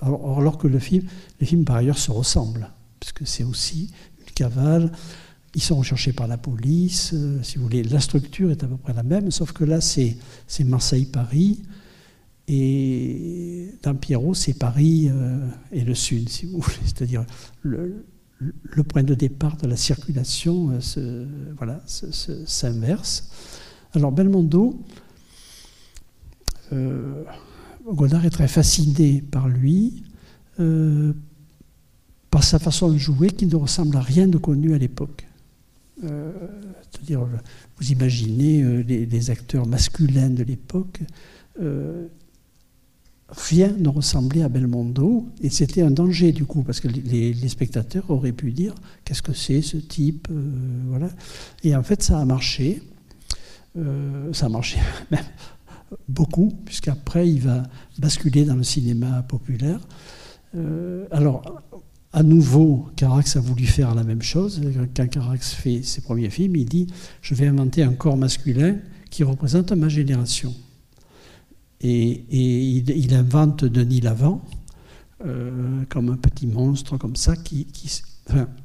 Alors, 0.00 0.58
que 0.58 0.66
le 0.66 0.78
film, 0.78 1.04
les 1.40 1.46
films 1.46 1.64
par 1.64 1.76
ailleurs 1.76 1.98
se 1.98 2.10
ressemblent, 2.10 2.68
parce 3.00 3.12
que 3.12 3.24
c'est 3.24 3.44
aussi 3.44 3.90
une 4.18 4.32
cavale, 4.34 4.92
ils 5.56 5.62
sont 5.62 5.76
recherchés 5.76 6.12
par 6.12 6.28
la 6.28 6.36
police, 6.36 7.12
euh, 7.14 7.42
si 7.42 7.56
vous 7.56 7.64
voulez. 7.64 7.82
La 7.82 8.00
structure 8.00 8.50
est 8.50 8.62
à 8.62 8.66
peu 8.66 8.76
près 8.76 8.92
la 8.92 9.02
même, 9.02 9.30
sauf 9.30 9.52
que 9.52 9.64
là, 9.64 9.80
c'est 9.80 10.18
Marseille-Paris. 10.60 11.62
Et 12.46 13.70
dans 13.82 13.94
Pierrot, 13.94 14.34
c'est 14.34 14.52
Paris 14.52 15.08
euh, 15.08 15.48
et 15.72 15.80
le 15.80 15.94
Sud, 15.94 16.28
si 16.28 16.44
vous 16.44 16.60
voulez. 16.60 16.76
C'est-à-dire 16.84 17.24
le, 17.62 18.04
point 18.86 19.02
de 19.02 19.14
départ 19.14 19.56
de 19.56 19.66
la 19.66 19.76
circulation 19.76 20.78
euh, 20.98 21.26
voilà, 21.56 21.82
s'inverse. 21.86 23.30
Alors 23.94 24.12
Belmondo, 24.12 24.78
Godard 27.86 28.26
est 28.26 28.30
très 28.30 28.48
fasciné 28.48 29.22
par 29.22 29.48
lui, 29.48 30.02
par 32.30 32.44
sa 32.44 32.58
façon 32.58 32.92
de 32.92 32.98
jouer 32.98 33.30
qui 33.30 33.46
ne 33.46 33.56
ressemble 33.56 33.96
à 33.96 34.02
rien 34.02 34.28
de 34.28 34.36
connu 34.36 34.74
à 34.74 34.78
l'époque. 34.78 35.25
Euh, 36.04 36.32
c'est-à-dire, 36.90 37.26
vous 37.78 37.90
imaginez 37.90 38.62
euh, 38.62 38.82
les, 38.82 39.30
acteurs 39.30 39.66
masculins 39.66 40.30
de 40.30 40.42
l'époque, 40.42 41.00
euh, 41.60 42.08
rien 43.28 43.72
ne 43.78 43.88
ressemblait 43.88 44.42
à 44.42 44.48
Belmondo, 44.48 45.26
et 45.42 45.50
c'était 45.50 45.82
un 45.82 45.90
danger 45.90 46.32
du 46.32 46.44
coup, 46.44 46.62
parce 46.62 46.80
que 46.80 46.88
les, 46.88 47.48
spectateurs 47.48 48.10
auraient 48.10 48.32
pu 48.32 48.52
dire 48.52 48.74
qu'est-ce 49.04 49.22
que 49.22 49.32
c'est 49.32 49.62
ce 49.62 49.76
type, 49.76 50.28
euh, 50.30 50.50
voilà. 50.88 51.08
Et 51.64 51.74
en 51.74 51.82
fait, 51.82 52.02
ça 52.02 52.20
a 52.20 52.24
marché, 52.24 52.82
euh, 53.76 54.32
ça 54.32 54.46
a 54.46 54.48
marché 54.48 54.78
même 55.10 55.24
beaucoup, 56.08 56.52
puisqu'après 56.64 57.28
il 57.28 57.40
va 57.40 57.62
basculer 57.98 58.44
dans 58.44 58.56
le 58.56 58.64
cinéma 58.64 59.22
populaire. 59.22 59.80
Euh, 60.54 61.06
alors, 61.10 61.62
à 62.16 62.22
nouveau, 62.22 62.88
Carax 62.96 63.36
a 63.36 63.40
voulu 63.40 63.66
faire 63.66 63.94
la 63.94 64.02
même 64.02 64.22
chose. 64.22 64.62
Quand 64.96 65.06
Carax 65.06 65.52
fait 65.52 65.82
ses 65.82 66.00
premiers 66.00 66.30
films, 66.30 66.56
il 66.56 66.64
dit 66.64 66.86
Je 67.20 67.34
vais 67.34 67.46
inventer 67.46 67.82
un 67.82 67.92
corps 67.92 68.16
masculin 68.16 68.76
qui 69.10 69.22
représente 69.22 69.72
ma 69.72 69.90
génération. 69.90 70.54
Et, 71.82 72.24
il, 72.30 73.14
invente 73.14 73.66
Denis 73.66 74.00
Lavant 74.00 74.42
euh, 75.26 75.82
comme 75.90 76.08
un 76.08 76.16
petit 76.16 76.46
monstre 76.46 76.96
comme 76.96 77.16
ça. 77.16 77.34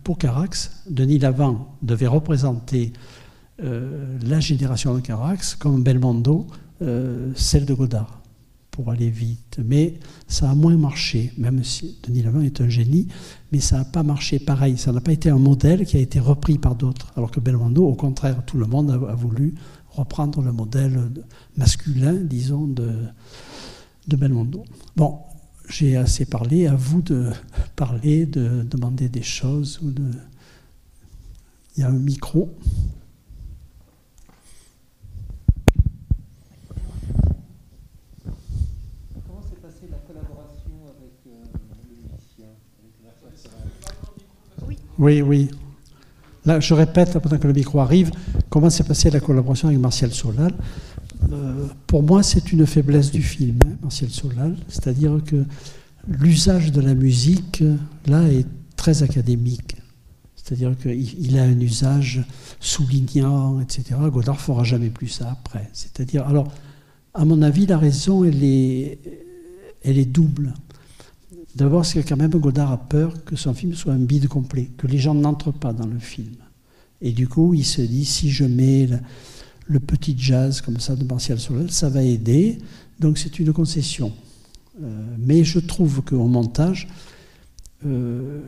Pour 0.05 0.17
Carax, 0.17 0.83
Denis 0.89 1.19
Lavant 1.19 1.75
devait 1.81 2.07
représenter 2.07 2.93
euh, 3.61 4.17
la 4.23 4.39
génération 4.39 4.95
de 4.95 5.01
Carax 5.01 5.55
comme 5.55 5.83
Belmondo, 5.83 6.47
euh, 6.81 7.33
celle 7.35 7.65
de 7.65 7.73
Godard, 7.73 8.20
pour 8.71 8.89
aller 8.89 9.09
vite. 9.09 9.59
Mais 9.63 9.99
ça 10.27 10.49
a 10.49 10.55
moins 10.55 10.77
marché, 10.77 11.33
même 11.37 11.63
si 11.63 11.99
Denis 12.03 12.23
Lavant 12.23 12.41
est 12.41 12.61
un 12.61 12.69
génie, 12.69 13.07
mais 13.51 13.59
ça 13.59 13.77
n'a 13.77 13.85
pas 13.85 14.03
marché 14.03 14.39
pareil. 14.39 14.77
Ça 14.77 14.91
n'a 14.91 15.01
pas 15.01 15.11
été 15.11 15.29
un 15.29 15.37
modèle 15.37 15.85
qui 15.85 15.97
a 15.97 15.99
été 15.99 16.19
repris 16.19 16.57
par 16.57 16.75
d'autres. 16.75 17.11
Alors 17.15 17.31
que 17.31 17.39
Belmondo, 17.39 17.85
au 17.85 17.95
contraire, 17.95 18.43
tout 18.45 18.57
le 18.57 18.65
monde 18.65 18.91
a 18.91 19.15
voulu 19.15 19.55
reprendre 19.89 20.41
le 20.41 20.51
modèle 20.51 21.11
masculin, 21.57 22.13
disons, 22.13 22.65
de, 22.65 22.93
de 24.07 24.15
Belmondo. 24.15 24.63
Bon, 24.95 25.19
j'ai 25.69 25.97
assez 25.97 26.25
parlé, 26.25 26.67
à 26.67 26.75
vous 26.75 27.01
de 27.01 27.29
parler, 27.75 28.25
de 28.25 28.63
demander 28.63 29.09
des 29.09 29.21
choses. 29.21 29.79
Ou 29.83 29.91
de... 29.91 30.11
Il 31.75 31.81
y 31.81 31.83
a 31.83 31.89
un 31.89 31.91
micro. 31.91 32.53
Comment 39.27 39.41
s'est 39.43 39.55
passée 39.61 39.87
la 39.89 39.97
collaboration 39.99 40.71
avec 40.97 41.15
euh, 41.27 41.43
le 41.53 41.95
musicien 41.95 42.47
Oui, 45.01 45.23
oui. 45.23 45.49
Là, 46.45 46.59
je 46.59 46.75
répète, 46.75 47.17
pendant 47.17 47.39
que 47.39 47.47
le 47.47 47.53
micro 47.53 47.79
arrive, 47.79 48.11
comment 48.51 48.69
s'est 48.69 48.83
passée 48.83 49.09
la 49.09 49.19
collaboration 49.19 49.69
avec 49.69 49.79
Martial 49.79 50.11
Solal. 50.11 50.53
Euh, 51.31 51.65
pour 51.87 52.03
moi, 52.03 52.21
c'est 52.21 52.51
une 52.51 52.67
faiblesse 52.67 53.09
du 53.09 53.23
film, 53.23 53.57
hein, 53.65 53.77
Martial 53.81 54.11
Solal. 54.11 54.55
C'est-à-dire 54.67 55.19
que 55.25 55.43
l'usage 56.07 56.71
de 56.71 56.81
la 56.81 56.93
musique, 56.93 57.63
là, 58.05 58.27
est 58.27 58.45
très 58.75 59.01
académique. 59.01 59.75
C'est-à-dire 60.35 60.75
qu'il 60.77 61.39
a 61.39 61.43
un 61.45 61.59
usage 61.59 62.23
soulignant, 62.59 63.59
etc. 63.59 63.95
Godard 64.11 64.35
ne 64.35 64.39
fera 64.39 64.63
jamais 64.63 64.91
plus 64.91 65.07
ça 65.07 65.31
après. 65.31 65.67
C'est-à-dire, 65.73 66.27
alors, 66.27 66.47
à 67.15 67.25
mon 67.25 67.41
avis, 67.41 67.65
la 67.65 67.79
raison, 67.79 68.23
elle 68.23 68.43
est 68.43 68.99
double. 70.05 70.53
D'abord, 71.55 71.85
c'est 71.85 72.01
que 72.01 72.07
quand 72.07 72.17
même 72.17 72.31
Godard 72.31 72.71
a 72.71 72.77
peur 72.77 73.23
que 73.25 73.35
son 73.35 73.53
film 73.53 73.73
soit 73.73 73.93
un 73.93 73.99
bide 73.99 74.27
complet, 74.27 74.69
que 74.77 74.87
les 74.87 74.97
gens 74.97 75.13
n'entrent 75.13 75.51
pas 75.51 75.73
dans 75.73 75.87
le 75.87 75.99
film. 75.99 76.35
Et 77.01 77.11
du 77.11 77.27
coup, 77.27 77.53
il 77.53 77.65
se 77.65 77.81
dit, 77.81 78.05
si 78.05 78.29
je 78.29 78.45
mets 78.45 78.87
le, 79.67 79.79
petit 79.79 80.15
jazz 80.17 80.61
comme 80.61 80.79
ça 80.79 80.95
de 80.95 81.03
Martial 81.03 81.39
Solal, 81.39 81.71
ça 81.71 81.89
va 81.89 82.03
aider. 82.03 82.59
Donc 82.99 83.17
c'est 83.17 83.39
une 83.39 83.51
concession. 83.51 84.13
Euh, 84.81 85.15
mais 85.17 85.43
je 85.43 85.59
trouve 85.59 86.01
qu'au 86.03 86.27
montage, 86.27 86.87
euh, 87.85 88.41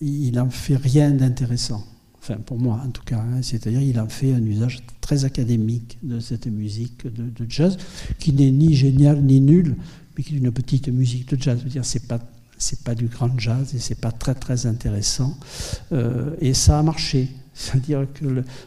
il 0.00 0.32
n'en 0.32 0.50
fait 0.50 0.76
rien 0.76 1.10
d'intéressant. 1.10 1.84
Enfin, 2.20 2.36
pour 2.36 2.58
moi, 2.58 2.82
en 2.86 2.90
tout 2.90 3.02
cas. 3.04 3.18
Hein. 3.18 3.42
C'est-à-dire, 3.42 3.82
il 3.82 3.98
en 3.98 4.08
fait 4.08 4.32
un 4.32 4.44
usage 4.44 4.82
très 5.00 5.24
académique 5.24 5.98
de 6.02 6.20
cette 6.20 6.46
musique 6.46 7.04
de, 7.04 7.24
de 7.24 7.50
jazz, 7.50 7.76
qui 8.18 8.32
n'est 8.32 8.50
ni 8.50 8.74
génial 8.74 9.22
ni 9.22 9.40
nul, 9.40 9.76
mais 10.18 10.24
qui 10.24 10.34
est 10.34 10.38
une 10.38 10.52
petite 10.52 10.88
musique 10.88 11.28
de 11.28 11.40
jazz. 11.40 11.64
Dire, 11.64 11.84
c'est 11.84 12.08
pas 12.08 12.18
c'est 12.60 12.82
pas 12.82 12.96
du 12.96 13.06
grand 13.06 13.38
jazz 13.38 13.72
et 13.74 13.78
c'est 13.78 14.00
pas 14.00 14.10
très 14.10 14.34
très 14.34 14.66
intéressant. 14.66 15.38
Euh, 15.92 16.34
et 16.40 16.54
ça 16.54 16.80
a 16.80 16.82
marché. 16.82 17.28
C'est-à-dire 17.54 18.06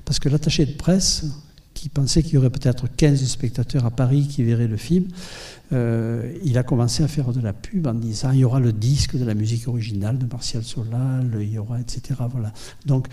parce 0.05 0.19
que 0.19 0.29
l'attaché 0.29 0.65
de 0.65 0.73
presse, 0.73 1.25
qui 1.73 1.89
pensait 1.89 2.21
qu'il 2.21 2.33
y 2.33 2.37
aurait 2.37 2.49
peut-être 2.49 2.87
15 2.87 3.25
spectateurs 3.25 3.85
à 3.85 3.91
Paris 3.91 4.27
qui 4.27 4.43
verraient 4.43 4.67
le 4.67 4.77
film, 4.77 5.07
euh, 5.73 6.31
il 6.43 6.57
a 6.57 6.63
commencé 6.63 7.03
à 7.03 7.07
faire 7.07 7.31
de 7.31 7.41
la 7.41 7.53
pub 7.53 7.87
en 7.87 7.93
disant 7.93 8.31
il 8.31 8.39
y 8.39 8.43
aura 8.43 8.59
le 8.59 8.73
disque 8.73 9.17
de 9.17 9.25
la 9.25 9.33
musique 9.33 9.67
originale 9.67 10.17
de 10.17 10.25
Martial 10.25 10.63
Solal, 10.63 11.37
il 11.39 11.51
y 11.51 11.57
aura 11.57 11.79
etc. 11.79 12.19
Voilà. 12.29 12.53
Donc 12.85 13.07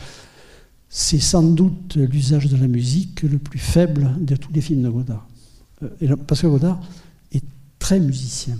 c'est 0.88 1.20
sans 1.20 1.42
doute 1.42 1.96
l'usage 1.96 2.46
de 2.46 2.56
la 2.56 2.68
musique 2.68 3.22
le 3.22 3.38
plus 3.38 3.58
faible 3.58 4.10
de 4.20 4.36
tous 4.36 4.52
les 4.52 4.60
films 4.60 4.82
de 4.82 4.88
Godard. 4.88 5.26
Euh, 5.82 6.16
parce 6.26 6.42
que 6.42 6.46
Godard 6.46 6.80
très 7.88 8.00
musicien. 8.00 8.58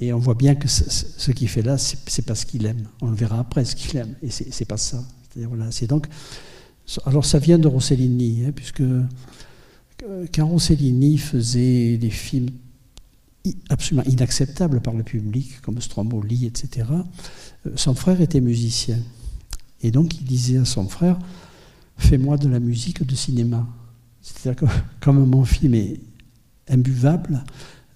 Et 0.00 0.12
on 0.12 0.18
voit 0.18 0.34
bien 0.34 0.56
que 0.56 0.66
ce, 0.66 1.30
qu'il 1.30 1.48
fait 1.48 1.62
là, 1.62 1.78
c'est 1.78 2.26
pas 2.26 2.34
ce 2.34 2.46
qu'il 2.46 2.66
aime. 2.66 2.88
On 3.00 3.10
le 3.10 3.14
verra 3.14 3.38
après, 3.38 3.64
ce 3.64 3.76
qu'il 3.76 3.96
aime. 3.96 4.16
Et 4.22 4.30
c'est 4.30 4.64
pas 4.64 4.76
ça. 4.76 5.04
Donc. 5.88 6.08
Alors 7.06 7.24
ça 7.24 7.38
vient 7.38 7.58
de 7.60 7.68
Rossellini, 7.68 8.44
hein, 8.44 8.52
puisque 8.52 8.82
quand 10.34 10.46
Rossellini 10.48 11.16
faisait 11.18 11.96
des 11.96 12.10
films 12.10 12.48
absolument 13.68 14.04
inacceptables 14.04 14.80
par 14.80 14.94
le 14.94 15.04
public, 15.04 15.60
comme 15.60 15.80
Stromboli, 15.80 16.46
etc., 16.46 16.88
euh, 17.66 17.70
son 17.76 17.94
frère 17.94 18.20
était 18.20 18.40
musicien. 18.40 18.98
Et 19.82 19.92
donc 19.92 20.18
il 20.18 20.24
disait 20.24 20.58
à 20.58 20.64
son 20.64 20.88
frère 20.88 21.18
Fais-moi 21.98 22.36
de 22.36 22.48
la 22.48 22.58
musique 22.58 23.06
de 23.06 23.14
cinéma. 23.14 23.68
C'est-à-dire 24.22 24.56
que 24.60 24.66
comme 25.00 25.24
mon 25.24 25.44
film 25.44 25.74
est 25.74 26.00
imbuvable, 26.68 27.44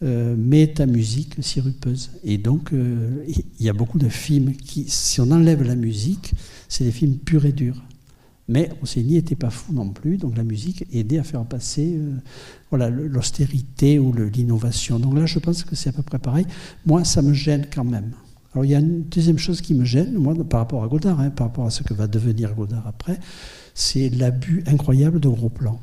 euh, 0.03 0.34
met 0.36 0.66
ta 0.68 0.86
musique 0.86 1.36
sirupeuse. 1.40 2.11
Et 2.24 2.38
donc, 2.38 2.72
euh, 2.72 3.24
il 3.26 3.64
y 3.64 3.68
a 3.68 3.72
beaucoup 3.72 3.98
de 3.98 4.09
films 4.09 4.53
qui, 4.55 4.84
si 4.88 5.20
on 5.20 5.30
enlève 5.30 5.62
la 5.62 5.76
musique, 5.76 6.32
c'est 6.68 6.84
des 6.84 6.92
films 6.92 7.16
purs 7.16 7.46
et 7.46 7.53
durs. 7.53 7.82
Mais 8.48 8.70
Rossini 8.80 9.14
n'était 9.14 9.36
pas 9.36 9.50
fou 9.50 9.72
non 9.72 9.88
plus, 9.90 10.16
donc 10.16 10.36
la 10.36 10.44
musique 10.44 10.84
aidait 10.92 11.18
à 11.18 11.22
faire 11.22 11.44
passer 11.44 11.94
euh, 11.96 12.12
voilà, 12.70 12.90
l'austérité 12.90 13.98
ou 13.98 14.12
l'innovation. 14.12 14.98
Donc 14.98 15.16
là, 15.16 15.26
je 15.26 15.38
pense 15.38 15.62
que 15.62 15.76
c'est 15.76 15.90
à 15.90 15.92
peu 15.92 16.03
près 16.03 16.18
pareil. 16.18 16.46
Moi, 16.84 17.05
ça 17.05 17.22
me 17.22 17.32
gêne 17.32 17.66
quand 17.72 17.84
même. 17.84 18.12
Alors 18.53 18.64
il 18.64 18.70
y 18.70 18.74
a 18.74 18.80
une 18.80 19.05
deuxième 19.05 19.38
chose 19.38 19.61
qui 19.61 19.74
me 19.74 19.84
gêne, 19.84 20.14
moi, 20.14 20.34
par 20.44 20.61
rapport 20.61 20.84
à 20.84 20.88
Godard, 20.88 21.20
hein, 21.20 21.30
par 21.30 21.46
rapport 21.46 21.64
à 21.64 21.70
ce 21.70 21.82
que 21.82 21.94
va 21.94 22.07
devenir 22.07 22.55
Godard 22.55 22.86
après, 22.86 23.18
c'est 23.74 24.11
l'abus 24.11 24.62
incroyable 24.66 25.20
de 25.20 25.28
gros 25.28 25.48
plans. 25.48 25.80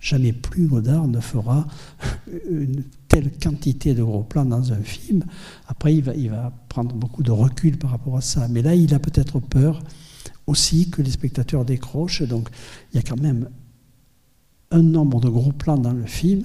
Jamais 0.00 0.32
plus 0.32 0.68
Godard 0.68 1.08
ne 1.08 1.18
fera 1.18 1.66
une 2.50 2.84
telle 3.16 3.32
quantité 3.42 3.94
de 3.94 4.02
gros 4.02 4.24
plans 4.24 4.44
dans 4.44 4.74
un 4.74 4.82
film. 4.82 5.24
Après, 5.68 5.94
il 5.94 6.02
va, 6.02 6.52
prendre 6.68 6.94
beaucoup 6.94 7.22
de 7.22 7.30
recul 7.30 7.78
par 7.78 7.90
rapport 7.90 8.18
à 8.18 8.20
ça. 8.20 8.46
Mais 8.48 8.60
là, 8.60 8.74
il 8.74 8.92
a 8.92 8.98
peut-être 8.98 9.40
peur 9.40 9.82
aussi 10.46 10.90
que 10.90 11.00
les 11.00 11.10
spectateurs 11.10 11.64
décrochent. 11.64 12.22
Donc, 12.22 12.50
il 12.92 12.96
y 12.96 12.98
a 12.98 13.02
quand 13.02 13.18
même 13.18 13.48
un 14.70 14.82
nombre 14.82 15.20
de 15.20 15.30
gros 15.30 15.52
plans 15.52 15.78
dans 15.78 15.94
le 15.94 16.04
film. 16.04 16.44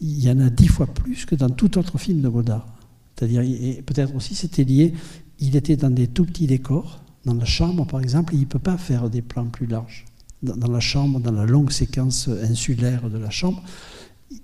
Il 0.00 0.18
y 0.18 0.28
en 0.28 0.40
a 0.40 0.50
dix 0.50 0.66
fois 0.66 0.88
plus 0.88 1.26
que 1.26 1.36
dans 1.36 1.50
tout 1.50 1.78
autre 1.78 1.96
film 1.96 2.22
de 2.22 2.28
Godard. 2.28 2.66
C'est-à-dire, 3.14 3.42
peut-être 3.84 4.12
aussi 4.16 4.34
c'était 4.34 4.64
lié, 4.64 4.94
il 5.38 5.54
était 5.54 5.76
dans 5.76 5.90
des 5.90 6.08
tout 6.08 6.24
petits 6.24 6.48
décors. 6.48 7.04
Dans 7.24 7.34
la 7.34 7.44
chambre, 7.44 7.86
par 7.86 8.00
exemple, 8.00 8.34
il 8.34 8.40
ne 8.40 8.44
peut 8.46 8.58
pas 8.58 8.78
faire 8.78 9.10
des 9.10 9.22
plans 9.22 9.46
plus 9.46 9.66
larges 9.66 10.06
dans 10.42 10.72
la 10.72 10.80
chambre, 10.80 11.20
dans 11.20 11.32
la 11.32 11.44
longue 11.44 11.70
séquence 11.70 12.28
insulaire 12.28 13.10
de 13.10 13.18
la 13.18 13.30
chambre, 13.30 13.62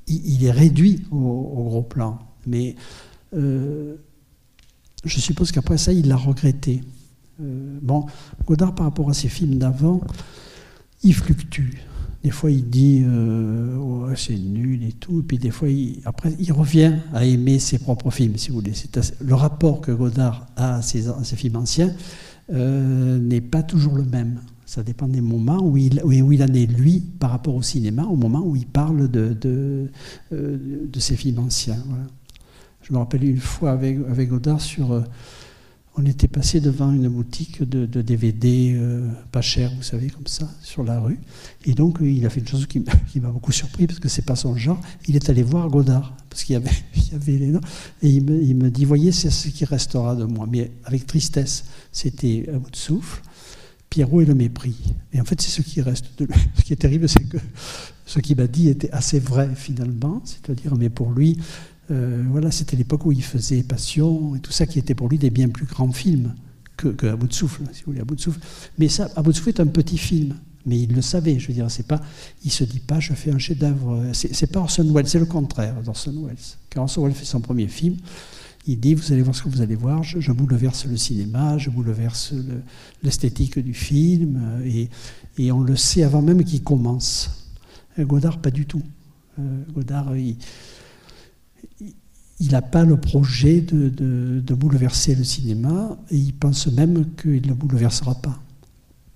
il, 0.07 0.45
est 0.45 0.51
réduit 0.51 1.05
au, 1.11 1.64
gros 1.64 1.82
plan. 1.82 2.18
Mais 2.47 2.76
euh, 3.34 3.97
je 5.05 5.20
suppose 5.20 5.53
qu'après 5.53 5.78
ça, 5.78 5.93
il 5.93 6.09
l'a 6.09 6.16
regretté. 6.16 6.82
Euh, 7.41 7.78
bon, 7.82 8.07
Godard, 8.47 8.74
par 8.74 8.87
rapport 8.87 9.11
à 9.11 9.14
ses 9.14 9.28
films 9.28 9.57
d'avant, 9.57 10.01
il 11.03 11.14
fluctue. 11.14 11.78
Des 12.24 12.30
fois, 12.30 12.51
il 12.51 12.68
dit 12.68 13.05
euh, 13.07 13.76
oh, 13.76 14.09
c'est 14.16 14.37
nul 14.37 14.82
et 14.82 14.93
tout, 14.93 15.22
puis 15.22 15.39
des 15.39 15.51
fois, 15.51 15.68
après, 16.05 16.32
il 16.41 16.53
revient 16.53 16.95
à 17.12 17.24
aimer 17.24 17.59
ses 17.61 17.78
propres 17.78 18.11
films, 18.11 18.37
si 18.37 18.51
vous 18.51 18.57
voulez. 18.57 18.72
le 19.20 19.34
rapport 19.34 19.80
que 19.80 19.93
Godard 19.93 20.47
a 20.57 20.76
à 20.76 20.82
ses 20.82 21.37
films 21.37 21.57
anciens 21.57 21.95
n'est 22.49 23.41
pas 23.41 23.62
toujours 23.62 23.95
le 23.95 24.05
même. 24.05 24.41
Ça 24.67 24.83
dépend 24.83 25.07
des 25.07 25.21
moments 25.21 25.62
où 25.62 25.77
il, 25.77 26.03
où 26.05 26.33
il 26.33 26.43
en 26.43 26.53
est, 26.53 26.67
lui, 26.67 27.01
par 27.01 27.31
rapport 27.31 27.55
au 27.55 27.62
cinéma, 27.62 28.05
au 28.05 28.17
moment 28.17 28.45
où 28.45 28.57
il 28.57 28.67
parle 28.67 29.09
de, 29.09 29.33
de, 29.33 29.91
euh, 30.33 30.87
de 30.93 31.01
ses 31.01 31.17
films 31.17 31.39
anciens. 31.39 31.83
Je 32.83 32.93
me 32.93 32.99
rappelle 32.99 33.25
une 33.25 33.39
fois 33.39 33.71
avec, 33.71 33.99
avec 34.09 34.29
Godard 34.29 34.61
sur. 34.61 34.93
Euh, 34.93 35.03
on 35.99 36.05
était 36.05 36.29
passé 36.29 36.61
devant 36.61 36.93
une 36.93 37.09
boutique 37.09 37.62
de, 37.62 37.87
DVD 38.03 38.75
euh, 38.77 39.09
pas 39.33 39.41
cher, 39.41 39.73
vous 39.75 39.83
savez, 39.83 40.11
comme 40.11 40.27
ça, 40.27 40.47
sur 40.61 40.85
la 40.85 41.01
rue. 41.01 41.19
Et 41.64 41.73
donc, 41.73 41.99
il 42.03 42.27
a 42.27 42.31
fait 42.31 42.41
une 42.41 42.49
chose 42.49 42.67
qui, 42.67 42.81
m'a 43.21 43.31
beaucoup 43.31 43.53
surpris, 43.53 43.87
parce 43.87 43.99
que 43.99 44.09
c'est 44.09 44.27
pas 44.27 44.37
son 44.37 44.57
genre. 44.57 44.79
Il 45.09 45.17
est 45.17 45.31
allé 45.31 45.43
voir 45.43 45.69
Godard, 45.71 46.14
parce 46.29 46.45
qu'il 46.45 46.53
y 46.53 46.57
avait, 46.57 46.71
il 46.97 47.14
avait 47.14 47.39
les 47.39 47.47
noms. 47.47 47.62
Et 48.03 48.11
il 48.11 48.23
me, 48.25 48.43
il 48.43 48.57
me 48.57 48.71
dit 48.71 48.85
Voyez, 48.85 49.11
c'est 49.11 49.31
ce 49.31 49.49
qui 49.49 49.64
restera 49.64 50.14
de 50.17 50.25
moi. 50.25 50.47
Mais 50.51 50.71
avec 50.85 51.07
tristesse, 51.07 51.64
c'était 51.93 52.47
à 52.53 52.59
bout 52.59 52.71
de 52.71 52.77
souffle. 52.77 53.23
Pierrot 53.97 54.20
et 54.20 54.26
le 54.26 54.34
mépris. 54.34 54.76
Et 55.14 55.20
en 55.22 55.24
fait, 55.24 55.40
c'est 55.40 55.51
ce 55.51 55.62
qui 55.62 55.80
reste 55.80 56.05
de 56.18 56.26
lui. 56.26 56.34
Ce 56.55 56.62
qui 56.62 56.74
est 56.74 56.76
terrible, 56.76 57.09
c'est 57.09 57.26
que 57.26 57.38
ce 58.05 58.18
qu'il 58.20 58.36
m'a 58.36 58.47
dit 58.47 58.68
était 58.68 58.90
assez 58.90 59.18
vrai, 59.18 59.49
finalement. 59.55 60.20
C'est-à-dire, 60.26 60.76
mais 60.76 60.90
pour 60.90 61.12
lui, 61.12 61.38
euh, 61.90 62.22
voilà, 62.28 62.51
c'était 62.51 62.76
l'époque 62.76 63.07
où 63.07 63.12
il 63.12 63.22
faisait 63.22 63.62
Passion 63.62 64.36
et 64.36 64.40
tout 64.40 64.53
ça, 64.53 64.66
qui 64.66 64.78
était 64.78 64.94
pour 64.94 65.09
lui 65.09 65.16
des 65.16 65.30
bien 65.30 65.49
plus 65.49 65.64
grands 65.64 65.92
films 65.92 66.34
que, 66.76 66.88
que 66.88 67.14
bout 67.14 67.26
de 67.26 67.32
souffle, 67.32 67.62
si 67.72 67.84
vous 67.84 67.92
voulez, 67.92 68.03
à 68.03 68.05
bout 68.05 68.16
de 68.16 68.20
souffle. 68.20 68.40
Mais 68.76 68.88
ça, 68.88 69.09
à 69.16 69.22
bout 69.22 69.32
de 69.32 69.36
souffle 69.38 69.49
est 69.49 69.61
un 69.61 69.66
petit 69.66 69.97
film. 69.97 70.34
Mais 70.66 70.78
il 70.78 70.92
le 70.92 71.01
savait, 71.01 71.38
je 71.38 71.49
veux 71.49 71.55
dire, 71.55 71.70
c'est 71.70 71.86
pas, 71.86 72.03
il 72.44 72.51
se 72.51 72.64
dit 72.64 72.80
pas, 72.80 73.01
je 73.01 73.14
fais 73.14 73.30
un 73.30 73.38
chef-d'œuvre. 73.38 74.11
C'est 74.12 74.53
pas 74.53 74.61
Orson 74.61 74.92
Welles, 74.92 75.09
c'est 75.09 75.20
le 75.20 75.24
contraire 75.24 75.80
d'Orson 75.82 76.12
Welles. 76.26 76.36
Quand 76.70 76.82
Orson 76.82 77.03
Welles 77.03 77.14
fait 77.14 77.24
son 77.24 77.40
premier 77.40 77.68
film, 77.68 77.97
il 78.67 78.81
dit, 78.81 78.95
vous 78.95 79.12
allez 79.12 79.23
voir 79.23 79.35
ce 79.35 79.43
que 79.43 79.49
vous 79.49 79.61
allez 79.61 79.77
voir, 79.77 80.03
je, 80.03 80.33
bouleverse 80.33 80.87
le 80.87 80.97
cinéma, 80.97 81.57
je 81.59 81.71
bouleverse 81.71 82.35
l'esthétique 83.03 83.59
du 83.59 83.75
film, 83.75 84.61
et, 84.64 84.89
et, 85.39 85.53
on 85.53 85.61
le 85.61 85.77
sait 85.77 86.03
avant 86.03 86.23
même 86.23 86.43
qu'il 86.45 86.62
commence. 86.62 87.47
Godard, 88.05 88.39
pas 88.39 88.51
du 88.51 88.67
tout. 88.67 88.83
Euh, 89.39 89.62
Godard, 89.73 90.17
il, 90.17 90.37
n'a 92.51 92.62
pas 92.62 92.85
le 92.85 92.97
projet 92.97 93.61
de, 93.61 94.55
bouleverser 94.55 95.14
le 95.14 95.25
cinéma 95.25 95.97
et 96.11 96.17
il 96.17 96.35
pense 96.35 96.67
même 96.69 97.14
qu'il 97.14 97.43
ne 97.43 97.49
le 97.49 97.55
bouleversera 97.55 98.14
pas 98.14 98.41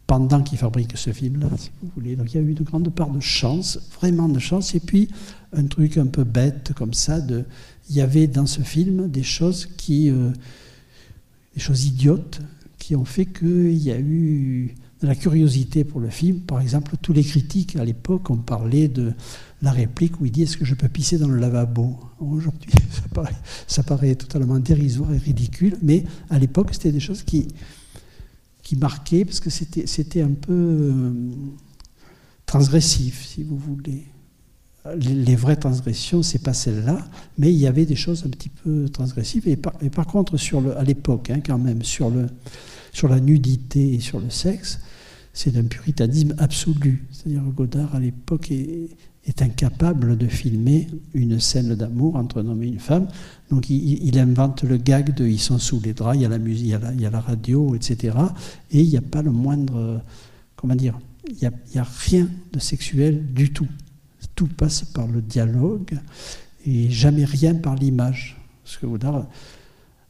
pendant 0.07 0.43
qu'il 0.43 0.59
fabrique 0.59 0.97
ce 0.97 1.13
film-là, 1.13 1.49
si 1.57 1.71
vous 1.81 1.89
voulez. 1.95 2.17
Donc 2.17 2.33
il 2.35 2.37
y 2.37 2.41
a 2.41 2.43
eu 2.43 2.51
une 2.51 2.65
grande 2.65 2.89
part 2.93 3.11
de 3.11 3.21
chance, 3.21 3.79
vraiment 4.01 4.29
de 4.29 4.41
chance, 4.41 4.75
et 4.75 4.81
puis 4.81 5.09
un 5.53 5.67
truc 5.67 5.99
un 5.99 6.07
peu 6.07 6.25
bête 6.25 6.73
comme 6.75 6.95
ça, 6.95 7.21
de, 7.21 7.45
il 7.91 7.97
y 7.97 8.01
avait 8.01 8.29
dans 8.29 8.47
ce 8.47 8.63
film 8.63 9.09
des 9.09 9.25
choses 9.25 9.67
qui, 9.67 10.11
euh, 10.11 10.31
des 11.55 11.61
choses 11.61 11.85
idiotes, 11.87 12.41
qui 12.79 12.95
ont 12.95 13.05
fait 13.05 13.27
qu'il 13.27 13.77
y 13.77 13.91
a 13.91 13.99
eu 13.99 14.77
de 15.03 15.07
la 15.09 15.17
curiosité 15.17 15.83
pour 15.83 16.01
le 16.01 16.09
film. 16.09 16.41
Par 16.41 16.61
exemple, 16.61 16.95
tous 17.03 17.13
les 17.13 17.25
critiques 17.25 17.75
à 17.75 17.85
l'époque 17.85 18.31
ont 18.31 18.37
parlé 18.37 18.87
de 18.87 19.13
la 19.61 19.73
réplique 19.73 20.21
où 20.21 20.27
il 20.27 20.31
dit 20.31 20.43
Est-ce 20.43 20.57
que 20.57 20.65
je 20.65 20.75
peux 20.75 20.89
pisser 20.89 21.19
dans 21.19 21.29
le 21.29 21.37
lavabo? 21.37 21.99
Aujourd'hui, 22.21 22.71
ça 23.67 23.83
paraît, 23.83 24.15
totalement 24.15 24.61
dérisoire 24.61 25.13
et 25.13 25.19
ridicule, 25.19 25.77
mais 25.83 26.05
à 26.31 26.39
l'époque, 26.39 26.69
c'était 26.73 26.93
des 26.93 27.01
choses 27.01 27.25
qui, 27.25 27.49
qui 28.63 28.77
marquaient, 28.77 29.25
parce 29.25 29.41
que 29.41 29.51
c'était 29.51 30.23
un 30.23 30.33
peu 30.33 30.53
euh, 30.53 31.13
transgressif, 32.47 33.27
si 33.27 33.43
vous 33.43 33.59
voulez. 33.59 34.07
Les, 34.97 35.37
vraies 35.37 35.57
transgressions, 35.57 36.23
c'est 36.23 36.43
pas 36.43 36.55
celle-là, 36.55 37.07
mais 37.37 37.53
il 37.53 37.59
y 37.59 37.67
avait 37.67 37.85
des 37.85 37.97
choses 37.97 38.25
un 38.27 38.31
petit 38.31 38.49
peu 38.49 38.89
transgressives. 38.89 39.47
Et 39.47 39.57
par, 39.57 40.07
contre, 40.07 40.37
à 40.77 40.85
l'époque, 40.85 41.31
hein, 41.31 41.41
quand 41.45 41.59
même, 41.59 41.83
sur, 41.83 42.11
la 42.11 43.21
nudité 43.21 43.95
et 43.95 44.01
sur 44.01 44.21
le 44.21 44.31
sexe, 44.31 44.81
c'est 45.35 45.51
d'un 45.51 45.65
puritanisme 45.65 46.35
absolu. 46.39 47.07
C'est-à-dire 47.13 47.43
Godard, 47.43 47.95
à 47.95 48.01
l'époque, 48.01 48.51
est, 48.51 48.89
incapable 49.43 50.19
de 50.19 50.27
filmer 50.27 50.89
une 51.15 51.39
scène 51.39 51.77
d'amour 51.77 52.17
entre 52.17 52.43
un 52.43 52.49
homme 52.49 52.65
et 52.65 52.67
une 52.67 52.81
femme. 52.81 53.07
Donc 53.51 53.71
il, 53.71 54.19
invente 54.19 54.65
le 54.65 54.77
gag 54.77 55.15
de 55.15 55.25
ils 55.25 55.39
sont 55.39 55.59
sous 55.59 55.79
les 55.79 55.93
draps, 55.93 56.19
il 56.19 56.67
y 56.67 56.75
a 56.75 57.11
la 57.11 57.21
radio, 57.21 57.77
etc. 57.77 58.17
Et 58.73 58.81
il 58.81 58.89
n'y 58.89 58.97
a 58.97 59.03
pas 59.03 59.23
le 59.23 59.31
moindre, 59.31 60.03
comment 60.57 60.75
dire, 60.75 60.99
il 61.29 61.37
n'y 61.73 61.81
a, 61.81 61.87
rien 62.09 62.29
de 62.53 62.59
sexuel 62.59 63.33
du 63.33 63.53
tout. 63.53 63.69
Tout 64.41 64.49
passe 64.49 64.85
par 64.85 65.07
le 65.07 65.21
dialogue 65.21 65.99
et 66.65 66.89
jamais 66.89 67.27
rien 67.27 67.55
par 67.55 67.75
l'image. 67.75 68.39
Parce 68.65 68.79
que 68.79 68.87
Godard 68.87 69.27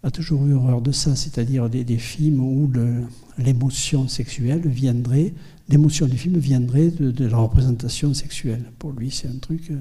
a 0.04 0.10
toujours 0.12 0.46
eu 0.46 0.52
horreur 0.52 0.82
de 0.82 0.92
ça, 0.92 1.16
c'est-à-dire 1.16 1.68
des, 1.68 1.98
films 1.98 2.38
où 2.38 2.70
l'émotion 3.38 4.06
sexuelle 4.06 4.60
viendrait 4.68 5.34
l'émotion 5.68 6.06
du 6.06 6.16
film 6.16 6.38
viendrait 6.38 6.92
de, 6.92 7.26
la 7.26 7.38
représentation 7.38 8.14
sexuelle. 8.14 8.70
Pour 8.78 8.92
lui, 8.92 9.10
c'est 9.10 9.26
un 9.26 9.38
truc 9.40 9.72
euh, 9.72 9.78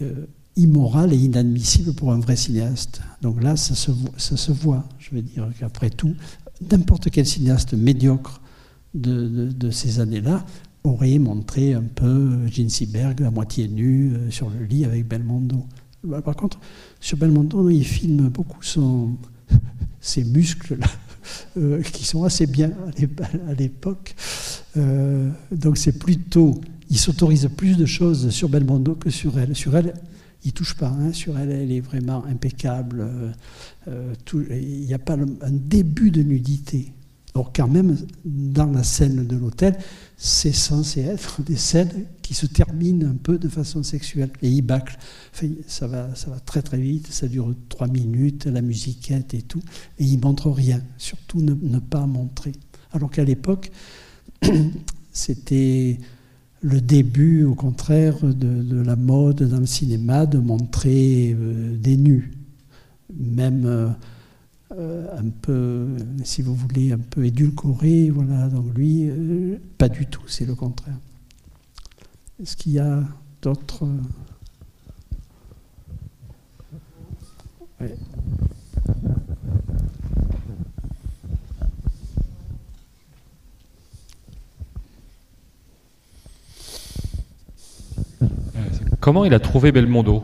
euh, 0.00 0.26
immoral 0.56 1.12
et 1.12 1.18
inadmissible 1.18 1.92
pour 1.92 2.12
un 2.12 2.20
vrai 2.20 2.36
cinéaste. 2.36 3.02
Donc 3.20 3.42
là, 3.42 3.58
ça 3.58 3.74
se 3.74 4.52
voit. 4.52 4.88
Je 4.98 5.10
veux 5.10 5.20
dire 5.20 5.46
qu'après 5.60 5.90
tout, 5.90 6.14
n'importe 6.70 7.10
quel 7.10 7.26
cinéaste 7.26 7.74
médiocre 7.74 8.40
de, 8.94 9.70
ces 9.70 10.00
années-là 10.00 10.46
aurait 10.84 11.18
montré 11.18 11.74
un 11.74 11.82
peu 11.82 12.46
Gene 12.50 12.68
Seberg 12.68 13.22
à 13.22 13.30
moitié 13.30 13.68
nu 13.68 14.12
euh, 14.12 14.30
sur 14.30 14.50
le 14.50 14.64
lit 14.64 14.84
avec 14.84 15.06
Belmondo. 15.06 15.66
Bah, 16.04 16.22
par 16.22 16.36
contre, 16.36 16.58
sur 17.00 17.18
Belmondo, 17.18 17.68
il 17.70 17.84
filme 17.84 18.28
beaucoup 18.28 18.62
son, 18.62 19.16
ses 20.00 20.24
muscles-là. 20.24 20.86
Euh, 21.58 21.82
qui 21.82 22.06
sont 22.06 22.24
assez 22.24 22.46
bien 22.46 22.72
à 23.46 23.52
l'époque. 23.52 24.14
Euh, 24.78 25.28
donc 25.52 25.76
c'est 25.76 25.98
plutôt, 25.98 26.58
il 26.88 26.96
s'autorise 26.96 27.50
plus 27.54 27.76
de 27.76 27.84
choses 27.84 28.30
sur 28.30 28.48
Belmondo 28.48 28.94
que 28.94 29.10
sur 29.10 29.38
elle. 29.38 29.54
Sur 29.54 29.76
elle, 29.76 29.92
il 30.42 30.54
touche 30.54 30.74
pas. 30.74 30.88
Hein. 30.88 31.12
Sur 31.12 31.38
elle, 31.38 31.50
elle 31.50 31.70
est 31.70 31.82
vraiment 31.82 32.24
impeccable. 32.24 33.06
Il 33.86 34.86
n'y 34.86 34.94
a 34.94 34.98
pas 34.98 35.18
un 35.18 35.50
début 35.50 36.10
de 36.10 36.22
nudité. 36.22 36.94
Or, 37.38 37.52
quand 37.54 37.68
même, 37.68 37.96
dans 38.24 38.66
la 38.66 38.82
scène 38.82 39.24
de 39.24 39.36
l'hôtel, 39.36 39.78
c'est 40.16 40.52
censé 40.52 41.02
être 41.02 41.40
des 41.46 41.56
scènes 41.56 42.06
qui 42.20 42.34
se 42.34 42.46
terminent 42.46 43.08
un 43.08 43.14
peu 43.14 43.38
de 43.38 43.48
façon 43.48 43.84
sexuelle. 43.84 44.30
Et 44.42 44.50
il 44.50 44.62
bâcle. 44.62 44.98
ça, 45.68 45.86
va, 45.86 46.14
ça 46.16 46.30
va 46.30 46.40
très 46.40 46.62
très 46.62 46.78
vite, 46.78 47.06
ça 47.12 47.28
dure 47.28 47.54
trois 47.68 47.86
minutes, 47.86 48.46
la 48.46 48.60
musiquette 48.60 49.34
et 49.34 49.42
tout. 49.42 49.62
Et 50.00 50.04
il 50.04 50.18
montre 50.18 50.50
rien, 50.50 50.82
surtout 50.96 51.40
ne, 51.40 51.78
pas 51.78 52.06
montrer. 52.06 52.52
Alors 52.92 53.10
qu'à 53.10 53.24
l'époque, 53.24 53.70
c'était 55.12 55.98
le 56.60 56.80
début, 56.80 57.44
au 57.44 57.54
contraire, 57.54 58.16
de, 58.24 58.82
la 58.82 58.96
mode 58.96 59.44
dans 59.44 59.60
le 59.60 59.66
cinéma 59.66 60.26
de 60.26 60.38
montrer 60.38 61.36
euh, 61.38 61.76
des 61.76 61.96
nus. 61.96 62.32
Même. 63.16 63.64
Euh, 63.64 63.88
un 64.70 65.30
peu, 65.42 65.96
si 66.24 66.42
vous 66.42 66.54
voulez, 66.54 66.92
un 66.92 66.98
peu 66.98 67.24
édulcoré. 67.24 68.10
Voilà, 68.10 68.48
donc 68.48 68.74
lui, 68.76 69.08
euh, 69.08 69.58
pas 69.78 69.88
du 69.88 70.06
tout, 70.06 70.26
c'est 70.26 70.46
le 70.46 70.54
contraire. 70.54 70.98
Est-ce 72.42 72.56
qu'il 72.56 72.72
y 72.72 72.78
a 72.78 73.02
d'autres? 73.42 73.86
Comment 89.00 89.24
il 89.24 89.32
a 89.32 89.40
trouvé 89.40 89.72
Belmondo? 89.72 90.22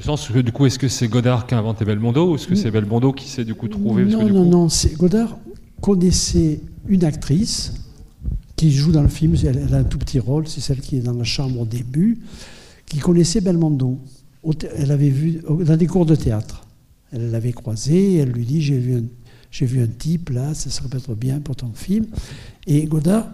Sens 0.00 0.28
que 0.28 0.38
du 0.38 0.52
coup, 0.52 0.66
est-ce 0.66 0.78
que 0.78 0.88
c'est 0.88 1.08
Godard 1.08 1.46
qui 1.46 1.54
a 1.54 1.58
inventé 1.58 1.84
Belmondo 1.84 2.32
ou 2.32 2.34
est-ce 2.36 2.46
que 2.46 2.54
c'est 2.54 2.70
Belmondo 2.70 3.12
qui 3.12 3.28
s'est 3.28 3.44
du 3.44 3.54
coup 3.54 3.68
trouvé? 3.68 4.04
Non, 4.04 4.28
non, 4.28 4.44
non, 4.44 4.68
c'est 4.68 4.96
Godard 4.96 5.38
connaissait 5.80 6.60
une 6.88 7.04
actrice 7.04 7.72
qui 8.56 8.72
joue 8.72 8.90
dans 8.90 9.02
le 9.02 9.08
film, 9.08 9.36
elle, 9.44 9.72
a 9.72 9.78
un 9.78 9.84
tout 9.84 9.98
petit 9.98 10.18
rôle, 10.18 10.48
c'est 10.48 10.60
celle 10.60 10.80
qui 10.80 10.96
est 10.96 11.00
dans 11.00 11.12
la 11.12 11.24
chambre 11.24 11.60
au 11.60 11.64
début, 11.64 12.18
qui 12.86 12.98
connaissait 12.98 13.40
Belmondo. 13.40 13.98
Elle 14.76 14.90
avait 14.90 15.10
vu 15.10 15.40
dans 15.64 15.76
des 15.76 15.86
cours 15.86 16.06
de 16.06 16.16
théâtre. 16.16 16.66
Elle 17.12 17.30
l'avait 17.30 17.52
croisé, 17.52 18.16
elle 18.16 18.30
lui 18.30 18.44
dit 18.44 18.60
J'ai 18.60 18.78
vu, 18.78 18.96
un, 18.96 19.04
j'ai 19.50 19.66
vu 19.66 19.80
un 19.80 19.86
type 19.86 20.30
là, 20.30 20.54
ça 20.54 20.70
serait 20.70 20.88
peut-être 20.88 21.14
bien 21.14 21.38
pour 21.38 21.54
ton 21.54 21.72
film. 21.72 22.06
Et 22.66 22.84
Godard 22.86 23.28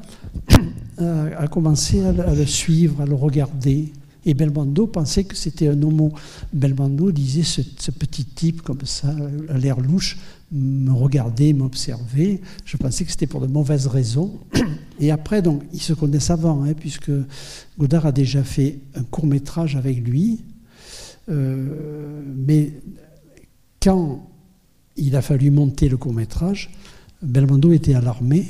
a, 0.99 1.49
commencé 1.49 2.05
à, 2.05 2.13
le 2.13 2.47
suivre, 2.47 3.01
à 3.01 3.07
le 3.07 3.15
regarder. 3.15 3.93
Et 4.27 4.35
Belmondo 4.35 4.87
pensait 4.87 5.25
que 5.25 5.37
c'était 5.37 5.69
un 5.69 5.83
homo. 5.83 6.13
Belmondo 6.53 7.13
disait 7.13 7.43
ce, 7.43 7.91
petit 7.91 8.25
type 8.25 8.63
comme 8.63 8.85
ça, 8.85 9.15
à 9.49 9.59
l'air 9.59 9.81
louche, 9.81 10.19
me 10.53 10.93
regardait, 10.93 11.53
m'observait. 11.53 12.41
Je 12.65 12.77
pensais 12.77 13.05
que 13.05 13.11
c'était 13.11 13.27
pour 13.27 13.41
de 13.41 13.47
mauvaises 13.47 13.87
raisons. 13.87 14.39
Et 15.01 15.11
après, 15.11 15.43
donc, 15.43 15.63
ils 15.73 15.83
se 15.83 15.93
connaissent 15.93 16.31
avant, 16.31 16.65
hein, 16.65 16.75
puisque 16.75 17.11
Godard 17.79 18.07
a 18.07 18.13
déjà 18.13 18.43
fait 18.43 18.79
un 18.95 19.03
court 19.03 19.27
métrage 19.27 19.77
avec 19.77 19.99
lui. 19.99 20.43
Euh, 21.29 22.23
mais 22.37 22.73
quand 23.83 24.31
il 24.97 25.17
a 25.17 25.23
fallu 25.23 25.51
monter 25.51 25.89
le 25.89 25.97
court 25.97 26.15
métrage, 26.15 26.71
Belmondo 27.23 27.73
était 27.73 27.95
à 27.95 28.01
l'armée. 28.01 28.47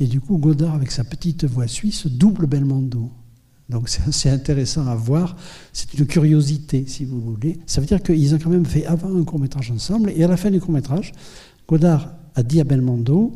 Et 0.00 0.06
du 0.06 0.20
coup, 0.20 0.38
Godard, 0.38 0.74
avec 0.74 0.90
sa 0.90 1.04
petite 1.04 1.44
voix 1.44 1.66
suisse, 1.66 2.06
double 2.06 2.46
Belmondo. 2.46 3.10
Donc 3.72 3.88
c'est 3.88 4.30
intéressant 4.30 4.86
à 4.86 4.94
voir. 4.94 5.36
C'est 5.72 5.92
une 5.94 6.06
curiosité, 6.06 6.84
si 6.86 7.04
vous 7.04 7.20
voulez. 7.20 7.58
Ça 7.66 7.80
veut 7.80 7.86
dire 7.86 8.02
qu'ils 8.02 8.34
ont 8.34 8.38
quand 8.38 8.50
même 8.50 8.66
fait 8.66 8.86
avant 8.86 9.14
un 9.16 9.24
court 9.24 9.40
métrage 9.40 9.70
ensemble, 9.70 10.12
et 10.14 10.22
à 10.22 10.28
la 10.28 10.36
fin 10.36 10.50
du 10.50 10.60
court 10.60 10.72
métrage, 10.72 11.12
Godard 11.66 12.12
a 12.34 12.42
dit 12.42 12.60
à 12.60 12.64
Belmondo 12.64 13.34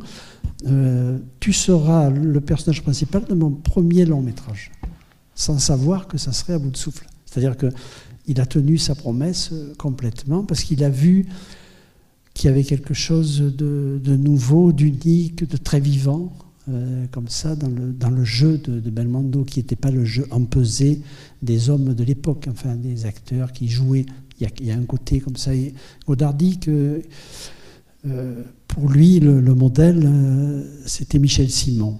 euh, 0.67 1.19
Tu 1.41 1.53
seras 1.53 2.11
le 2.11 2.41
personnage 2.41 2.83
principal 2.83 3.25
de 3.25 3.35
mon 3.35 3.51
premier 3.51 4.05
long 4.05 4.23
métrage, 4.23 4.71
sans 5.35 5.59
savoir 5.59 6.07
que 6.07 6.19
ça 6.19 6.33
serait 6.33 6.55
à 6.55 6.59
bout 6.59 6.71
de 6.71 6.77
souffle. 6.77 7.07
C'est-à-dire 7.25 7.57
qu'il 7.57 8.41
a 8.41 8.47
tenu 8.47 8.79
sa 8.79 8.95
promesse 8.95 9.53
complètement 9.79 10.45
parce 10.45 10.63
qu'il 10.63 10.83
a 10.85 10.89
vu 10.89 11.27
qu'il 12.33 12.49
y 12.49 12.53
avait 12.53 12.65
quelque 12.65 12.95
chose 12.95 13.41
de, 13.41 14.17
nouveau, 14.17 14.73
d'unique, 14.73 15.49
de 15.49 15.57
très 15.57 15.81
vivant, 15.81 16.33
euh, 16.69 17.07
comme 17.13 17.29
ça, 17.29 17.55
dans 17.55 17.69
le, 17.69 17.93
dans 17.93 18.11
le 18.11 18.25
jeu 18.25 18.59
de, 18.59 18.91
Belmondo, 18.91 19.45
qui 19.45 19.61
n'était 19.61 19.77
pas 19.77 19.93
le 19.93 20.05
jeu 20.05 20.27
empesé 20.33 21.01
des 21.41 21.71
hommes 21.71 21.95
de 21.95 22.03
l'époque, 22.03 22.49
enfin 22.51 22.75
des 22.75 23.07
acteurs 23.07 23.53
qui 23.53 23.69
jouaient. 23.69 24.07
Il 24.41 24.67
y, 24.67 24.71
a, 24.71 24.75
un 24.75 24.83
côté 24.83 25.21
comme 25.21 25.37
ça. 25.37 25.53
Godard 26.07 26.35
dit 26.35 26.59
que 26.59 27.01
euh, 28.07 28.43
pour 28.67 28.91
lui, 28.91 29.21
le, 29.21 29.55
modèle, 29.55 30.03
euh, 30.05 30.65
c'était 30.87 31.21
Michel 31.21 31.51
Simon, 31.51 31.99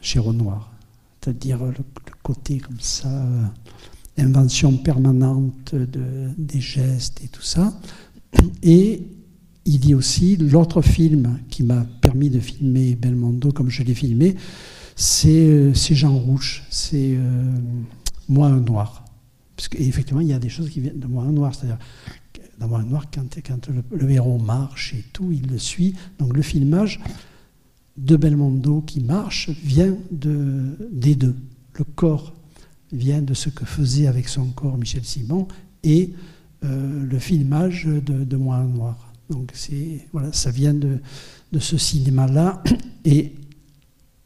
chez 0.00 0.18
Renoir. 0.18 0.72
C'est-à-dire 1.20 1.64
le, 1.64 1.74
côté 2.22 2.58
comme 2.58 2.80
ça, 2.80 3.26
invention 4.18 4.76
permanente 4.76 5.74
de, 5.74 6.28
des 6.36 6.60
gestes 6.60 7.24
et 7.24 7.28
tout 7.28 7.42
ça. 7.42 7.72
Et 8.62 9.02
il 9.64 9.78
dit 9.78 9.94
aussi, 9.94 10.36
l'autre 10.36 10.82
film 10.82 11.38
qui 11.48 11.62
m'a 11.62 11.86
permis 12.00 12.30
de 12.30 12.40
filmer 12.40 12.96
Belmondo 12.96 13.52
comme 13.52 13.70
je 13.70 13.82
l'ai 13.82 13.94
filmé, 13.94 14.34
c'est 14.96 15.46
euh, 15.46 15.72
Jean 15.74 16.16
Rouge, 16.16 16.64
c'est 16.70 17.14
euh, 17.14 17.52
Moi 18.28 18.48
un 18.48 18.60
noir. 18.60 19.04
Parce 19.56 19.68
qu'effectivement, 19.68 20.20
il 20.20 20.28
y 20.28 20.32
a 20.32 20.38
des 20.38 20.48
choses 20.48 20.68
qui 20.70 20.80
viennent 20.80 20.98
de 20.98 21.06
Moi 21.06 21.24
un 21.24 21.32
noir, 21.32 21.54
c'est-à-dire 21.54 21.78
dans 22.58 22.68
Moi 22.68 22.80
un 22.80 22.84
noir, 22.84 23.06
quand, 23.12 23.68
le, 23.90 24.10
héros 24.10 24.38
marche 24.38 24.94
et 24.94 25.04
tout, 25.12 25.32
il 25.32 25.46
le 25.46 25.58
suit. 25.58 25.94
Donc 26.18 26.36
le 26.36 26.42
filmage 26.42 27.00
de 27.96 28.16
Belmondo 28.16 28.80
qui 28.82 29.00
marche 29.00 29.50
vient 29.50 29.96
de, 30.10 30.76
des 30.90 31.14
deux. 31.14 31.36
Le 31.74 31.84
corps 31.84 32.34
vient 32.92 33.22
de 33.22 33.34
ce 33.34 33.48
que 33.48 33.64
faisait 33.64 34.06
avec 34.06 34.28
son 34.28 34.46
corps 34.46 34.76
Michel 34.76 35.04
Simon 35.04 35.48
et 35.82 36.12
euh, 36.64 37.04
le 37.04 37.18
filmage 37.18 37.86
de, 37.86 38.24
de 38.24 38.36
Moi 38.36 38.56
un 38.56 38.66
noir. 38.66 39.11
Donc 39.30 39.52
voilà, 40.12 40.32
ça 40.32 40.50
vient 40.50 40.74
de, 40.74 41.00
ce 41.58 41.76
cinéma-là. 41.76 42.62
Et 43.04 43.34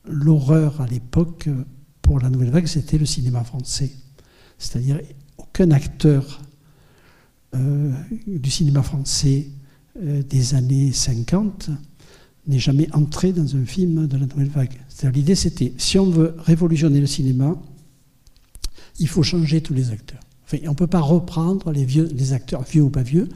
l'horreur 0.05 0.81
à 0.81 0.87
l'époque, 0.87 1.49
pour 2.03 2.21
la 2.21 2.31
nouvelle 2.31 2.51
vague, 2.51 2.67
c'était 2.67 2.99
le 2.99 3.07
cinéma 3.07 3.45
français. 3.45 3.91
C'est-à-dire 4.59 5.01
aucun 5.39 5.71
acteur 5.71 6.41
euh, 7.55 7.93
du 8.27 8.51
cinéma 8.51 8.83
français 8.83 9.49
euh, 10.03 10.23
des 10.23 10.55
années 10.55 10.93
50 10.93 11.71
n'est 12.47 12.59
jamais 12.59 12.89
entré 12.93 13.33
dans 13.33 13.57
un 13.57 13.65
film 13.65 14.07
de 14.07 14.17
la 14.17 14.27
nouvelle 14.27 14.49
vague. 14.49 14.75
l'idée 15.13 15.35
c'était, 15.35 15.73
si 15.79 15.99
on 15.99 16.11
veut 16.11 16.35
révolutionner 16.39 17.01
le 17.01 17.07
cinéma, 17.07 17.57
il 18.99 19.09
faut 19.09 19.23
changer 19.23 19.61
tous 19.61 19.75
les 19.75 19.91
acteurs. 19.91 20.21
on 20.65 20.71
ne 20.71 20.75
peut 20.75 20.87
pas 20.87 21.01
reprendre 21.01 21.73
les, 21.73 21.87
les 21.87 22.33
acteurs, 22.33 22.63
vieux 22.63 22.83
ou 22.83 22.91
pas 22.91 23.03
vieux, 23.03 23.29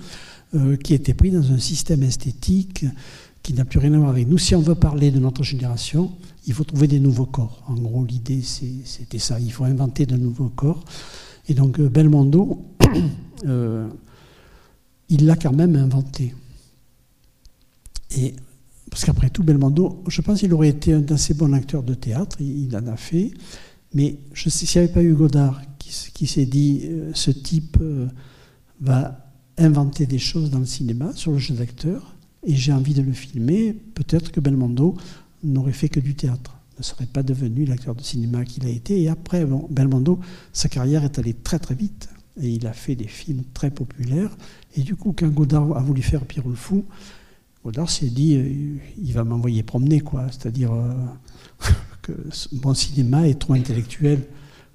euh, 0.53 0.77
qui 0.77 0.95
étaient 0.95 1.15
pris 1.15 1.31
dans 1.31 1.53
un 1.53 1.61
système 1.61 2.03
esthétique 2.03 2.85
qui 3.41 3.55
n'a 3.55 3.65
plus 3.65 3.79
rien 3.79 3.95
à 3.95 3.99
voir 3.99 4.11
avec 4.11 4.27
nous. 4.27 4.37
Si 4.37 4.57
on 4.57 4.61
veut 4.61 4.75
parler 4.75 5.13
de 5.13 5.21
notre 5.21 5.45
génération, 5.45 6.11
il 6.49 6.55
faut 6.55 6.65
trouver 6.65 6.89
des 6.89 6.99
nouveaux 6.99 7.27
corps. 7.27 7.63
En 7.69 7.75
gros, 7.75 8.05
l'idée, 8.05 8.43
c'était 8.43 9.21
ça. 9.21 9.39
Il 9.39 9.53
faut 9.53 9.63
inventer 9.63 10.07
de 10.07 10.17
nouveaux 10.17 10.49
corps. 10.49 10.85
Et 11.49 11.55
donc, 11.55 11.79
euh, 11.79 11.89
Belmondo, 11.89 12.65
euh, 13.47 13.89
il 15.09 15.25
l'a 15.25 15.37
quand 15.37 15.53
même 15.53 15.77
inventé. 15.77 16.35
Et, 18.17 18.35
parce 18.91 19.05
qu'après 19.05 19.31
tout, 19.31 19.45
Belmondo, 19.45 20.03
je 20.09 20.21
pense 20.21 20.41
qu'il 20.41 20.53
aurait 20.53 20.71
été 20.71 20.95
un 20.95 21.07
assez 21.11 21.33
bon 21.33 21.53
acteur 21.53 21.85
de 21.85 21.95
théâtre, 21.95 22.41
il, 22.41 22.77
en 22.77 22.89
a 22.89 22.97
fait. 22.97 23.31
Mais 23.95 24.19
s'il 24.35 24.81
n'y 24.81 24.85
avait 24.85 24.93
pas 24.93 25.05
eu 25.05 25.15
Godard 25.15 25.63
qui 25.79 26.27
s'est 26.27 26.47
dit, 26.47 26.89
ce 27.15 27.31
type 27.31 27.79
va 28.81 29.30
inventer 29.61 30.07
des 30.07 30.19
choses 30.19 30.51
dans 30.51 30.59
le 30.59 30.67
cinéma 30.67 31.13
sur 31.15 31.33
le 31.33 31.39
jeu 31.39 31.55
d'acteur, 31.55 32.15
et 32.47 32.55
j'ai 32.55 32.73
envie 32.73 32.95
de 32.95 33.03
le 33.03 33.13
filmer, 33.13 33.73
peut-être 33.95 34.33
que 34.33 34.41
Belmondo 34.41 34.97
n'aurait 35.45 35.73
fait 35.73 35.89
que 35.89 36.01
du 36.01 36.15
théâtre, 36.15 36.57
ne 36.79 36.83
serait 36.83 37.07
pas 37.07 37.23
devenu 37.23 37.67
l'acteur 37.67 37.95
de 37.95 38.01
cinéma 38.01 38.45
qu'il 38.45 38.67
a 38.67 38.71
été. 38.71 39.01
Et 39.03 39.09
après, 39.09 39.47
Belmondo, 39.69 40.19
sa 40.53 40.69
carrière 40.69 41.05
est 41.05 41.19
allée 41.19 41.35
très 41.35 41.59
très 41.59 41.75
vite, 41.75 42.09
et 42.41 42.49
il 42.49 42.67
a 42.67 42.73
fait 42.73 42.97
des 42.97 43.07
films 43.07 43.43
très 43.53 43.71
populaires. 43.71 44.35
Et 44.77 44.81
du 44.81 44.97
coup, 44.97 45.15
quand 45.17 45.29
Godard 45.29 45.77
a 45.77 45.83
voulu 45.83 46.01
faire 46.01 46.25
Pierrot 46.25 46.51
le 46.51 46.57
Fou, 46.57 46.85
Godard 47.65 47.91
s'est 47.91 48.09
dit, 48.09 48.37
euh, 48.37 48.79
il 49.03 49.13
va 49.13 49.25
m'envoyer 49.25 49.63
promener, 49.63 50.01
quoi. 50.01 50.27
C'est-à-dire 50.31 50.73
euh, 50.73 50.95
que 52.03 52.13
mon 52.65 52.73
cinéma 52.73 53.29
est 53.29 53.39
trop 53.39 53.53
intellectuel 53.53 54.23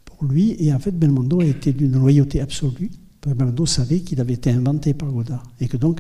pour 0.04 0.26
lui. 0.26 0.56
Et 0.60 0.72
en 0.72 0.78
fait, 0.78 0.92
Belmondo 0.92 1.42
a 1.42 1.46
été 1.46 1.74
d'une 1.74 1.94
loyauté 1.94 2.40
absolue. 2.42 2.92
Belmondo 3.26 3.66
savait 3.66 4.00
qu'il 4.00 4.22
avait 4.22 4.34
été 4.34 4.52
inventé 4.52 4.94
par 4.94 5.12
Godard. 5.12 5.44
Et 5.60 5.68
que 5.68 5.78
donc, 5.78 6.00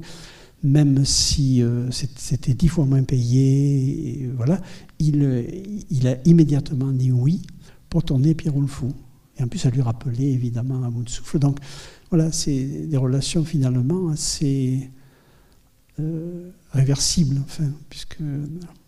même 0.63 1.05
si 1.05 1.61
euh, 1.61 1.89
c'était 1.91 2.53
dix 2.53 2.67
fois 2.67 2.85
moins 2.85 3.03
payé, 3.03 4.29
voilà, 4.35 4.61
il, 4.99 5.85
il, 5.89 6.07
a 6.07 6.17
immédiatement 6.25 6.91
dit 6.91 7.11
oui 7.11 7.41
pour 7.89 8.03
tourner 8.03 8.33
Pierrot 8.33 8.61
le 8.61 8.67
Fou. 8.67 8.93
Et 9.37 9.43
en 9.43 9.47
plus, 9.47 9.59
ça 9.59 9.69
lui 9.69 9.81
rappelait 9.81 10.31
évidemment 10.31 10.83
un 10.83 10.89
bout 10.89 11.03
de 11.03 11.09
souffle. 11.09 11.39
Donc, 11.39 11.59
voilà, 12.09 12.31
c'est 12.31 12.87
des 12.87 12.97
relations 12.97 13.43
finalement 13.43 14.09
assez 14.09 14.89
euh, 15.99 16.49
réversibles, 16.71 17.41
puisque 17.89 18.17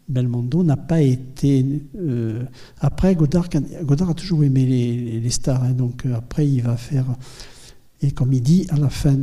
Belmondo 0.07 0.63
n'a 0.63 0.77
pas 0.77 1.01
été. 1.01 1.65
Euh, 1.97 2.43
après, 2.79 3.15
Godard, 3.15 3.49
Godard 3.83 4.11
a 4.11 4.13
toujours 4.13 4.43
aimé 4.43 4.65
les, 4.65 5.19
les 5.19 5.29
stars, 5.29 5.63
hein, 5.63 5.73
donc 5.73 6.05
après, 6.05 6.47
il 6.47 6.61
va 6.61 6.77
faire 6.77 7.05
et 8.01 8.11
comme 8.11 8.31
il 8.31 8.41
dit, 8.41 8.67
à 8.69 8.77
la 8.77 8.89
fin, 8.89 9.15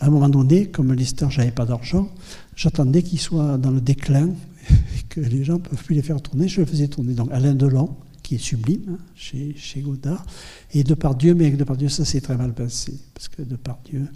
à 0.00 0.06
un 0.06 0.10
moment 0.10 0.28
donné, 0.28 0.66
comme 0.66 0.92
les 0.92 1.04
stars, 1.04 1.30
j'avais 1.30 1.50
pas 1.50 1.64
d'argent, 1.64 2.10
j'attendais 2.54 3.02
qu'ils 3.02 3.20
soient 3.20 3.56
dans 3.56 3.70
le 3.70 3.80
déclin, 3.80 4.28
et 4.70 5.02
que 5.08 5.20
les 5.20 5.44
gens 5.44 5.54
ne 5.54 5.60
peuvent 5.60 5.82
plus 5.82 5.94
les 5.94 6.02
faire 6.02 6.20
tourner, 6.20 6.48
je 6.48 6.60
le 6.60 6.66
faisais 6.66 6.88
tourner. 6.88 7.14
Donc 7.14 7.30
Alain 7.32 7.54
Delon, 7.54 7.96
qui 8.22 8.34
est 8.34 8.38
sublime 8.38 8.82
hein, 8.90 8.98
chez, 9.14 9.54
chez, 9.56 9.80
Godard, 9.80 10.26
et 10.74 10.84
Depardieu, 10.84 11.34
mais 11.34 11.46
avec 11.46 11.56
Depardieu, 11.56 11.88
ça 11.88 12.04
s'est 12.04 12.20
très 12.20 12.36
mal 12.36 12.52
passé, 12.52 12.94
parce 13.14 13.28
que 13.28 13.42
Depardieu 13.42 14.06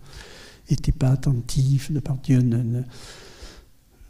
n'était 0.70 0.92
pas 0.92 1.10
attentif, 1.10 1.90
Depardieu 1.90 2.40
ne, 2.40 2.58
ne, 2.58 2.82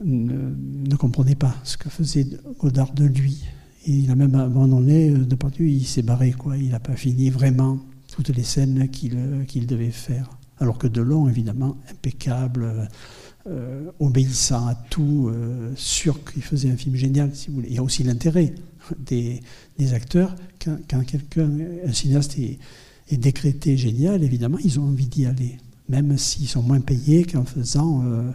ne, 0.05 0.53
ne, 0.89 0.97
comprenait 0.97 1.37
pas 1.37 1.55
ce 1.63 1.77
que 1.77 1.89
faisait 1.89 2.27
Godard 2.59 2.93
de 2.93 3.05
lui. 3.05 3.39
Et 3.87 3.93
il 3.93 4.11
a 4.11 4.17
même 4.17 4.35
abandonné, 4.35 5.11
Depardieu, 5.11 5.69
il 5.69 5.87
s'est 5.87 6.03
barré, 6.03 6.33
quoi, 6.33 6.57
il 6.57 6.71
n'a 6.71 6.81
pas 6.81 6.97
fini 6.97 7.31
vraiment 7.31 7.79
toutes 8.23 8.37
les 8.37 8.45
scènes 8.45 8.89
qu'il 8.91 9.67
devait 9.67 9.91
faire. 9.91 10.31
Alors 10.59 10.79
que 10.79 10.87
Delon, 10.87 11.29
évidemment, 11.29 11.77
impeccable, 11.91 12.89
euh, 13.47 13.91
obéissant 13.99 14.67
à 14.67 14.75
tout, 14.75 15.31
euh, 15.33 15.73
sûr 15.75 16.23
qu'il 16.25 16.43
faisait 16.43 16.71
un 16.71 16.77
film 16.77 16.95
génial, 16.95 17.35
si 17.35 17.49
vous 17.49 17.55
voulez. 17.55 17.69
Il 17.71 17.75
y 17.77 17.79
a 17.79 17.83
aussi 17.83 18.03
l'intérêt 18.03 18.55
des, 18.99 19.41
acteurs. 19.95 20.37
Quand, 20.63 21.05
quelqu'un, 21.07 21.51
un 21.87 21.93
cinéaste 21.93 22.39
est, 22.39 22.59
décrété 23.17 23.77
génial, 23.77 24.23
évidemment, 24.23 24.59
ils 24.63 24.79
ont 24.79 24.85
envie 24.85 25.07
d'y 25.07 25.27
aller, 25.27 25.57
même 25.89 26.17
s'ils 26.17 26.47
sont 26.47 26.63
moins 26.63 26.81
payés 26.81 27.25
qu'en 27.25 27.45
faisant 27.45 28.05
euh, 28.05 28.31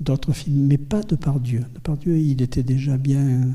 d'autres 0.00 0.32
films, 0.32 0.66
mais 0.66 0.76
pas 0.76 1.02
de 1.02 1.14
Pardieu. 1.14 1.60
De 1.72 1.78
Pardieu, 1.78 2.18
il 2.18 2.42
était 2.42 2.62
déjà 2.62 2.98
bien 2.98 3.48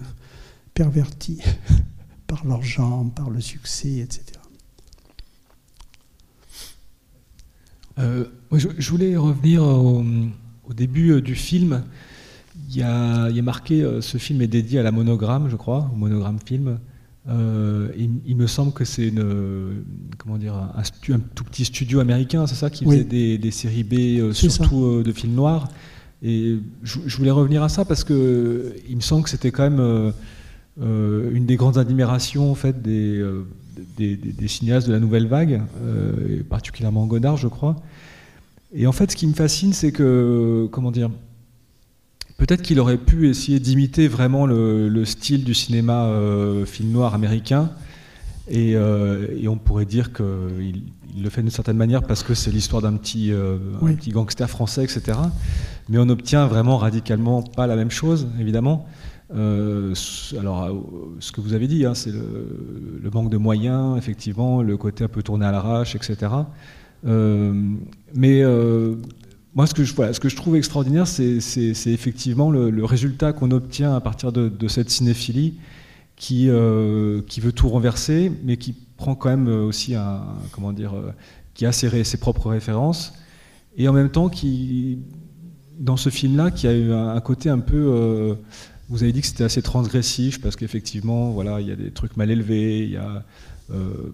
perverti 0.74 1.40
par 2.28 2.48
l'argent, 2.48 3.06
par 3.10 3.30
le 3.30 3.42
succès, 3.42 3.98
etc. 3.98 4.40
Euh, 8.00 8.26
je, 8.52 8.90
voulais 8.90 9.16
revenir 9.16 9.64
au, 9.64 10.04
début 10.74 11.12
euh, 11.12 11.22
du 11.22 11.36
film. 11.36 11.84
Il 12.70 12.78
y 12.78 12.84
a, 12.84 13.30
marqué, 13.42 13.84
euh, 13.84 14.02
ce 14.02 14.18
film 14.18 14.42
est 14.42 14.48
dédié 14.48 14.80
à 14.80 14.84
la 14.84 14.92
monogramme, 14.92 15.50
je 15.50 15.56
crois, 15.56 15.90
au 15.94 15.96
monogramme 15.96 16.40
film. 16.46 16.80
il, 17.28 18.36
me 18.36 18.48
semble 18.48 18.74
que 18.74 18.86
c'est 18.86 19.08
une, 19.08 19.84
comment 20.18 20.38
dire, 20.38 20.56
un, 20.56 21.20
tout 21.36 21.44
petit 21.44 21.66
studio 21.66 22.00
américain, 22.00 22.48
c'est 22.48 22.56
ça, 22.56 22.70
qui 22.70 22.86
faisait 22.86 23.04
des, 23.04 23.52
séries 23.52 23.84
B, 23.84 24.34
surtout 24.34 25.04
de 25.04 25.12
films 25.12 25.36
noirs. 25.36 25.70
Et 26.24 26.58
je, 26.84 27.18
voulais 27.18 27.32
revenir 27.32 27.62
à 27.62 27.70
ça 27.70 27.86
parce 27.86 28.04
que 28.04 28.74
il 28.90 28.96
me 28.96 29.02
semble 29.02 29.24
que 29.24 29.30
c'était 29.30 29.52
quand 29.52 29.70
même 29.70 30.14
une 30.78 31.46
des 31.46 31.56
grandes 31.56 31.78
admirations 31.78 32.52
en 32.52 32.56
fait 32.56 32.82
des 32.82 33.24
des, 33.98 34.48
cinéastes 34.48 34.88
de 34.88 34.94
la 34.94 35.00
nouvelle 35.00 35.28
vague, 35.28 35.62
euh, 35.82 36.44
particulièrement 36.50 37.06
Godard, 37.06 37.38
je 37.38 37.48
crois. 37.48 37.76
Et 38.74 38.88
en 38.88 38.92
fait, 38.92 39.12
ce 39.12 39.16
qui 39.16 39.28
me 39.28 39.34
fascine, 39.34 39.74
c'est 39.74 39.92
que, 39.92 40.68
comment 40.72 40.92
dire, 40.92 41.10
peut-être 42.38 42.62
qu'il 42.62 42.80
aurait 42.80 42.98
pu 42.98 43.30
essayer 43.30 43.60
d'imiter 43.60 44.08
vraiment 44.08 44.46
le, 44.46 45.06
style 45.06 45.44
du 45.44 45.54
cinéma 45.54 46.06
euh, 46.06 46.66
film 46.66 46.92
noir 46.92 47.14
américain, 47.14 47.72
Et, 48.48 48.76
euh, 48.76 49.28
et 49.40 49.48
on 49.48 49.58
pourrait 49.58 49.86
dire 49.86 50.14
qu'il 50.14 50.84
il 51.16 51.24
le 51.24 51.30
fait 51.30 51.42
d'une 51.42 51.50
certaine 51.50 51.78
manière 51.78 52.04
parce 52.04 52.24
que 52.24 52.34
c'est 52.34 52.52
l'histoire 52.52 52.82
d'un 52.82 52.98
petit, 52.98 53.32
Oui. 53.82 53.96
petit 53.96 54.12
gangster 54.12 54.50
français, 54.50 54.84
etc. 54.84 55.18
Mais 55.88 55.98
on 55.98 56.10
obtient 56.10 56.46
vraiment 56.46 56.78
radicalement 56.78 57.42
pas 57.42 57.68
la 57.68 57.78
même 57.78 57.92
chose, 57.92 58.28
évidemment. 58.40 58.86
Euh, 59.34 59.94
alors, 60.40 60.64
euh, 60.64 60.74
ce 61.20 61.32
que 61.32 61.42
vous 61.42 61.54
avez 61.54 61.68
dit, 61.68 61.86
hein, 61.86 61.96
c'est 61.96 62.12
le, 62.12 63.10
manque 63.12 63.30
de 63.30 63.38
moyens, 63.38 63.98
effectivement, 63.98 64.62
le 64.62 64.78
côté 64.78 65.04
un 65.04 65.08
peu 65.08 65.24
tourné 65.24 65.46
à 65.46 65.52
l'arrache, 65.52 65.96
etc. 65.96 66.32
Euh, 67.06 67.54
mais 68.14 68.44
moi, 69.56 69.68
ce 69.68 69.74
que, 69.74 69.84
je, 69.84 70.36
trouve 70.36 70.56
extraordinaire, 70.56 71.08
c'est 71.08 71.40
effectivement 71.88 72.52
le, 72.52 72.86
résultat 72.86 73.34
qu'on 73.34 73.52
obtient 73.52 73.96
à 73.96 74.02
partir 74.02 74.32
de, 74.32 74.68
cette 74.68 74.90
cinéphilie 74.90 75.56
qui, 76.16 76.48
veut 76.48 77.52
tout 77.56 77.70
renverser, 77.70 78.32
mais 78.44 78.58
qui 78.58 78.74
prend 78.98 79.16
quand 79.16 79.30
même 79.30 79.48
aussi 79.48 79.96
un, 79.96 80.22
comment 80.52 80.74
dire, 80.74 80.94
qui 81.54 81.66
a 81.66 81.72
ses, 81.72 82.18
propres 82.18 82.50
références, 82.50 83.14
et 83.78 83.88
en 83.88 83.94
même 83.94 84.10
temps 84.10 84.30
qui, 84.30 85.00
dans 85.80 85.98
ce 85.98 86.10
film-là, 86.10 86.52
qui 86.52 86.68
a 86.68 86.74
eu 86.74 86.92
un, 86.92 87.20
côté 87.22 87.50
un 87.50 87.60
peu, 87.60 88.38
vous 88.90 89.04
avez 89.04 89.12
dit 89.12 89.22
que 89.22 89.28
c'était 89.28 89.44
assez 89.44 89.62
transgressif 89.62 90.42
parce 90.42 90.56
qu'effectivement, 90.56 91.32
voilà, 91.32 91.60
il 91.60 91.68
y 91.68 91.72
a 91.72 91.76
des 91.76 91.92
trucs 91.92 92.18
mal 92.18 92.30
élevés, 92.30 92.84
il 92.84 92.92
y 92.92 92.98
a 92.98 93.24
euh, 93.72 94.12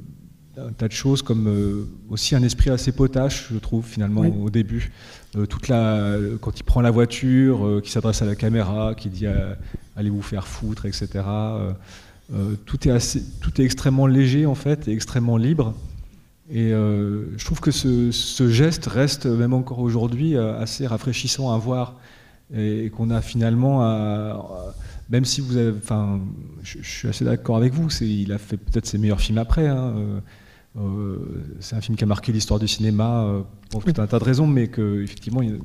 un 0.57 0.72
tas 0.72 0.88
de 0.88 0.93
choses 0.93 1.22
comme 1.22 1.47
euh, 1.47 1.88
aussi 2.09 2.36
un 2.36 2.43
esprit 2.43 2.69
assez 2.69 2.91
potache, 2.91 3.49
je 3.51 3.57
trouve 3.57 3.86
finalement 3.86 4.22
Oui. 4.22 4.34
au 4.41 4.49
début. 4.49 4.91
Euh, 5.36 5.45
toute 5.45 5.67
la, 5.67 6.15
quand 6.39 6.59
il 6.59 6.63
prend 6.63 6.82
la 6.82 6.91
voiture, 6.91 7.82
qui 7.84 7.91
s'adresse 7.91 8.22
à 8.22 8.26
la 8.26 8.36
caméra, 8.36 8.95
qui 8.95 9.09
dit 9.09 9.26
allez 9.95 10.09
vous 10.09 10.22
faire 10.22 10.47
foutre, 10.47 10.86
etc. 10.86 11.09
Tout 12.65 12.88
est 12.88 12.91
assez, 12.91 13.22
tout 13.41 13.59
est 13.59 13.65
extrêmement 13.65 14.07
léger 14.07 14.45
en 14.45 14.55
fait 14.55 14.88
et 14.88 14.93
extrêmement 14.93 15.36
libre. 15.38 15.74
Et 16.49 16.69
je 16.69 17.45
trouve 17.45 17.59
que 17.59 17.72
ce, 17.72 18.11
ce 18.11 18.49
geste 18.49 18.86
reste 18.88 19.26
même 19.26 19.53
encore 19.53 19.80
aujourd'hui 19.80 20.38
assez 20.38 20.86
rafraîchissant 20.88 21.53
à 21.53 21.57
voir 21.57 21.95
et, 22.54 22.89
qu'on 22.89 23.10
a 23.10 23.22
finalement, 23.22 23.82
à- 23.84 23.86
à- 23.88 24.76
même 25.10 25.26
si 25.26 25.41
vous 25.41 25.58
avez, 25.58 25.72
enfin, 25.78 26.20
je, 26.64 26.78
je 26.82 26.89
suis 26.89 27.08
assez 27.08 27.26
d'accord 27.26 27.58
avec 27.58 27.74
vous, 27.74 27.89
il 28.02 28.32
a 28.32 28.38
fait 28.38 28.58
peut-être 28.58 28.86
ses 28.86 28.97
meilleurs 28.97 29.20
films 29.22 29.38
après. 29.39 29.68
hein, 29.68 29.93
euh, 29.97 30.20
euh, 30.80 31.18
c'est 31.60 31.76
un 31.76 31.82
film 31.82 31.97
qui 31.97 32.04
a 32.04 32.08
marqué 32.08 32.32
l'histoire 32.32 32.60
du 32.60 32.68
cinéma 32.68 33.24
euh, 33.24 33.41
pour 33.72 33.84
tout 33.84 33.93
un 34.02 34.08
tas 34.08 34.20
de 34.20 34.24
raisons, 34.24 34.47
mais 34.47 34.68
que 34.68 35.02
effectivement, 35.04 35.41
il- 35.41 35.60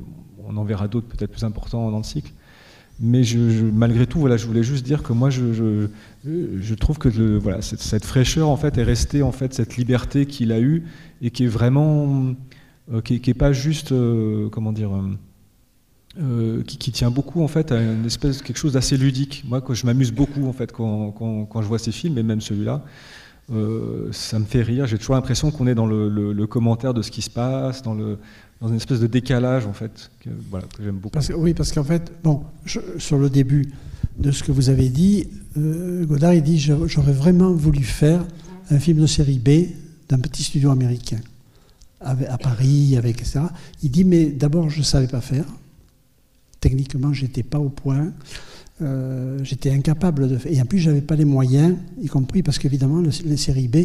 on 0.48 0.56
en 0.56 0.64
verra 0.64 0.88
d'autres 0.88 1.06
peut-être 1.08 1.30
plus 1.32 1.44
importants 1.44 1.90
dans 1.90 1.98
le 1.98 2.04
cycle. 2.04 2.32
Mais 2.98 3.22
je, 3.24 3.50
je- 3.50 3.64
malgré 3.66 4.06
tout, 4.06 4.18
voilà, 4.18 4.36
je 4.36 4.46
voulais 4.46 4.62
juste 4.62 4.84
dire 4.84 5.02
que 5.02 5.12
moi, 5.12 5.28
je, 5.30 5.88
trouve 6.74 6.98
que 6.98 7.08
le, 7.08 7.36
voilà, 7.38 7.62
cette, 7.62 7.80
cette 7.80 8.04
fraîcheur 8.04 8.48
en 8.48 8.56
fait 8.56 8.78
est 8.78 8.82
restée 8.82 9.22
en 9.22 9.32
fait 9.32 9.52
cette 9.54 9.76
liberté 9.76 10.26
qu'il 10.26 10.50
a 10.50 10.60
eue 10.60 10.84
et 11.20 11.30
qui 11.30 11.44
est 11.44 11.48
vraiment, 11.48 12.34
euh, 12.92 13.00
qui, 13.02 13.20
qui 13.20 13.30
est 13.30 13.34
pas 13.34 13.52
juste, 13.52 13.92
comment 14.50 14.72
dire, 14.72 14.90
euh, 16.18 16.62
qui, 16.62 16.92
tient 16.92 17.10
beaucoup 17.10 17.42
en 17.42 17.48
fait 17.48 17.72
à 17.72 17.82
une 17.82 18.06
espèce 18.06 18.40
quelque 18.40 18.56
chose 18.56 18.72
d'assez 18.72 18.96
ludique. 18.96 19.44
Moi, 19.46 19.62
je 19.70 19.84
m'amuse 19.84 20.12
beaucoup 20.12 20.46
en 20.46 20.54
fait 20.54 20.72
quand, 20.72 21.10
quand, 21.12 21.60
je 21.60 21.66
vois 21.66 21.78
ces 21.78 21.92
films 21.92 22.16
et 22.16 22.22
même 22.22 22.40
celui-là. 22.40 22.82
euh, 23.52 24.08
ça 24.12 24.38
me 24.38 24.46
fait 24.46 24.62
rire. 24.62 24.86
J'ai 24.86 24.96
toujours 24.96 25.14
l'impression 25.14 25.50
qu'on 25.50 25.66
est 25.66 25.74
dans 25.74 25.86
le, 25.86 26.46
commentaire 26.46 26.94
de 26.94 27.02
ce 27.02 27.10
qui 27.10 27.20
se 27.20 27.28
passe, 27.28 27.82
dans, 27.82 27.94
une 27.96 28.76
espèce 28.76 29.00
de 29.00 29.06
décalage 29.06 29.66
en 29.66 29.74
fait, 29.74 30.10
que, 30.20 30.30
voilà, 30.50 30.66
que 30.74 30.82
j'aime 30.82 30.96
beaucoup. 30.96 31.18
Oui, 31.36 31.52
parce 31.52 31.70
qu'en 31.70 31.84
fait, 31.84 32.10
bon, 32.24 32.44
sur 32.96 33.18
le 33.18 33.28
début 33.28 33.68
de 34.18 34.30
ce 34.30 34.42
que 34.42 34.52
vous 34.52 34.70
avez 34.70 34.88
dit, 34.88 35.28
euh, 35.58 36.06
Godard, 36.06 36.32
il 36.32 36.42
dit 36.42 36.58
J'aurais 36.58 37.12
vraiment 37.12 37.52
voulu 37.52 37.82
faire 37.82 38.24
un 38.70 38.78
film 38.78 39.00
de 39.00 39.06
série 39.06 39.38
B 39.38 39.70
d'un 40.08 40.18
petit 40.18 40.44
studio 40.44 40.70
américain, 40.70 41.20
à 42.00 42.38
Paris, 42.38 42.96
avec 42.96 43.20
etc. 43.20 43.40
Il 43.82 43.90
dit 43.90 44.04
Mais 44.04 44.26
d'abord, 44.26 44.70
je 44.70 44.80
savais 44.80 45.08
pas 45.08 45.20
faire. 45.20 45.44
Techniquement, 46.70 47.12
j'étais 47.12 47.44
pas 47.44 47.60
au 47.60 47.68
point. 47.68 48.12
Euh, 48.82 49.38
j'étais 49.44 49.70
incapable 49.70 50.28
de 50.28 50.36
faire. 50.36 50.52
Et 50.52 50.60
en 50.60 50.64
plus, 50.64 50.78
j'avais 50.80 51.00
pas 51.00 51.14
les 51.16 51.24
moyens, 51.24 51.76
y 52.02 52.08
compris 52.08 52.42
parce 52.42 52.58
qu'évidemment, 52.58 53.00
le- 53.00 53.10
les 53.24 53.36
séries 53.36 53.68
B, 53.68 53.76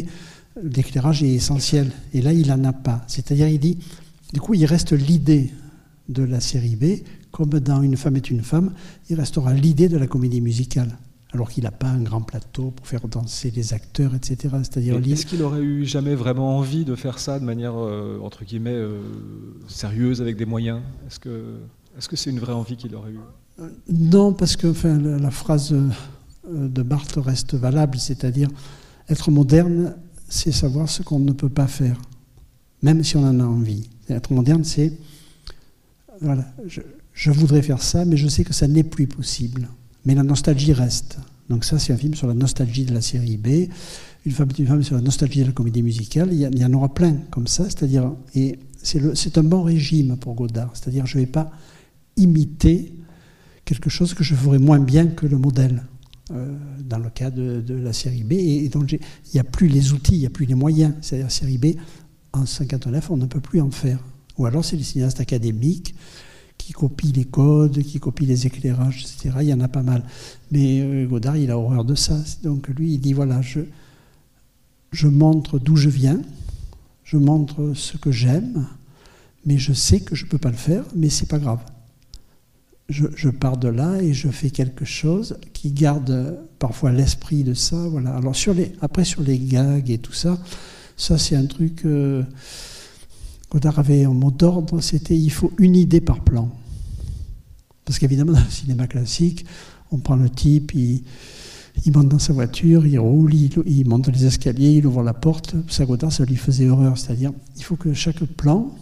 l'éclairage 0.62 1.22
est 1.22 1.32
essentiel. 1.32 1.92
Et 2.12 2.20
là, 2.22 2.32
il 2.32 2.50
en 2.52 2.64
a 2.64 2.72
pas. 2.72 3.04
C'est-à-dire, 3.06 3.46
il 3.48 3.60
dit, 3.60 3.78
du 4.32 4.40
coup, 4.40 4.54
il 4.54 4.64
reste 4.66 4.92
l'idée 4.92 5.50
de 6.08 6.24
la 6.24 6.40
série 6.40 6.74
B, 6.76 7.04
comme 7.30 7.50
dans 7.60 7.80
Une 7.82 7.96
femme 7.96 8.16
est 8.16 8.30
une 8.30 8.42
femme, 8.42 8.72
il 9.08 9.16
restera 9.16 9.54
l'idée 9.54 9.88
de 9.88 9.96
la 9.96 10.06
comédie 10.08 10.40
musicale. 10.40 10.98
Alors 11.34 11.48
qu'il 11.50 11.64
n'a 11.64 11.70
pas 11.70 11.86
un 11.88 12.02
grand 12.02 12.20
plateau 12.20 12.72
pour 12.76 12.86
faire 12.86 13.08
danser 13.08 13.50
les 13.56 13.72
acteurs, 13.72 14.14
etc. 14.14 14.36
C'est-à-dire, 14.64 14.98
Et 15.02 15.10
Est-ce 15.12 15.24
qu'il 15.24 15.42
aurait 15.42 15.62
eu 15.62 15.86
jamais 15.86 16.14
vraiment 16.14 16.58
envie 16.58 16.84
de 16.84 16.94
faire 16.94 17.18
ça 17.18 17.38
de 17.40 17.44
manière 17.46 17.72
euh, 17.76 18.18
entre 18.20 18.44
guillemets 18.44 18.74
euh, 18.74 19.00
sérieuse 19.68 20.20
avec 20.20 20.36
des 20.36 20.44
moyens? 20.44 20.80
Est-ce 21.06 21.18
que 21.18 21.54
est-ce 21.96 22.08
que 22.08 22.16
c'est 22.16 22.30
une 22.30 22.38
vraie 22.38 22.52
envie 22.52 22.76
qu'il 22.76 22.94
aurait 22.94 23.12
eu 23.12 23.64
Non, 23.88 24.32
parce 24.32 24.56
que 24.56 24.68
enfin, 24.68 24.98
la, 24.98 25.30
phrase 25.30 25.72
euh, 25.72 26.68
de 26.68 26.82
Barthes 26.82 27.16
reste 27.16 27.54
valable, 27.54 27.98
c'est-à-dire 27.98 28.48
être 29.08 29.30
moderne, 29.30 29.94
c'est 30.28 30.52
savoir 30.52 30.88
ce 30.88 31.02
qu'on 31.02 31.18
ne 31.18 31.32
peut 31.32 31.48
pas 31.48 31.66
faire, 31.66 32.00
même 32.82 33.04
si 33.04 33.16
on 33.16 33.24
en 33.24 33.40
a 33.40 33.44
envie. 33.44 33.88
Être 34.08 34.32
moderne, 34.32 34.64
c'est 34.64 34.92
voilà, 36.20 36.44
je, 36.66 37.30
voudrais 37.30 37.62
faire 37.62 37.82
ça, 37.82 38.04
mais 38.04 38.16
je 38.16 38.28
sais 38.28 38.44
que 38.44 38.52
ça 38.52 38.68
n'est 38.68 38.84
plus 38.84 39.08
possible. 39.08 39.68
Mais 40.04 40.14
la 40.14 40.22
nostalgie 40.22 40.72
reste. 40.72 41.18
Donc 41.48 41.64
ça, 41.64 41.78
c'est 41.78 41.92
un 41.92 41.96
film 41.96 42.14
sur 42.14 42.28
la 42.28 42.34
nostalgie 42.34 42.84
de 42.84 42.94
la 42.94 43.00
série 43.00 43.36
B. 43.36 43.68
Une 44.24 44.32
femme 44.32 44.48
une 44.56 44.66
femme 44.66 44.82
sur 44.82 44.94
la 44.94 45.00
nostalgie 45.00 45.40
de 45.40 45.46
la 45.46 45.52
comédie 45.52 45.82
musicale. 45.82 46.28
Il 46.32 46.38
y, 46.38 46.44
il 46.44 46.58
y 46.58 46.64
en 46.64 46.72
aura 46.72 46.94
plein 46.94 47.16
comme 47.30 47.48
ça, 47.48 47.64
c'est-à-dire 47.64 48.12
et 48.34 48.58
c'est 48.82 49.38
un 49.38 49.44
bon 49.44 49.62
régime 49.62 50.16
pour 50.16 50.34
Godard. 50.34 50.70
C'est-à-dire, 50.74 51.06
je 51.06 51.18
ne 51.18 51.22
vais 51.22 51.30
pas 51.30 51.50
imiter 52.16 52.94
quelque 53.64 53.90
chose 53.90 54.14
que 54.14 54.24
je 54.24 54.34
ferais 54.34 54.58
moins 54.58 54.80
bien 54.80 55.06
que 55.06 55.26
le 55.26 55.38
modèle, 55.38 55.84
euh, 56.30 56.56
dans 56.80 56.98
le 56.98 57.10
cas 57.10 57.30
de, 57.30 57.62
la 57.68 57.92
série 57.92 58.24
B. 58.24 58.32
Et, 58.32 58.68
donc, 58.68 58.92
il 58.92 59.00
n'y 59.34 59.40
a 59.40 59.44
plus 59.44 59.68
les 59.68 59.92
outils, 59.92 60.14
il 60.14 60.20
n'y 60.20 60.26
a 60.26 60.30
plus 60.30 60.46
les 60.46 60.54
moyens. 60.54 60.94
C'est-à-dire, 61.00 61.30
série 61.30 61.58
B, 61.58 61.66
en 62.32 62.46
59, 62.46 63.10
on 63.10 63.16
ne 63.16 63.26
peut 63.26 63.40
plus 63.40 63.60
en 63.60 63.70
faire. 63.70 63.98
Ou 64.38 64.46
alors, 64.46 64.64
c'est 64.64 64.76
les 64.76 64.82
cinéastes 64.82 65.20
académiques 65.20 65.94
qui 66.58 66.72
copient 66.72 67.12
les 67.14 67.24
codes, 67.24 67.82
qui 67.82 67.98
copient 67.98 68.26
les 68.26 68.46
éclairages, 68.46 69.02
etc. 69.02 69.36
Il 69.40 69.48
y 69.48 69.54
en 69.54 69.60
a 69.60 69.68
pas 69.68 69.82
mal. 69.82 70.04
Mais 70.50 70.80
euh, 70.80 71.06
Godard, 71.06 71.36
il 71.36 71.50
a 71.50 71.58
horreur 71.58 71.84
de 71.84 71.94
ça. 71.94 72.18
Donc, 72.42 72.68
lui, 72.68 72.94
il 72.94 72.98
dit 72.98 73.12
voilà, 73.12 73.42
je, 73.42 73.60
je 74.92 75.08
montre 75.08 75.58
d'où 75.58 75.76
je 75.76 75.88
viens, 75.88 76.20
je 77.04 77.16
montre 77.16 77.72
ce 77.74 77.96
que 77.96 78.12
j'aime, 78.12 78.66
mais 79.44 79.58
je 79.58 79.72
sais 79.72 80.00
que 80.00 80.14
je 80.14 80.24
ne 80.24 80.30
peux 80.30 80.38
pas 80.38 80.50
le 80.50 80.56
faire, 80.56 80.84
mais 80.94 81.10
c'est 81.10 81.28
pas 81.28 81.38
grave 81.38 81.60
je, 82.88 83.28
pars 83.28 83.56
de 83.56 83.68
là 83.68 84.00
et 84.00 84.12
je 84.12 84.28
fais 84.28 84.50
quelque 84.50 84.84
chose 84.84 85.36
qui 85.52 85.72
garde 85.72 86.38
parfois 86.58 86.92
l'esprit 86.92 87.44
de 87.44 87.54
ça. 87.54 87.76
Voilà. 87.88 88.14
Alors 88.14 88.36
sur 88.36 88.54
les, 88.54 88.72
après 88.80 89.04
sur 89.04 89.22
les 89.22 89.38
gags 89.38 89.90
et 89.90 89.98
tout 89.98 90.12
ça, 90.12 90.38
ça 90.96 91.18
c'est 91.18 91.36
un 91.36 91.46
truc. 91.46 91.84
Euh, 91.84 92.22
Godard 93.50 93.78
avait 93.78 94.04
un 94.04 94.14
mot 94.14 94.30
d'ordre, 94.30 94.80
c'était 94.80 95.16
il 95.16 95.30
faut 95.30 95.52
une 95.58 95.76
idée 95.76 96.00
par 96.00 96.24
plan. 96.24 96.50
Parce 97.84 97.98
qu'évidemment 97.98 98.32
dans 98.32 98.40
le 98.40 98.50
cinéma 98.50 98.86
classique, 98.86 99.44
on 99.90 99.98
prend 99.98 100.16
le 100.16 100.30
type, 100.30 100.74
il, 100.74 101.02
il 101.84 101.92
monte 101.92 102.08
dans 102.08 102.18
sa 102.18 102.32
voiture, 102.32 102.86
il 102.86 102.98
roule, 102.98 103.34
il, 103.34 103.50
il 103.66 103.86
monte 103.86 104.08
les 104.08 104.24
escaliers, 104.24 104.76
il 104.76 104.86
ouvre 104.86 105.02
la 105.02 105.14
porte. 105.14 105.54
Ça 105.68 105.84
Godard, 105.84 106.12
ça 106.12 106.24
lui 106.24 106.36
faisait 106.36 106.68
horreur. 106.68 106.96
C'est-à-dire, 106.96 107.32
il 107.56 107.62
faut 107.62 107.76
que 107.76 107.92
chaque 107.92 108.24
plan 108.24 108.74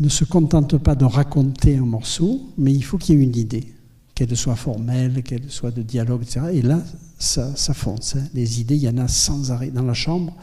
ne 0.00 0.08
se 0.08 0.24
contente 0.24 0.78
pas 0.78 0.94
de 0.94 1.04
raconter 1.04 1.76
un 1.76 1.84
morceau, 1.84 2.52
mais 2.58 2.72
il 2.72 2.82
faut 2.82 2.98
qu'il 2.98 3.16
y 3.16 3.18
ait 3.18 3.22
une 3.22 3.36
idée, 3.36 3.72
qu'elle 4.14 4.36
soit 4.36 4.56
formelle, 4.56 5.22
qu'elle 5.22 5.50
soit 5.50 5.70
de 5.70 5.82
dialogue, 5.82 6.22
etc. 6.22 6.46
Et 6.52 6.62
là, 6.62 6.82
ça, 7.18 7.54
ça 7.56 7.74
fonce. 7.74 8.16
hein. 8.16 8.24
Les 8.34 8.60
idées, 8.60 8.76
il 8.76 8.82
y 8.82 8.88
en 8.88 8.98
a 8.98 9.08
sans 9.08 9.52
arrêt. 9.52 9.70
Dans 9.70 9.82
la 9.84 9.94
chambre, 9.94 10.34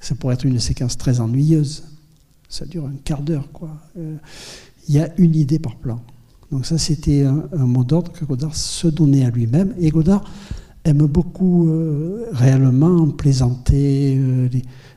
ça 0.00 0.14
pourrait 0.14 0.34
être 0.34 0.46
une 0.46 0.60
séquence 0.60 0.96
très 0.96 1.20
ennuyeuse. 1.20 1.84
Ça 2.48 2.64
dure 2.64 2.86
un 2.86 2.94
quart 3.04 3.22
d'heure, 3.22 3.50
quoi. 3.52 3.70
Euh, 3.98 4.16
il 4.88 4.94
y 4.94 4.98
a 4.98 5.08
une 5.18 5.34
idée 5.34 5.58
par 5.58 5.76
plan. 5.76 6.00
Donc 6.50 6.66
ça, 6.66 6.76
c'était 6.76 7.22
un, 7.22 7.66
mot 7.66 7.82
d'ordre 7.82 8.12
que 8.12 8.24
Godard 8.24 8.54
se 8.54 8.86
donnait 8.86 9.24
à 9.24 9.30
lui-même. 9.30 9.74
Et 9.78 9.90
Godard 9.90 10.24
aime 10.84 11.06
beaucoup 11.06 11.68
euh, 11.68 12.26
réellement 12.32 13.08
plaisanter 13.08 14.16
euh, 14.18 14.48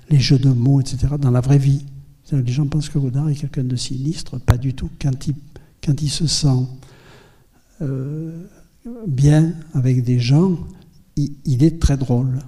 les 0.09 0.19
jeux 0.19 0.39
de 0.39 0.49
mots, 0.49 0.81
etc., 0.81 1.13
dans 1.19 1.31
la 1.31 1.41
vraie 1.41 1.57
vie. 1.57 1.85
Les 2.31 2.51
gens 2.51 2.65
pensent 2.65 2.89
que 2.89 2.97
Godard 2.97 3.29
est 3.29 3.35
quelqu'un 3.35 3.63
de 3.63 3.75
sinistre, 3.75 4.39
pas 4.39 4.57
du 4.57 4.73
tout. 4.73 4.89
Quand 4.99 6.01
il, 6.01 6.09
se 6.09 6.25
sent 6.25 6.65
euh, 7.81 8.47
bien 9.07 9.53
avec 9.73 10.03
des 10.03 10.19
gens, 10.19 10.57
il, 11.15 11.63
est 11.63 11.79
très 11.79 11.97
drôle. 11.97 12.39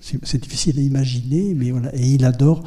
C'est 0.00 0.40
difficile 0.40 0.78
à 0.78 0.82
imaginer, 0.82 1.52
mais 1.54 1.70
voilà. 1.70 1.94
Et 1.94 2.14
il 2.14 2.24
adore 2.24 2.64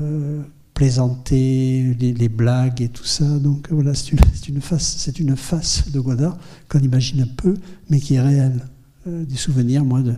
euh, 0.00 0.42
plaisanter 0.74 1.94
les, 2.00 2.28
blagues 2.28 2.82
et 2.82 2.88
tout 2.88 3.04
ça. 3.04 3.38
Donc 3.38 3.68
voilà, 3.70 3.94
c'est 3.94 4.10
une, 4.48 4.60
face, 4.60 5.90
de 5.92 6.00
Godard 6.00 6.36
qu'on 6.68 6.80
imagine 6.80 7.26
peu, 7.36 7.54
mais 7.90 8.00
qui 8.00 8.14
est 8.14 8.20
réelle. 8.20 8.60
Euh, 9.06 9.24
des 9.24 9.36
souvenirs, 9.36 9.84
moi, 9.84 10.02
de 10.02 10.14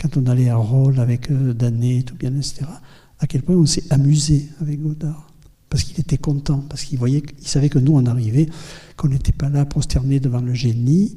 quand 0.00 0.16
on 0.16 0.26
allait 0.26 0.48
à 0.48 0.56
Roll 0.56 0.98
avec 0.98 1.30
Danet, 1.30 2.02
tout 2.02 2.16
bien, 2.16 2.34
etc., 2.34 2.64
à 3.22 3.26
quel 3.28 3.42
point 3.42 3.54
on 3.54 3.66
s'est 3.66 3.84
amusé 3.90 4.48
avec 4.60 4.82
Godard. 4.82 5.32
Parce 5.70 5.84
qu'il 5.84 5.98
était 6.00 6.18
content, 6.18 6.58
parce 6.68 6.82
qu'il 6.82 6.98
voyait, 6.98 7.22
il 7.40 7.46
savait 7.46 7.68
que 7.68 7.78
nous, 7.78 7.92
on 7.94 8.04
arrivait, 8.04 8.48
qu'on 8.96 9.08
n'était 9.08 9.32
pas 9.32 9.48
là 9.48 9.64
prosterné 9.64 10.18
devant 10.18 10.40
le 10.40 10.52
génie, 10.52 11.16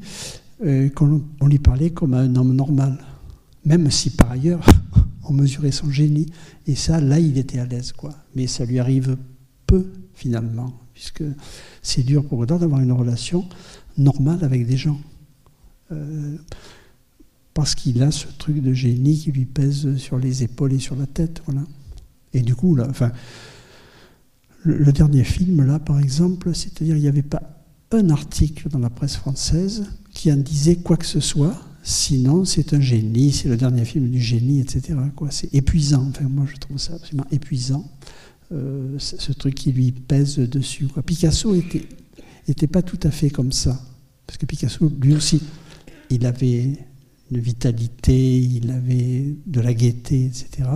euh, 0.64 0.88
qu'on 0.89 1.24
on 1.41 1.47
lui 1.47 1.58
parlait 1.58 1.89
comme 1.89 2.14
à 2.14 2.20
un 2.20 2.36
homme 2.36 2.56
normal. 2.56 2.99
Même 3.66 3.89
si 3.89 4.12
par 4.12 4.32
ailleurs, 4.32 4.64
on 5.24 5.34
mesurait 5.34 5.72
son 5.72 5.89
génie. 5.89 6.28
Et 6.68 6.76
ça, 6.76 7.01
là, 7.01 7.20
il 7.20 7.39
était 7.39 7.58
à 7.58 7.66
l'aise, 7.66 7.91
quoi. 7.91 8.14
Mais 8.36 8.45
ça 8.45 8.66
lui 8.66 8.78
arrive 8.78 9.18
peu, 9.66 9.91
finalement, 10.14 10.74
puisque 10.93 11.24
c'est 11.82 12.03
dur 12.03 12.24
pour 12.24 12.38
Godard 12.38 12.60
d'avoir 12.60 12.82
une 12.82 12.91
relation 12.91 13.45
normale 13.97 14.43
avec 14.43 14.68
des 14.68 14.78
gens. 14.78 14.99
Euh, 15.91 16.38
parce 17.56 17.74
qu'il 17.74 18.03
a 18.03 18.12
ce 18.12 18.28
truc 18.38 18.62
de 18.62 18.74
génie 18.74 19.18
qui 19.18 19.32
lui 19.32 19.45
pèse 19.45 19.97
sur 19.97 20.20
les 20.20 20.43
épaules 20.43 20.74
et 20.74 20.80
sur 20.80 20.95
la 20.95 21.08
tête. 21.08 21.41
Voilà. 21.47 21.62
Et 22.36 22.42
du 22.42 22.54
coup, 22.54 22.78
le, 24.64 24.92
dernier 24.92 25.24
film, 25.24 25.66
là, 25.66 25.80
par 25.80 26.00
exemple, 26.00 26.54
c'est-à-dire 26.54 26.98
il 26.98 27.02
n'y 27.02 27.08
avait 27.08 27.22
pas 27.22 27.42
un 27.92 28.10
article 28.10 28.68
dans 28.68 28.80
la 28.80 28.90
presse 28.90 29.16
française 29.16 29.86
qui 30.12 30.32
en 30.34 30.36
disait 30.36 30.76
quoi 30.76 30.98
que 30.98 31.06
ce 31.06 31.22
soit, 31.22 31.56
sinon 31.82 32.44
c'est 32.44 32.74
un 32.74 32.82
génie, 32.82 33.32
c'est 33.32 33.48
le 33.48 33.56
dernier 33.56 33.86
film 33.86 34.10
du 34.10 34.20
génie, 34.20 34.60
etc. 34.60 35.00
C'est 35.30 35.54
épuisant, 35.54 36.08
enfin, 36.10 36.26
moi 36.28 36.46
je 36.52 36.58
trouve 36.58 36.78
ça 36.78 36.96
absolument 36.96 37.28
épuisant, 37.32 37.90
euh, 38.52 38.96
ce 39.00 39.32
truc 39.32 39.56
qui 39.56 39.72
lui 39.72 39.94
pèse 39.94 40.38
dessus. 40.38 40.88
Picasso 41.06 41.56
était, 41.56 41.88
était 42.50 42.68
pas 42.68 42.82
tout 42.82 43.00
à 43.04 43.12
fait 43.12 43.30
comme 43.30 43.54
ça, 43.54 43.82
parce 44.28 44.38
que 44.38 44.46
Picasso, 44.46 44.92
lui 45.02 45.16
aussi, 45.16 45.42
il 46.10 46.26
avait 46.26 46.74
une 47.32 47.40
vitalité, 47.40 48.40
il 48.40 48.72
avait 48.72 49.36
de 49.46 49.62
la 49.62 49.74
gaieté, 49.74 50.26
etc. 50.26 50.70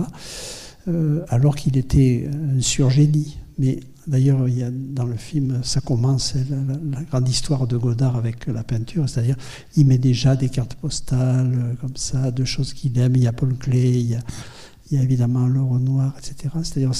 Euh, 0.90 1.24
alors 1.28 1.54
qu'il 1.54 1.76
était 1.76 2.28
un 2.32 2.60
surgénie. 2.60 3.38
Mais 3.58 3.80
d'ailleurs, 4.06 4.48
il 4.48 4.58
y 4.58 4.62
a 4.62 4.70
dans 4.70 5.04
le 5.04 5.16
film, 5.16 5.60
ça 5.62 5.80
commence 5.80 6.34
la, 6.34 6.56
la- 6.98 7.04
grande 7.04 7.28
histoire 7.28 7.66
de 7.66 7.76
Godard 7.76 8.16
avec 8.16 8.46
la 8.46 8.64
peinture, 8.64 9.08
c'est-à-dire 9.08 9.36
il 9.76 9.86
met 9.86 9.98
déjà 9.98 10.34
des 10.34 10.48
cartes 10.48 10.74
postales 10.74 11.54
euh, 11.54 11.74
comme 11.80 11.96
ça, 11.96 12.30
de 12.30 12.44
choses 12.44 12.72
qu'il 12.72 12.98
aime. 12.98 13.14
Il 13.16 13.22
y 13.22 13.26
a 13.26 13.32
Paul 13.32 13.54
Klee, 13.56 14.00
il 14.00 14.96
y 14.96 14.98
a, 14.98 15.02
évidemment 15.02 15.46
le 15.46 15.62
Renoir, 15.62 16.14
etc. 16.18 16.54
C'est-à-dire 16.62 16.92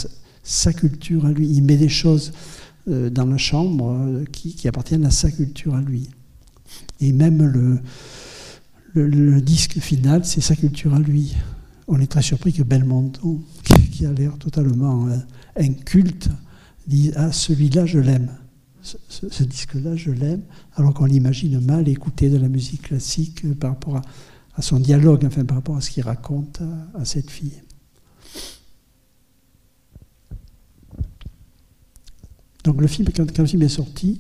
sa, 0.45 0.73
culture 0.73 1.27
à 1.27 1.33
lui. 1.33 1.49
Il 1.49 1.63
met 1.63 1.77
des 1.77 1.89
choses 1.89 2.33
euh, 2.89 3.11
dans 3.11 3.27
la 3.27 3.39
chambre 3.39 3.91
euh, 3.93 4.25
qui, 4.31 4.69
appartiennent 4.69 5.07
à 5.07 5.11
sa 5.11 5.31
culture 5.31 5.75
à 5.75 5.81
lui. 5.81 6.09
Et 7.01 7.13
même 7.13 7.43
le 8.95 9.41
disque 9.41 9.81
final, 9.81 10.25
c'est 10.25 10.41
sa 10.41 10.55
culture 10.55 10.95
à 10.95 11.01
lui. 11.01 11.35
On 11.93 11.99
est 11.99 12.07
très 12.07 12.23
surpris 12.23 12.53
que 12.53 12.63
Belmondo, 12.63 13.43
qui, 13.91 14.07
a 14.07 14.13
l'air 14.13 14.39
totalement 14.39 15.09
euh, 15.09 15.17
inculte, 15.57 16.29
dise 16.87 17.13
Ah, 17.17 17.33
celui-là, 17.33 17.85
je 17.85 17.99
l'aime. 17.99 18.31
Ce, 18.81 19.43
disque-là, 19.43 19.97
je 19.97 20.13
l'aime, 20.13 20.43
alors 20.77 20.95
qu'on 20.95 21.05
l'imagine 21.05 21.59
mal 21.59 21.89
écouter 21.89 22.31
de 22.31 22.37
la 22.37 22.49
musique 22.49 22.83
classique 22.83 23.43
par 23.59 23.71
rapport 23.71 24.01
à, 24.55 24.63
son 24.63 24.79
dialogue, 24.79 25.25
enfin 25.25 25.45
par 25.45 25.57
rapport 25.57 25.77
à 25.77 25.81
ce 25.81 25.91
qu'il 25.91 26.05
raconte 26.05 26.63
à, 26.95 27.05
cette 27.05 27.29
fille. 27.29 27.61
Donc 32.63 32.81
le 32.81 32.87
film, 32.87 33.09
quand, 33.15 33.27
quand 33.35 33.43
le 33.43 33.49
film 33.49 33.63
est 33.63 33.69
sorti, 33.69 34.17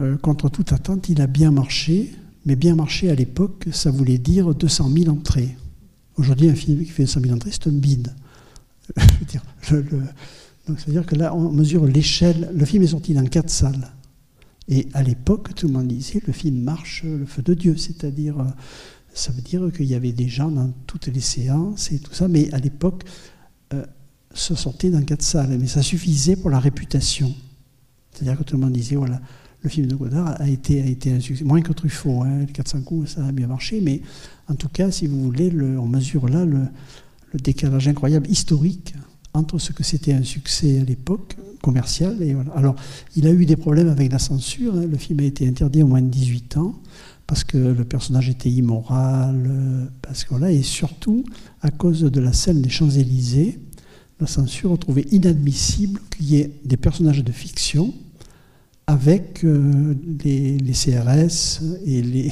euh, 0.00 0.16
contre 0.16 0.48
toute 0.48 0.72
attente, 0.72 1.10
il 1.10 1.20
a 1.20 1.26
bien 1.26 1.50
marché, 1.50 2.14
mais 2.46 2.56
bien 2.56 2.74
marché 2.74 3.10
à 3.10 3.14
l'époque, 3.14 3.66
ça 3.70 3.90
voulait 3.90 4.18
dire 4.18 4.54
200 4.54 4.88
000 4.88 5.10
entrées. 5.10 5.56
Aujourd'hui, 6.16 6.48
un 6.48 6.54
film 6.54 6.78
qui 6.78 6.90
fait 6.90 7.04
200 7.04 7.20
000 7.22 7.34
entrées, 7.34 7.50
c'est 7.52 7.66
un 7.66 7.72
bide. 7.72 8.14
C'est-à-dire 10.66 11.06
que 11.06 11.16
là, 11.16 11.34
on 11.34 11.50
mesure 11.50 11.86
l'échelle. 11.86 12.50
Le 12.54 12.64
film 12.64 12.82
est 12.82 12.88
sorti 12.88 13.14
dans 13.14 13.24
quatre 13.24 13.50
salles. 13.50 13.90
Et 14.68 14.88
à 14.92 15.02
l'époque, 15.02 15.54
tout 15.54 15.66
le 15.66 15.72
monde 15.72 15.88
disait 15.88 16.22
le 16.26 16.32
film 16.32 16.62
marche 16.62 17.02
le 17.04 17.26
feu 17.26 17.42
de 17.42 17.54
Dieu. 17.54 17.76
C'est-à-dire, 17.76 18.38
euh, 18.38 18.44
ça 19.12 19.32
veut 19.32 19.42
dire 19.42 19.72
qu'il 19.72 19.86
y 19.86 19.94
avait 19.94 20.12
des 20.12 20.28
gens 20.28 20.50
dans 20.50 20.70
toutes 20.86 21.08
les 21.08 21.20
séances 21.20 21.90
et 21.90 21.98
tout 21.98 22.14
ça. 22.14 22.28
Mais 22.28 22.52
à 22.52 22.58
l'époque, 22.58 23.04
euh, 23.72 23.84
sortait 24.34 24.90
dans 24.90 25.02
quatre 25.02 25.22
salles. 25.22 25.58
Mais 25.58 25.66
ça 25.66 25.82
suffisait 25.82 26.36
pour 26.36 26.50
la 26.50 26.60
réputation. 26.60 27.34
C'est-à-dire 28.12 28.38
que 28.38 28.44
tout 28.44 28.56
le 28.56 28.62
monde 28.62 28.72
disait 28.72 28.96
voilà, 28.96 29.20
le 29.62 29.70
film 29.70 29.86
de 29.86 29.94
Godard 29.94 30.40
a 30.40 30.48
été, 30.48 30.82
un 31.12 31.20
succès. 31.20 31.44
Moins 31.44 31.60
que 31.62 31.72
Truffaut, 31.72 32.22
hein, 32.22 32.40
les 32.46 32.52
400 32.52 32.82
coups, 32.82 33.10
ça 33.14 33.24
a 33.26 33.32
bien 33.32 33.46
marché. 33.46 33.80
Mais 33.80 34.00
en 34.48 34.54
tout 34.54 34.68
cas, 34.68 34.90
si 34.90 35.06
vous 35.06 35.22
voulez, 35.22 35.50
le- 35.50 35.78
on 35.78 35.86
mesure 35.86 36.28
là 36.28 36.44
le, 36.44 36.62
décalage 37.42 37.88
incroyable 37.88 38.28
historique 38.28 38.94
entre 39.32 39.58
ce 39.58 39.72
que 39.72 39.82
c'était 39.82 40.12
un 40.12 40.22
succès 40.22 40.80
à 40.80 40.84
l'époque 40.84 41.36
commercial. 41.62 42.16
Alors, 42.54 42.76
il 43.16 43.26
a 43.26 43.30
eu 43.32 43.46
des 43.46 43.56
problèmes 43.56 43.88
avec 43.88 44.12
la 44.12 44.18
censure. 44.18 44.74
hein. 44.76 44.84
Le 44.84 44.98
film 44.98 45.20
a 45.20 45.22
été 45.22 45.48
interdit 45.48 45.82
au 45.82 45.86
moins 45.86 46.02
de 46.02 46.08
18 46.08 46.58
ans 46.58 46.74
parce 47.26 47.44
que 47.44 47.56
le 47.56 47.84
personnage 47.86 48.28
était 48.28 48.50
immoral, 48.50 49.88
parce 50.02 50.24
que 50.24 50.34
et 50.44 50.62
surtout 50.62 51.24
à 51.62 51.70
cause 51.70 52.02
de 52.02 52.20
la 52.20 52.34
scène 52.34 52.60
des 52.60 52.68
Champs-Élysées, 52.68 53.58
la 54.20 54.26
censure 54.26 54.72
a 54.74 54.76
trouvé 54.76 55.06
inadmissible 55.10 56.00
qu'il 56.10 56.26
y 56.26 56.36
ait 56.36 56.50
des 56.66 56.76
personnages 56.76 57.24
de 57.24 57.32
fiction 57.32 57.94
avec 58.86 59.44
euh, 59.44 59.94
les, 60.24 60.58
CRS 60.72 61.62
et, 61.86 62.30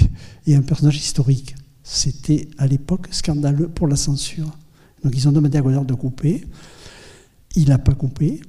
un 0.54 0.62
personnage 0.62 0.96
historique. 0.96 1.54
C'était 1.82 2.48
à 2.58 2.66
l'époque 2.66 3.08
scandaleux 3.10 3.68
pour 3.68 3.88
la 3.88 3.96
censure. 3.96 4.50
Donc 5.02 5.16
ils 5.16 5.28
ont 5.28 5.32
demandé 5.32 5.58
à 5.58 5.62
Godard 5.62 5.84
de 5.84 5.94
couper. 5.94 6.44
Il 7.56 7.68
n'a 7.68 7.78
pas 7.78 7.94
coupé. 7.94 8.40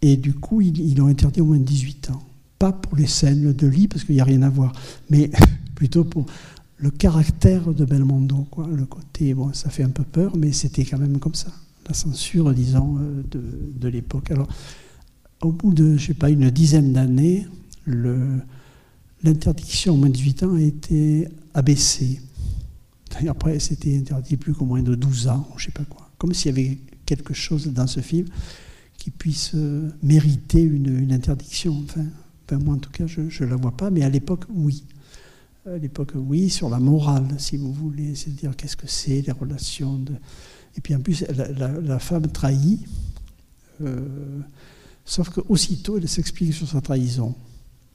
Et 0.00 0.16
du 0.16 0.34
coup, 0.34 0.60
ils, 0.60 0.96
l'ont 0.96 1.06
interdit 1.06 1.40
au 1.40 1.46
moins 1.46 1.58
de 1.58 1.64
18 1.64 2.10
ans. 2.10 2.22
Pas 2.58 2.72
pour 2.72 2.96
les 2.96 3.06
scènes 3.06 3.52
de 3.52 3.66
lit, 3.66 3.88
parce 3.88 4.04
qu'il 4.04 4.16
n'y 4.16 4.20
a 4.20 4.24
rien 4.24 4.42
à 4.42 4.48
voir, 4.48 4.72
mais 5.10 5.30
plutôt 5.74 6.04
pour 6.04 6.26
le 6.76 6.90
caractère 6.90 7.72
de 7.72 7.84
Belmondo. 7.84 8.46
Quoi. 8.50 8.68
Le 8.74 8.84
côté, 8.86 9.32
bon, 9.34 9.52
ça 9.52 9.70
fait 9.70 9.84
un 9.84 9.90
peu 9.90 10.02
peur, 10.02 10.36
mais 10.36 10.52
c'était 10.52 10.84
quand 10.84 10.98
même 10.98 11.18
comme 11.18 11.34
ça. 11.34 11.52
La 11.86 11.94
censure, 11.94 12.52
disons, 12.52 12.98
euh, 12.98 13.22
de, 13.30 13.42
de 13.76 13.88
l'époque. 13.88 14.30
Alors, 14.32 14.48
au 15.42 15.52
bout 15.52 15.74
de, 15.74 15.96
je 15.96 16.06
sais 16.06 16.14
pas, 16.14 16.30
une 16.30 16.50
dizaine 16.50 16.92
d'années, 16.92 17.46
l'interdiction 19.22 19.94
au 19.94 19.96
moins 19.96 20.08
de 20.08 20.14
18 20.14 20.42
ans 20.44 20.54
a 20.54 20.60
été 20.60 21.28
abaissée. 21.52 22.20
Et 23.20 23.28
après, 23.28 23.58
c'était 23.58 23.96
interdit 23.96 24.36
plus 24.36 24.54
qu'au 24.54 24.64
moins 24.64 24.82
de 24.82 24.94
12 24.94 25.28
ans, 25.28 25.46
je 25.56 25.66
sais 25.66 25.72
pas 25.72 25.84
quoi. 25.84 26.08
Comme 26.18 26.32
s'il 26.32 26.56
y 26.56 26.60
avait 26.60 26.78
quelque 27.04 27.34
chose 27.34 27.66
dans 27.66 27.86
ce 27.86 28.00
film 28.00 28.26
qui 28.96 29.10
puisse 29.10 29.52
euh, 29.54 29.90
mériter 30.02 30.62
une, 30.62 31.12
interdiction. 31.12 31.84
Enfin, 31.84 32.58
moi, 32.58 32.76
en 32.76 32.78
tout 32.78 32.90
cas, 32.90 33.06
je 33.06 33.20
ne 33.20 33.48
la 33.48 33.56
vois 33.56 33.76
pas, 33.76 33.90
mais 33.90 34.02
à 34.02 34.08
l'époque, 34.08 34.44
oui. 34.48 34.84
À 35.66 35.76
l'époque, 35.76 36.12
oui, 36.14 36.50
sur 36.50 36.68
la 36.70 36.78
morale, 36.78 37.26
si 37.38 37.56
vous 37.56 37.72
voulez, 37.72 38.14
c'est-à-dire 38.14 38.56
qu'est-ce 38.56 38.76
que 38.76 38.86
c'est, 38.86 39.22
les 39.22 39.32
relations 39.32 39.98
de... 39.98 40.12
Et 40.76 40.80
puis 40.80 40.94
en 40.94 41.00
plus, 41.00 41.24
la, 41.28 41.98
femme 41.98 42.28
trahit, 42.28 42.80
euh, 43.82 44.40
sauf 45.04 45.30
qu'aussitôt, 45.30 45.98
elle 45.98 46.08
s'explique 46.08 46.52
sur 46.54 46.68
sa 46.68 46.80
trahison. 46.80 47.34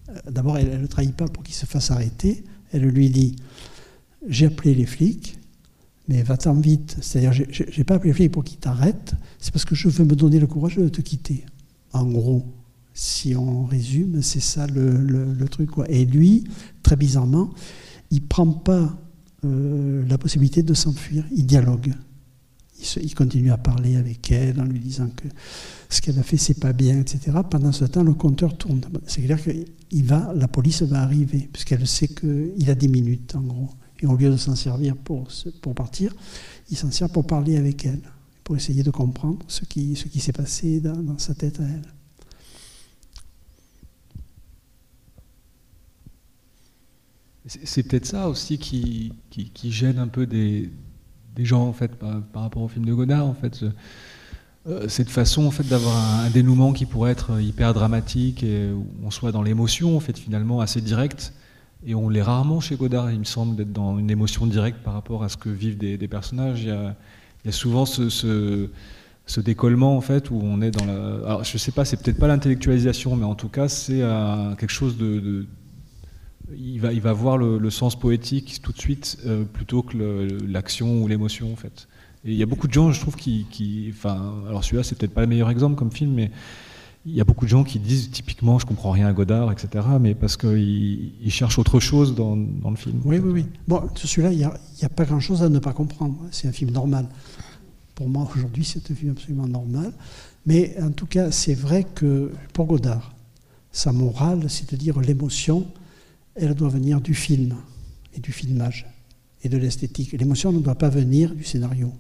Euh, 0.10 0.14
D'abord, 0.30 0.58
elle 0.58 0.82
ne 0.82 0.88
trahit 0.88 1.16
pas 1.16 1.28
pour 1.28 1.44
qu'il 1.44 1.56
se 1.56 1.66
fasse 1.66 1.92
arrêter, 1.92 2.44
elle 2.72 2.84
lui 2.84 3.10
dit, 3.10 3.36
j'ai 4.28 4.48
appelé 4.48 4.76
les 4.76 4.86
flics, 4.86 5.38
mais 6.08 6.22
va-t'en 6.24 6.54
vite. 6.54 6.98
C'est-à-dire, 7.02 7.34
j'ai- 7.34 7.84
pas 7.84 7.96
appelé 7.96 8.10
les 8.12 8.16
flics 8.16 8.32
pour 8.32 8.44
qu'ils 8.44 8.60
t'arrêtent, 8.60 9.14
c'est 9.40 9.52
parce 9.52 9.66
que 9.66 9.76
je 9.76 9.90
veux 9.90 10.06
me 10.06 10.16
donner 10.16 10.40
le 10.40 10.48
courage 10.48 10.76
de 10.78 10.90
te 10.90 11.02
quitter. 11.02 11.46
En 11.94 12.06
gros, 12.06 12.46
si 12.94 13.36
on 13.36 13.66
résume, 13.66 14.22
c'est 14.22 14.40
ça 14.40 14.68
le, 14.68 15.46
truc. 15.50 15.70
Et 15.88 16.06
lui, 16.06 16.46
très 16.84 16.96
bizarrement, 16.96 17.52
il 18.12 18.22
prend 18.22 18.48
pas 18.48 18.98
euh, 19.46 20.04
la 20.08 20.18
possibilité 20.18 20.64
de 20.64 20.74
s'enfuir, 20.74 21.24
il 21.32 21.46
dialogue. 21.46 21.94
Il, 22.80 23.16
continue 23.16 23.52
à 23.52 23.58
parler 23.58 23.96
avec 23.96 24.32
elle 24.32 24.62
en 24.62 24.66
lui 24.66 24.80
disant 24.80 25.10
que 25.10 25.28
ce 25.90 26.00
qu'elle 26.00 26.20
a 26.20 26.24
fait, 26.24 26.38
c'est 26.38 26.60
pas 26.60 26.74
bien, 26.74 27.00
etc. 27.00 27.38
Pendant 27.50 27.72
ce 27.72 27.86
temps, 27.86 28.04
le 28.04 28.14
compteur 28.14 28.56
tourne. 28.56 28.82
C'est 29.08 29.22
clair 29.22 29.44
que 29.44 29.52
va, 30.04 30.32
la 30.36 30.48
police 30.48 30.84
va 30.84 31.02
arriver, 31.02 31.50
puisqu'elle 31.52 31.88
sait 31.88 32.08
qu'il 32.08 32.70
a 32.70 32.76
10 32.76 32.88
minutes, 32.88 33.36
en 33.36 33.42
gros. 33.42 33.70
Et 34.00 34.06
au 34.06 34.16
lieu 34.16 34.30
de 34.30 34.38
s'en 34.38 34.56
servir 34.56 34.96
pour, 34.96 35.28
pour 35.62 35.74
partir, 35.74 36.16
il 36.70 36.78
s'en 36.78 36.92
sert 36.92 37.10
pour 37.10 37.26
parler 37.26 37.58
avec 37.58 37.84
elle, 37.86 38.02
pour 38.44 38.56
essayer 38.56 38.84
de 38.84 38.92
comprendre 38.92 39.40
ce 39.48 39.66
qui, 39.66 39.96
ce 39.96 40.08
qui 40.08 40.20
s'est 40.20 40.34
passé 40.34 40.80
dans, 40.80 41.18
sa 41.18 41.34
tête 41.34 41.60
à 41.60 41.64
elle. 41.64 41.94
C'est 47.64 47.84
peut-être 47.84 48.06
ça 48.06 48.30
aussi 48.30 48.58
qui, 48.58 49.14
qui 49.32 49.72
gêne 49.72 50.00
un 50.00 50.10
peu 50.10 50.28
des, 50.28 50.70
des 51.38 51.46
gens 51.46 51.68
en 51.68 51.74
fait 51.74 51.96
par, 51.96 52.22
rapport 52.44 52.64
au 52.64 52.68
film 52.68 52.86
de 52.86 52.94
Godard 52.94 53.26
en 53.26 53.34
fait. 53.34 53.64
Euh, 54.68 54.90
cette 54.90 55.10
façon 55.10 55.46
en 55.46 55.52
fait 55.52 55.66
d'avoir 55.68 55.96
un, 56.26 56.30
dénouement 56.30 56.74
qui 56.74 56.86
pourrait 56.86 57.12
être 57.12 57.40
hyper 57.40 57.74
dramatique 57.74 58.44
et 58.44 58.70
où 58.70 58.86
on 59.06 59.12
soit 59.12 59.32
dans 59.32 59.44
l'émotion 59.44 59.96
en 59.96 60.02
fait 60.02 60.18
finalement 60.18 60.60
assez 60.60 60.82
direct 60.82 61.32
Et 61.86 61.96
on 61.96 62.10
l'est 62.10 62.24
rarement 62.24 62.60
chez 62.60 62.76
Godard, 62.76 63.12
il 63.12 63.20
me 63.20 63.24
semble, 63.24 63.56
d'être 63.56 63.72
dans 63.72 63.98
une 63.98 64.12
émotion 64.12 64.46
directe 64.46 64.80
par 64.84 64.94
rapport 64.94 65.24
à 65.24 65.30
ce 65.30 65.38
que 65.38 65.50
vivent 65.50 65.78
des, 65.78 66.08
personnages. 66.10 66.64
Il 66.64 66.70
y, 67.46 67.50
a, 67.50 67.52
souvent 67.52 67.86
ce, 67.86 68.70
décollement, 69.38 69.96
en 69.96 70.02
fait, 70.02 70.32
où 70.32 70.40
on 70.44 70.62
est 70.62 70.72
dans 70.72 70.86
la. 70.86 71.26
Alors, 71.26 71.44
je 71.46 71.58
sais 71.58 71.72
pas, 71.72 71.86
c'est 71.86 72.02
peut-être 72.02 72.20
pas 72.20 72.28
l'intellectualisation, 72.28 73.16
mais 73.16 73.26
en 73.26 73.36
tout 73.36 73.50
cas, 73.50 73.70
c'est 73.70 74.02
euh, 74.02 74.56
quelque 74.56 74.74
chose 74.74 74.98
de 74.98 75.46
il, 76.56 76.80
va, 76.80 77.14
voir 77.14 77.38
le, 77.38 77.70
sens 77.70 77.98
poétique 77.98 78.60
tout 78.62 78.72
de 78.72 78.80
suite 78.80 79.18
euh, 79.26 79.44
plutôt 79.44 79.82
que 79.82 79.98
l'action 80.46 81.02
ou 81.02 81.08
l'émotion, 81.08 81.52
en 81.52 81.56
fait. 81.56 81.88
Et 82.26 82.32
il 82.32 82.38
y 82.38 82.44
a 82.44 82.46
beaucoup 82.46 82.68
de 82.68 82.74
gens, 82.74 82.92
je 82.92 83.00
trouve, 83.00 83.16
qui. 83.16 83.88
enfin, 83.90 84.44
alors 84.48 84.64
celui-là, 84.64 84.84
c'est 84.84 84.98
peut-être 84.98 85.14
pas 85.14 85.22
le 85.22 85.28
meilleur 85.28 85.50
exemple 85.50 85.76
comme 85.76 85.92
film, 85.92 86.14
mais 86.14 86.32
il 87.06 87.16
y 87.16 87.22
a 87.22 87.24
beaucoup 87.24 87.46
de 87.46 87.50
gens 87.50 87.64
qui 87.64 87.80
disent 87.80 88.12
typiquement 88.12 88.60
je 88.60 88.66
comprends 88.66 88.92
rien 88.92 89.08
à 89.08 89.14
Godard, 89.14 89.52
etc. 89.52 89.86
Mais 90.00 90.14
parce 90.14 90.36
qu'ils 90.36 91.14
ils 91.24 91.32
cherchent 91.32 91.58
autre 91.58 91.80
chose 91.80 92.16
dans, 92.16 92.36
le 92.36 92.76
film. 92.76 93.02
Oui, 93.06 93.18
oui, 93.20 93.32
oui. 93.32 93.46
Bon, 93.68 93.84
celui-là, 93.96 94.34
il 94.34 94.38
n'y 94.40 94.44
a, 94.44 94.54
a, 94.82 94.90
pas 94.90 95.06
grand-chose 95.06 95.42
à 95.42 95.50
ne 95.50 95.60
pas 95.60 95.74
comprendre. 95.74 96.18
C'est 96.32 96.48
un 96.48 96.52
film 96.52 96.72
normal. 96.72 97.08
Pour 97.96 98.10
moi, 98.10 98.30
aujourd'hui, 98.36 98.66
c'est 98.66 98.92
un 98.92 98.96
film 98.96 99.12
absolument 99.12 99.48
normal. 99.48 99.94
Mais 100.46 100.76
en 100.82 100.92
tout 100.92 101.06
cas, 101.06 101.32
c'est 101.32 101.54
vrai 101.54 101.86
que 101.96 102.32
pour 102.54 102.66
Godard, 102.66 103.14
sa 103.72 103.92
morale, 103.92 104.50
c'est-à-dire 104.50 105.00
l'émotion, 105.00 105.68
elle 106.38 106.54
doit 106.54 106.70
venir 106.70 107.02
du 107.02 107.14
film 107.14 107.56
et 108.16 108.20
du 108.20 108.32
filmage 108.32 108.86
et 109.44 109.50
de 109.50 109.58
l'esthétique. 109.58 110.12
L'émotion 110.14 110.52
ne 110.52 110.60
doit 110.60 110.76
pas 110.76 110.90
venir 110.90 111.34
du 111.34 111.44
scénario. 111.44 111.92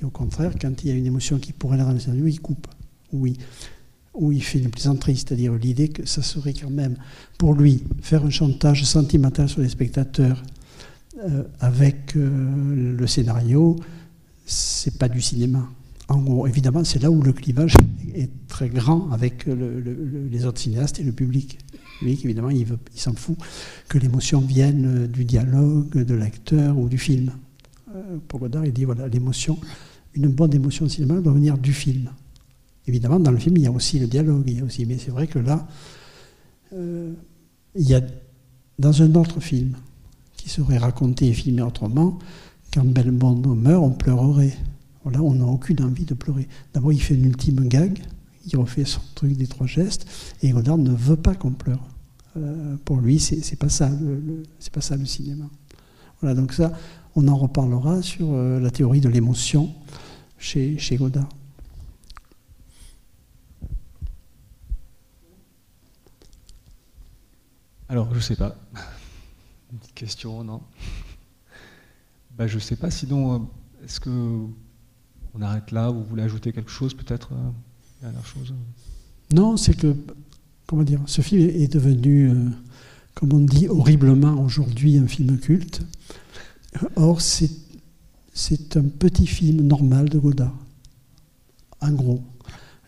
Et 0.00 0.04
au 0.04 0.10
contraire, 0.10 0.52
quand 0.60 0.82
il 0.82 0.88
y 0.88 0.92
a 0.92 0.94
une 0.94 1.06
émotion 1.06 1.38
qui 1.38 1.52
pourrait 1.52 1.76
aller 1.76 1.84
dans 1.84 1.92
le 1.92 2.00
scénario, 2.00 2.26
il 2.26 2.40
coupe. 2.40 2.66
Oui 3.12 3.36
où 4.14 4.30
il 4.30 4.42
fait 4.42 4.58
une 4.58 4.70
plaisanterie, 4.70 5.16
c'est-à-dire 5.16 5.54
l'idée 5.54 5.88
que 5.88 6.06
ça 6.06 6.22
serait 6.22 6.54
quand 6.54 6.70
même, 6.70 6.96
pour 7.36 7.54
lui, 7.54 7.82
faire 8.00 8.24
un 8.24 8.30
chantage 8.30 8.84
sentimental 8.84 9.48
sur 9.48 9.60
les 9.60 9.68
spectateurs 9.68 10.42
euh, 11.24 11.42
avec 11.60 12.16
euh, 12.16 12.96
le 12.96 13.06
scénario, 13.06 13.76
c'est 14.46 14.98
pas 14.98 15.08
du 15.08 15.20
cinéma. 15.20 15.68
En 16.08 16.18
gros, 16.18 16.46
évidemment, 16.46 16.84
c'est 16.84 17.02
là 17.02 17.10
où 17.10 17.22
le 17.22 17.32
clivage 17.32 17.74
est 18.14 18.30
très 18.46 18.68
grand 18.68 19.10
avec 19.10 19.46
le, 19.46 19.80
le, 19.80 20.28
les 20.30 20.44
autres 20.44 20.60
cinéastes 20.60 21.00
et 21.00 21.02
le 21.02 21.12
public. 21.12 21.58
Évidemment, 22.12 22.50
il, 22.50 22.66
s'en 22.94 23.14
fout 23.14 23.36
que 23.88 23.98
l'émotion 23.98 24.40
vienne 24.40 25.06
du 25.06 25.24
dialogue, 25.24 26.04
de 26.04 26.14
l'acteur 26.14 26.78
ou 26.78 26.88
du 26.88 26.98
film. 26.98 27.32
Euh, 27.94 28.18
pour 28.28 28.40
Godard, 28.40 28.66
il 28.66 28.72
dit 28.72 28.84
voilà, 28.84 29.08
l'émotion, 29.08 29.58
une 30.14 30.28
bonne 30.28 30.54
émotion 30.54 30.86
de 30.86 30.90
cinéma 30.90 31.20
doit 31.20 31.32
venir 31.32 31.58
du 31.58 31.72
film. 31.72 32.10
Évidemment, 32.86 33.18
dans 33.18 33.30
le 33.30 33.38
film, 33.38 33.56
il 33.56 33.62
y 33.62 33.66
a 33.66 33.70
aussi 33.70 33.98
le 33.98 34.06
dialogue, 34.06 34.44
il 34.46 34.58
y 34.58 34.60
a 34.60 34.64
aussi, 34.64 34.84
mais 34.84 34.98
c'est 34.98 35.10
vrai 35.10 35.26
que 35.26 35.38
là, 35.38 35.66
euh, 36.74 37.12
il 37.74 37.88
y 37.88 37.94
a 37.94 38.00
dans 38.78 39.02
un 39.02 39.14
autre 39.14 39.40
film 39.40 39.74
qui 40.36 40.48
serait 40.48 40.78
raconté 40.78 41.28
et 41.28 41.32
filmé 41.32 41.62
autrement, 41.62 42.18
quand 42.72 42.84
Belmondo 42.84 43.54
meurt, 43.54 43.82
on 43.82 43.90
pleurerait. 43.90 44.56
Là, 45.10 45.22
on 45.22 45.34
n'a 45.34 45.44
aucune 45.44 45.82
envie 45.82 46.04
de 46.04 46.14
pleurer. 46.14 46.48
D'abord, 46.72 46.92
il 46.92 47.00
fait 47.00 47.14
une 47.14 47.26
ultime 47.26 47.68
gag, 47.68 48.02
il 48.46 48.56
refait 48.56 48.84
son 48.84 49.00
truc 49.14 49.36
des 49.36 49.46
trois 49.46 49.66
gestes, 49.66 50.06
et 50.42 50.50
Godard 50.50 50.78
ne 50.78 50.90
veut 50.90 51.16
pas 51.16 51.34
qu'on 51.34 51.52
pleure. 51.52 51.86
Euh, 52.36 52.76
pour 52.84 53.00
lui, 53.00 53.20
c'est 53.20 53.56
pas 53.56 53.68
ça, 53.68 53.90
c'est 54.58 54.72
pas 54.72 54.80
ça 54.80 54.96
le 54.96 55.06
cinéma. 55.06 55.44
Voilà, 56.20 56.34
donc 56.34 56.52
ça, 56.52 56.72
on 57.14 57.28
en 57.28 57.36
reparlera 57.36 58.02
sur 58.02 58.32
euh, 58.32 58.58
la 58.58 58.70
théorie 58.70 59.00
de 59.00 59.08
l'émotion 59.08 59.72
chez, 60.38 60.78
chez 60.78 60.96
Godard. 60.96 61.28
Alors, 67.88 68.12
je 68.14 68.20
sais 68.20 68.36
pas. 68.36 68.56
Une 69.72 69.78
petite 69.78 69.94
question, 69.94 70.42
non? 70.42 70.62
Bah, 72.36 72.48
Je 72.48 72.58
sais 72.58 72.76
pas, 72.76 72.90
sinon, 72.90 73.34
euh, 73.34 73.38
est-ce 73.84 74.00
que 74.00 74.46
on 75.34 75.42
arrête 75.42 75.70
là? 75.70 75.90
Vous 75.90 76.02
voulez 76.02 76.22
ajouter 76.22 76.52
quelque 76.52 76.70
chose, 76.70 76.94
peut-être 76.94 77.30
Dernière 78.00 78.26
chose? 78.26 78.54
Non, 79.32 79.56
c'est 79.56 79.74
que, 79.74 79.96
comment 80.66 80.82
dire, 80.82 81.00
ce 81.06 81.20
film 81.20 81.48
est 81.48 81.72
devenu, 81.72 82.30
euh, 82.30 82.34
comme 83.14 83.32
on 83.32 83.40
dit 83.40 83.68
horriblement 83.68 84.40
aujourd'hui, 84.40 84.98
un 84.98 85.06
film 85.06 85.38
culte. 85.38 85.82
Or, 86.96 87.20
c'est, 87.20 87.50
un 88.76 88.82
petit 88.82 89.26
film 89.26 89.66
normal 89.66 90.08
de 90.08 90.18
Godard. 90.18 90.56
En 91.80 91.92
gros, 91.92 92.22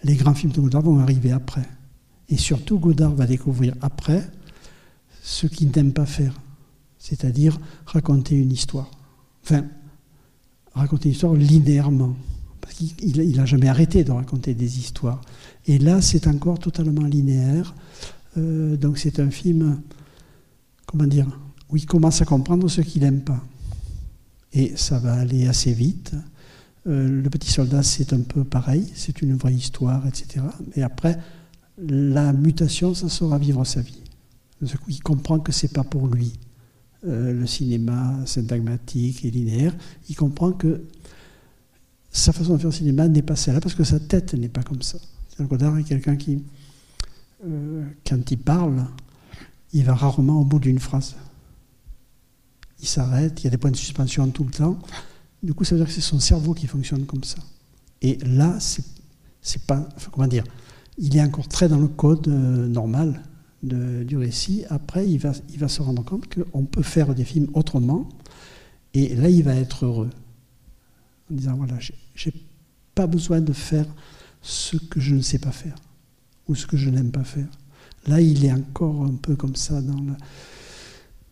les 0.02 0.16
grands 0.16 0.34
films 0.34 0.52
de 0.52 0.60
Godard 0.60 0.82
vont 0.82 0.98
arriver 0.98 1.30
après. 1.30 1.66
Et 2.28 2.36
surtout, 2.36 2.78
Godard 2.78 3.14
va 3.14 3.26
découvrir 3.26 3.74
après 3.80 4.28
ce 5.22 5.46
qu'il 5.46 5.70
n'aime 5.70 5.92
pas 5.92 6.06
faire, 6.06 6.34
c'est-à-dire 6.98 7.58
raconter 7.84 8.36
une 8.36 8.52
histoire. 8.52 8.90
Enfin, 9.44 9.64
raconter 10.74 11.08
une 11.08 11.14
histoire 11.14 11.34
linéairement, 11.34 12.16
parce 12.60 12.74
qu'il 12.74 13.36
n'a 13.36 13.46
jamais 13.46 13.68
arrêté 13.68 14.02
de 14.02 14.10
raconter 14.10 14.54
des 14.54 14.78
histoires. 14.78 15.20
Et 15.66 15.78
là, 15.78 16.00
c'est 16.00 16.26
encore 16.26 16.58
totalement 16.58 17.06
linéaire. 17.06 17.74
Euh, 18.36 18.76
donc 18.76 18.98
c'est 18.98 19.20
un 19.20 19.30
film, 19.30 19.80
comment 20.86 21.06
dire, 21.06 21.26
où 21.70 21.76
il 21.76 21.86
commence 21.86 22.22
à 22.22 22.24
comprendre 22.24 22.68
ce 22.68 22.80
qu'il 22.80 23.02
n'aime 23.02 23.22
pas. 23.22 23.42
Et 24.52 24.76
ça 24.76 24.98
va 24.98 25.14
aller 25.14 25.48
assez 25.48 25.72
vite. 25.72 26.14
Euh, 26.86 27.22
le 27.22 27.30
petit 27.30 27.50
soldat, 27.50 27.82
c'est 27.82 28.12
un 28.12 28.20
peu 28.20 28.44
pareil, 28.44 28.86
c'est 28.94 29.20
une 29.20 29.36
vraie 29.36 29.54
histoire, 29.54 30.06
etc. 30.06 30.44
Mais 30.76 30.82
après, 30.82 31.18
la 31.78 32.32
mutation, 32.32 32.94
ça 32.94 33.08
sera 33.08 33.38
vivre 33.38 33.64
sa 33.64 33.80
vie. 33.80 34.02
Il 34.88 35.02
comprend 35.02 35.40
que 35.40 35.52
c'est 35.52 35.72
pas 35.72 35.84
pour 35.84 36.06
lui 36.06 36.32
euh, 37.06 37.32
le 37.32 37.46
cinéma 37.46 38.14
syntagmatique 38.24 39.24
et 39.24 39.30
linéaire. 39.30 39.76
Il 40.08 40.16
comprend 40.16 40.52
que 40.52 40.84
sa 42.10 42.32
façon 42.32 42.54
de 42.54 42.58
faire 42.58 42.70
le 42.70 42.74
cinéma 42.74 43.08
n'est 43.08 43.22
pas 43.22 43.36
celle-là 43.36 43.60
parce 43.60 43.74
que 43.74 43.84
sa 43.84 44.00
tête 44.00 44.32
n'est 44.34 44.48
pas 44.48 44.62
comme 44.62 44.80
ça. 44.80 44.98
Godard 45.44 45.78
est 45.78 45.84
quelqu'un 45.84 46.16
qui, 46.16 46.42
euh, 47.44 47.84
quand 48.06 48.30
il 48.30 48.38
parle, 48.38 48.86
il 49.72 49.84
va 49.84 49.94
rarement 49.94 50.40
au 50.40 50.44
bout 50.44 50.58
d'une 50.58 50.78
phrase. 50.78 51.16
Il 52.80 52.88
s'arrête, 52.88 53.42
il 53.42 53.44
y 53.44 53.46
a 53.48 53.50
des 53.50 53.58
points 53.58 53.70
de 53.70 53.76
suspension 53.76 54.28
tout 54.30 54.44
le 54.44 54.50
temps. 54.50 54.78
Du 55.42 55.54
coup, 55.54 55.64
ça 55.64 55.74
veut 55.74 55.80
dire 55.80 55.88
que 55.88 55.92
c'est 55.92 56.00
son 56.00 56.20
cerveau 56.20 56.54
qui 56.54 56.66
fonctionne 56.66 57.06
comme 57.06 57.24
ça. 57.24 57.38
Et 58.02 58.18
là, 58.24 58.58
c'est 58.60 59.62
pas, 59.66 59.88
comment 60.12 60.26
dire, 60.26 60.44
il 60.98 61.16
est 61.16 61.22
encore 61.22 61.48
très 61.48 61.68
dans 61.68 61.78
le 61.78 61.88
code 61.88 62.28
euh, 62.28 62.66
normal 62.66 63.22
du 63.62 64.16
récit, 64.16 64.64
après, 64.68 65.08
il 65.08 65.18
va, 65.18 65.32
il 65.50 65.58
va 65.58 65.66
se 65.66 65.82
rendre 65.82 66.04
compte 66.04 66.26
qu'on 66.28 66.64
peut 66.64 66.82
faire 66.82 67.14
des 67.14 67.24
films 67.24 67.48
autrement, 67.54 68.08
et 68.94 69.16
là, 69.16 69.28
il 69.28 69.42
va 69.42 69.56
être 69.56 69.84
heureux. 69.84 70.10
En 71.30 71.34
disant, 71.34 71.56
voilà, 71.56 71.74
j'ai 72.14 72.32
pas 72.94 73.08
besoin 73.08 73.40
de 73.40 73.52
faire 73.52 73.86
ce 74.46 74.76
que 74.76 75.00
je 75.00 75.16
ne 75.16 75.20
sais 75.20 75.38
pas 75.38 75.50
faire, 75.50 75.74
ou 76.48 76.54
ce 76.54 76.66
que 76.66 76.76
je 76.76 76.88
n'aime 76.88 77.10
pas 77.10 77.24
faire. 77.24 77.48
Là, 78.06 78.20
il 78.20 78.44
est 78.44 78.52
encore 78.52 79.04
un 79.04 79.14
peu 79.14 79.34
comme 79.34 79.56
ça 79.56 79.82
dans 79.82 80.00
le... 80.00 80.12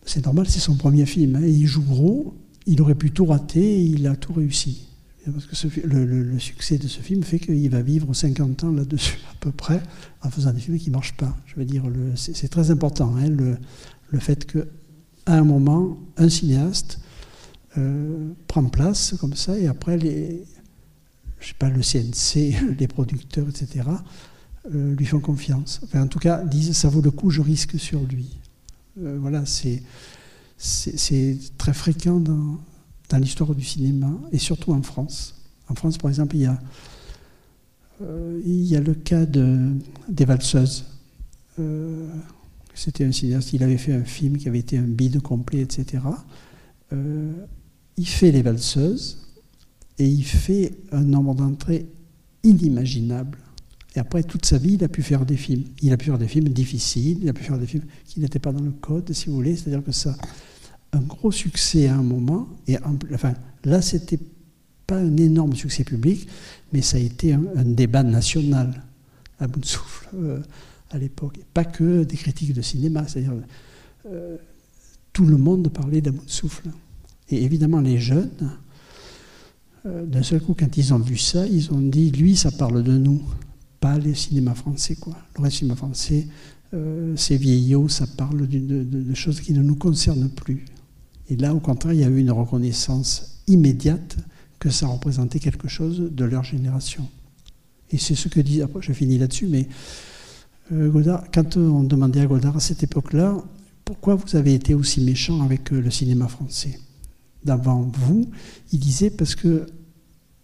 C'est 0.05 0.25
normal, 0.25 0.47
c'est 0.49 0.59
son 0.59 0.75
premier 0.75 1.05
film. 1.05 1.37
Hein, 1.37 1.45
il 1.45 1.65
joue 1.65 1.81
gros, 1.81 2.35
il 2.65 2.81
aurait 2.81 2.95
pu 2.95 3.11
tout 3.11 3.25
rater, 3.25 3.63
et 3.63 3.83
il 3.83 4.05
a 4.07 4.17
tout 4.17 4.33
réussi. 4.33 4.89
Parce 5.31 5.45
que 5.45 5.87
le, 5.87 6.37
succès 6.37 6.77
de 6.77 6.87
ce 6.87 6.99
film 6.99 7.23
fait 7.23 7.39
qu'il 7.39 7.69
va 7.69 7.81
vivre 7.81 8.13
50 8.13 8.65
ans 8.65 8.71
là-dessus, 8.71 9.17
à 9.31 9.35
peu 9.39 9.51
près, 9.51 9.81
en 10.21 10.29
faisant 10.29 10.51
des 10.51 10.59
films 10.59 10.77
qui 10.77 10.89
ne 10.89 10.95
marchent 10.95 11.15
pas. 11.15 11.35
Je 11.45 11.55
veux 11.55 11.65
dire, 11.65 11.83
c'est 12.15 12.49
très 12.49 12.69
important, 12.69 13.15
hein, 13.15 13.29
le, 13.29 13.57
le, 14.09 14.19
fait 14.19 14.45
qu'à 14.45 14.59
un 15.25 15.43
moment, 15.43 15.97
un 16.17 16.29
cinéaste 16.29 16.99
euh, 17.77 18.33
prend 18.47 18.65
place 18.65 19.15
comme 19.19 19.35
ça, 19.35 19.57
et 19.57 19.67
après, 19.67 19.97
les, 19.97 20.43
je 21.45 21.49
sais 21.49 21.55
pas, 21.59 21.69
le 21.69 21.81
CNC, 21.81 22.75
les 22.79 22.87
producteurs, 22.87 23.47
etc., 23.47 23.87
euh, 24.73 24.95
lui 24.95 25.05
font 25.05 25.19
confiance. 25.19 25.79
Enfin, 25.83 26.01
en 26.01 26.07
tout 26.07 26.17
cas, 26.17 26.43
disent 26.43 26.75
ça 26.75 26.89
vaut 26.89 27.01
le 27.01 27.11
coup, 27.11 27.29
je 27.29 27.41
risque 27.41 27.79
sur 27.79 28.01
lui. 28.01 28.39
Euh, 28.99 29.19
voilà, 29.21 29.43
c'est 29.45 29.83
très 31.57 31.73
fréquent 31.73 32.19
dans 32.19 33.17
l'histoire 33.19 33.53
du 33.53 33.63
cinéma, 33.63 34.11
et 34.31 34.39
surtout 34.39 34.73
en 34.73 34.81
France. 34.81 35.35
En 35.69 35.75
France, 35.75 35.99
par 35.99 36.09
exemple, 36.09 36.35
il 36.35 36.41
y 36.41 36.45
a, 36.47 36.59
euh, 38.01 38.41
le 38.43 38.93
cas 38.95 39.27
de, 39.27 39.71
des 40.09 40.25
valseuses. 40.25 40.85
C'était 42.73 43.05
un 43.05 43.11
cinéaste, 43.11 43.53
il 43.53 43.63
avait 43.63 43.77
fait 43.77 43.93
un 43.93 44.03
film 44.03 44.37
qui 44.37 44.49
avait 44.49 44.59
été 44.59 44.77
un 44.77 44.87
bide 44.87 45.21
complet, 45.21 45.61
etc. 45.61 46.03
Il 46.91 48.07
fait 48.07 48.31
les 48.31 48.41
valseuses, 48.41 49.24
et 49.97 50.07
il 50.07 50.23
fait 50.23 50.73
un 50.91 51.03
nombre 51.03 51.35
d'entrées 51.35 51.85
inimaginable. 52.43 53.37
Et 53.95 53.99
après, 53.99 54.23
toute 54.23 54.45
sa 54.45 54.57
vie, 54.57 54.73
il 54.73 54.83
a 54.83 54.89
pu 54.89 55.01
faire 55.01 55.25
des 55.25 55.37
films. 55.37 55.63
Il 55.81 55.93
a 55.93 55.97
pu 55.97 56.05
faire 56.05 56.17
des 56.17 56.27
films 56.27 56.49
difficiles, 56.49 57.19
il 57.21 57.29
a 57.29 57.33
pu 57.33 57.43
faire 57.43 57.57
des 57.57 57.65
films 57.65 57.85
qui 58.05 58.19
n'étaient 58.19 58.39
pas 58.39 58.51
dans 58.51 58.63
le 58.63 58.71
code, 58.71 59.11
si 59.13 59.29
vous 59.29 59.35
voulez. 59.35 59.55
C'est-à-dire 59.55 59.83
que 59.83 59.93
ça, 59.93 60.17
un 60.91 60.99
gros 60.99 61.31
succès 61.31 61.87
à 61.87 61.95
un 61.95 62.03
moment. 62.03 62.49
Et 62.67 62.77
enfin, 63.13 63.33
là, 63.63 63.81
c'était 63.81 64.19
pas 64.85 64.97
un 64.97 65.17
énorme 65.17 65.55
succès 65.55 65.83
public, 65.83 66.27
mais 66.73 66.81
ça 66.81 66.97
a 66.97 66.99
été 66.99 67.33
un, 67.33 67.63
débat 67.63 68.03
national 68.03 68.83
à 69.39 69.47
bout 69.47 69.59
de 69.59 69.65
souffle 69.65 70.09
euh, 70.15 70.41
à 70.91 70.97
l'époque. 70.97 71.39
Pas 71.53 71.65
que 71.65 72.03
des 72.03 72.17
critiques 72.17 72.53
de 72.53 72.61
cinéma, 72.61 73.07
c'est-à-dire 73.07 73.33
euh, 74.07 74.37
tout 75.13 75.25
le 75.25 75.37
monde 75.37 75.69
parlait 75.69 76.01
d'un 76.01 76.11
bout 76.11 76.25
de 76.25 76.29
souffle. 76.29 76.69
Et 77.29 77.43
évidemment, 77.43 77.81
les 77.81 77.97
jeunes, 77.97 78.51
d'un 79.85 80.23
seul 80.23 80.41
coup, 80.41 80.55
quand 80.57 80.77
ils 80.77 80.93
ont 80.93 80.99
vu 80.99 81.17
ça, 81.17 81.45
ils 81.45 81.71
ont 81.71 81.79
dit, 81.79 82.11
lui, 82.11 82.35
ça 82.35 82.51
parle 82.51 82.83
de 82.83 82.97
nous, 82.97 83.21
pas 83.79 83.99
le 83.99 84.15
cinéma 84.15 84.55
français, 84.55 84.95
quoi. 84.95 85.15
Le 85.39 85.49
cinéma 85.49 85.75
français, 85.75 86.27
euh, 86.73 87.13
c'est 87.15 87.37
vieillot, 87.37 87.87
ça 87.87 88.05
parle 88.07 88.47
de, 88.47 88.83
de, 88.83 89.13
choses 89.13 89.39
qui 89.39 89.53
ne 89.53 89.61
nous 89.61 89.75
concernent 89.75 90.29
plus. 90.29 90.65
Et 91.29 91.35
là, 91.35 91.53
au 91.53 91.59
contraire, 91.59 91.93
il 91.93 91.99
y 91.99 92.03
a 92.03 92.09
eu 92.09 92.17
une 92.17 92.31
reconnaissance 92.31 93.43
immédiate 93.47 94.17
que 94.59 94.69
ça 94.69 94.87
représentait 94.87 95.39
quelque 95.39 95.67
chose 95.67 96.09
de 96.11 96.25
leur 96.25 96.43
génération. 96.43 97.07
Et 97.91 97.97
c'est 97.97 98.15
ce 98.15 98.27
que 98.27 98.39
dit, 98.39 98.61
après 98.61 98.81
je 98.81 98.93
finis 98.93 99.17
là-dessus, 99.17 99.47
mais 99.47 99.67
euh, 100.71 100.89
Godard, 100.89 101.25
quand 101.31 101.57
on 101.57 101.83
demandait 101.83 102.21
à 102.21 102.25
Godard 102.25 102.57
à 102.57 102.59
cette 102.59 102.83
époque-là, 102.83 103.37
pourquoi 103.85 104.15
vous 104.15 104.35
avez 104.35 104.55
été 104.55 104.73
aussi 104.73 105.01
méchant 105.01 105.43
avec 105.43 105.69
le 105.69 105.91
cinéma 105.91 106.27
français? 106.27 106.79
D'avant 107.45 107.89
vous, 107.93 108.29
il 108.73 108.79
disait 108.79 109.11
parce 109.11 109.35
que 109.35 109.67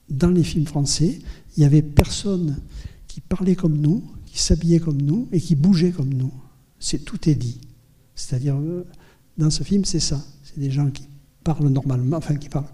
dans 0.09 0.29
les 0.29 0.43
films 0.43 0.67
français, 0.67 1.19
il 1.55 1.59
n'y 1.59 1.65
avait 1.65 1.81
personne 1.81 2.57
qui 3.07 3.19
parlait 3.21 3.55
comme 3.55 3.77
nous, 3.77 4.03
qui 4.25 4.39
s'habillait 4.39 4.79
comme 4.79 5.01
nous 5.01 5.27
et 5.31 5.41
qui 5.41 5.55
bougeait 5.55 5.91
comme 5.91 6.13
nous. 6.13 6.31
C'est 6.79 7.03
tout 7.03 7.29
est 7.29 7.35
dit. 7.35 7.59
C'est-à-dire, 8.15 8.55
euh, 8.55 8.85
dans 9.37 9.49
ce 9.49 9.63
film, 9.63 9.83
c'est 9.83 9.99
ça. 9.99 10.23
C'est 10.43 10.59
des 10.59 10.71
gens 10.71 10.89
qui 10.89 11.07
parlent 11.43 11.67
normalement, 11.67 12.17
enfin 12.17 12.35
qui 12.35 12.49
parlent 12.49 12.65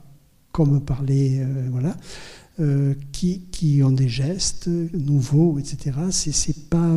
comme 0.51 0.82
parler, 0.82 1.39
euh, 1.39 1.67
voilà, 1.71 1.95
euh, 2.59 2.95
qui, 3.11 3.82
ont 3.84 3.91
des 3.91 4.09
gestes 4.09 4.67
nouveaux, 4.67 5.59
etc. 5.59 5.97
C'est 6.11 6.69
pas, 6.69 6.91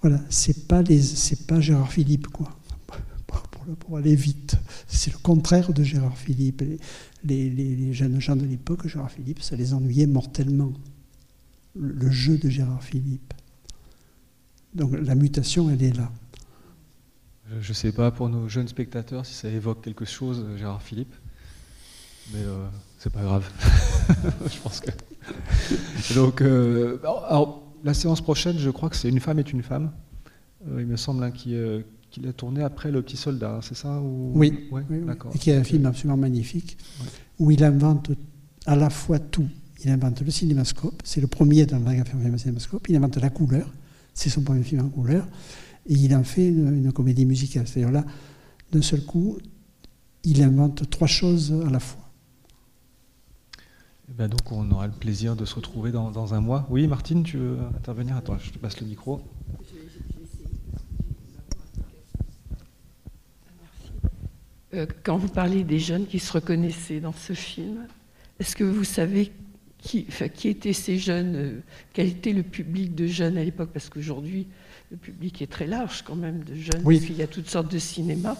voilà, 0.00 0.20
c'est 0.30 0.66
pas 0.66 0.82
les, 0.82 1.00
c'est 1.00 1.46
pas 1.46 1.60
Gérard 1.60 1.92
Philippe, 1.92 2.28
quoi 2.28 2.58
pour, 3.78 3.96
aller 3.96 4.14
vite. 4.14 4.56
C'est 4.86 5.12
le 5.12 5.18
contraire 5.18 5.72
de 5.72 5.82
Gérard 5.82 6.16
Philippe. 6.16 6.62
Les, 7.24 7.92
jeunes 7.92 8.20
gens 8.20 8.36
de 8.36 8.44
l'époque, 8.44 8.86
Gérard 8.86 9.10
Philippe, 9.10 9.42
ça 9.42 9.56
les 9.56 9.74
ennuyait 9.74 10.06
mortellement. 10.06 10.72
Le, 11.74 12.10
jeu 12.10 12.38
de 12.38 12.48
Gérard 12.48 12.82
Philippe. 12.82 13.34
Donc 14.74 14.92
la 14.92 15.14
mutation, 15.14 15.70
elle 15.70 15.82
est 15.82 15.96
là. 15.96 16.10
Je 17.60 17.68
ne 17.68 17.74
sais 17.74 17.92
pas 17.92 18.10
pour 18.10 18.28
nos 18.28 18.48
jeunes 18.48 18.68
spectateurs 18.68 19.26
si 19.26 19.34
ça 19.34 19.48
évoque 19.48 19.82
quelque 19.82 20.06
chose, 20.06 20.46
Gérard 20.56 20.82
Philippe, 20.82 21.14
mais 22.32 22.40
euh, 22.40 22.66
c'est 22.98 23.12
pas 23.12 23.22
grave. 23.22 23.50
je 24.50 24.58
pense 24.60 24.80
que. 24.80 24.90
Donc, 26.14 26.40
euh, 26.40 26.98
la 27.84 27.94
séance 27.94 28.20
prochaine, 28.20 28.58
je 28.58 28.70
crois 28.70 28.88
que 28.88 28.96
c'est 28.96 29.08
Une 29.08 29.20
femme 29.20 29.38
est 29.38 29.52
une 29.52 29.62
femme. 29.62 29.92
Euh, 30.68 30.80
il 30.80 30.86
me 30.86 30.96
semble 30.96 31.24
hein, 31.24 31.30
qui, 31.30 31.54
euh, 31.54 31.82
qu'il 32.12 32.28
a 32.28 32.32
tourné 32.32 32.62
après 32.62 32.92
Le 32.92 33.02
Petit 33.02 33.16
Soldat, 33.16 33.60
c'est 33.62 33.74
ça 33.74 34.00
Oui, 34.00 34.68
d'accord. 35.04 35.32
Et 35.34 35.38
qui 35.38 35.50
est 35.50 35.56
un 35.56 35.64
film 35.64 35.86
absolument 35.86 36.18
magnifique, 36.18 36.76
où 37.38 37.50
il 37.50 37.64
invente 37.64 38.12
à 38.66 38.76
la 38.76 38.90
fois 38.90 39.18
tout. 39.18 39.48
Il 39.84 39.90
invente 39.90 40.20
le 40.20 40.30
cinémascope, 40.30 41.02
c'est 41.02 41.20
le 41.20 41.26
premier 41.26 41.66
dans 41.66 41.78
le 41.78 42.04
film 42.04 42.38
cinémascope, 42.38 42.88
il 42.88 42.96
invente 42.96 43.16
la 43.16 43.30
couleur, 43.30 43.68
c'est 44.14 44.28
son 44.28 44.42
premier 44.42 44.62
film 44.62 44.82
en 44.82 44.88
couleur, 44.88 45.26
et 45.86 45.94
il 45.94 46.14
en 46.14 46.22
fait 46.22 46.48
une, 46.48 46.92
comédie 46.92 47.26
musicale. 47.26 47.66
C'est-à-dire 47.66 47.90
là, 47.90 48.04
d'un 48.70 48.82
seul 48.82 49.04
coup, 49.04 49.38
il 50.22 50.42
invente 50.42 50.88
trois 50.88 51.08
choses 51.08 51.52
à 51.66 51.70
la 51.70 51.80
fois. 51.80 52.00
Eh 54.08 54.12
ben 54.12 54.28
donc 54.28 54.52
on 54.52 54.70
aura 54.70 54.86
le 54.86 54.92
plaisir 54.92 55.34
de 55.34 55.46
se 55.46 55.54
retrouver 55.54 55.90
dans, 55.90 56.10
dans 56.10 56.34
un 56.34 56.40
mois. 56.40 56.66
Oui, 56.68 56.86
Martine, 56.86 57.22
tu 57.22 57.38
veux 57.38 57.58
intervenir? 57.74 58.16
Attends, 58.16 58.38
je 58.38 58.50
te 58.50 58.58
passe 58.58 58.78
le 58.80 58.86
micro. 58.86 59.22
Quand 65.02 65.16
vous 65.16 65.28
parlez 65.28 65.64
des 65.64 65.78
jeunes 65.78 66.06
qui 66.06 66.18
se 66.18 66.32
reconnaissaient 66.32 67.00
dans 67.00 67.12
ce 67.12 67.32
film, 67.32 67.86
est-ce 68.40 68.56
que 68.56 68.64
vous 68.64 68.84
savez 68.84 69.32
qui, 69.78 70.06
qui 70.34 70.48
étaient 70.48 70.72
ces 70.72 70.98
jeunes 70.98 71.34
euh, 71.36 71.60
Quel 71.92 72.08
était 72.08 72.32
le 72.32 72.42
public 72.42 72.94
de 72.94 73.06
jeunes 73.06 73.36
à 73.36 73.44
l'époque? 73.44 73.70
Parce 73.72 73.88
qu'aujourd'hui, 73.88 74.46
le 74.90 74.96
public 74.96 75.42
est 75.42 75.50
très 75.50 75.66
large 75.66 76.02
quand 76.02 76.14
même 76.14 76.42
de 76.44 76.54
jeunes, 76.54 76.82
oui. 76.84 76.96
parce 76.96 77.06
qu'il 77.06 77.16
y 77.18 77.22
a 77.22 77.26
toutes 77.26 77.48
sortes 77.48 77.70
de 77.70 77.78
cinémas. 77.78 78.36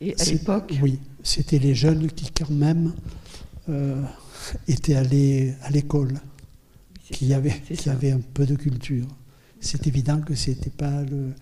Et 0.00 0.14
à 0.18 0.24
l'époque. 0.24 0.74
Oui, 0.82 0.98
c'était 1.22 1.58
les 1.58 1.74
jeunes 1.74 2.10
qui, 2.10 2.30
quand 2.30 2.50
même, 2.50 2.94
euh, 3.68 4.02
étaient 4.66 4.94
allés 4.94 5.54
à 5.62 5.70
l'école, 5.70 6.14
qui, 7.10 7.32
avaient, 7.32 7.60
qui 7.76 7.88
avaient 7.88 8.10
un 8.10 8.20
peu 8.20 8.46
de 8.46 8.56
culture. 8.56 9.06
C'est 9.60 9.86
évident 9.86 10.20
que 10.20 10.34
ce 10.34 10.50
n'était 10.50 10.70
pas 10.70 11.02
le 11.02 11.32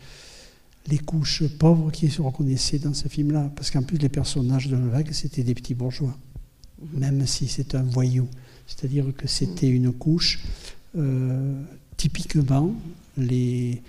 les 0.88 0.98
couches 0.98 1.44
pauvres 1.58 1.90
qui 1.90 2.10
se 2.10 2.20
reconnaissaient 2.20 2.78
dans 2.78 2.94
ce 2.94 3.08
film-là. 3.08 3.50
Parce 3.54 3.70
qu'en 3.70 3.82
plus, 3.82 3.98
les 3.98 4.08
personnages 4.08 4.68
de 4.68 4.76
vague, 4.76 5.12
c'était 5.12 5.42
des 5.42 5.54
petits 5.54 5.74
bourgeois, 5.74 6.16
mhm. 6.80 7.00
même 7.00 7.26
si 7.26 7.48
c'est 7.48 7.74
un 7.74 7.82
voyou. 7.82 8.28
C'est-à-dire 8.66 9.06
que 9.16 9.26
c'était 9.28 9.68
une 9.68 9.92
couche, 9.92 10.40
euh, 10.96 11.62
typiquement, 11.96 12.74
les, 13.16 13.82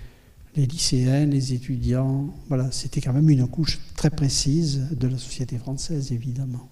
les 0.56 0.66
lycéens, 0.66 1.26
les 1.26 1.52
étudiants, 1.52 2.32
voilà, 2.48 2.70
c'était 2.70 3.00
quand 3.00 3.12
même 3.12 3.30
une 3.30 3.46
couche 3.46 3.80
très 3.96 4.10
précise 4.10 4.88
de 4.92 5.08
la 5.08 5.18
société 5.18 5.58
française, 5.58 6.12
évidemment. 6.12 6.68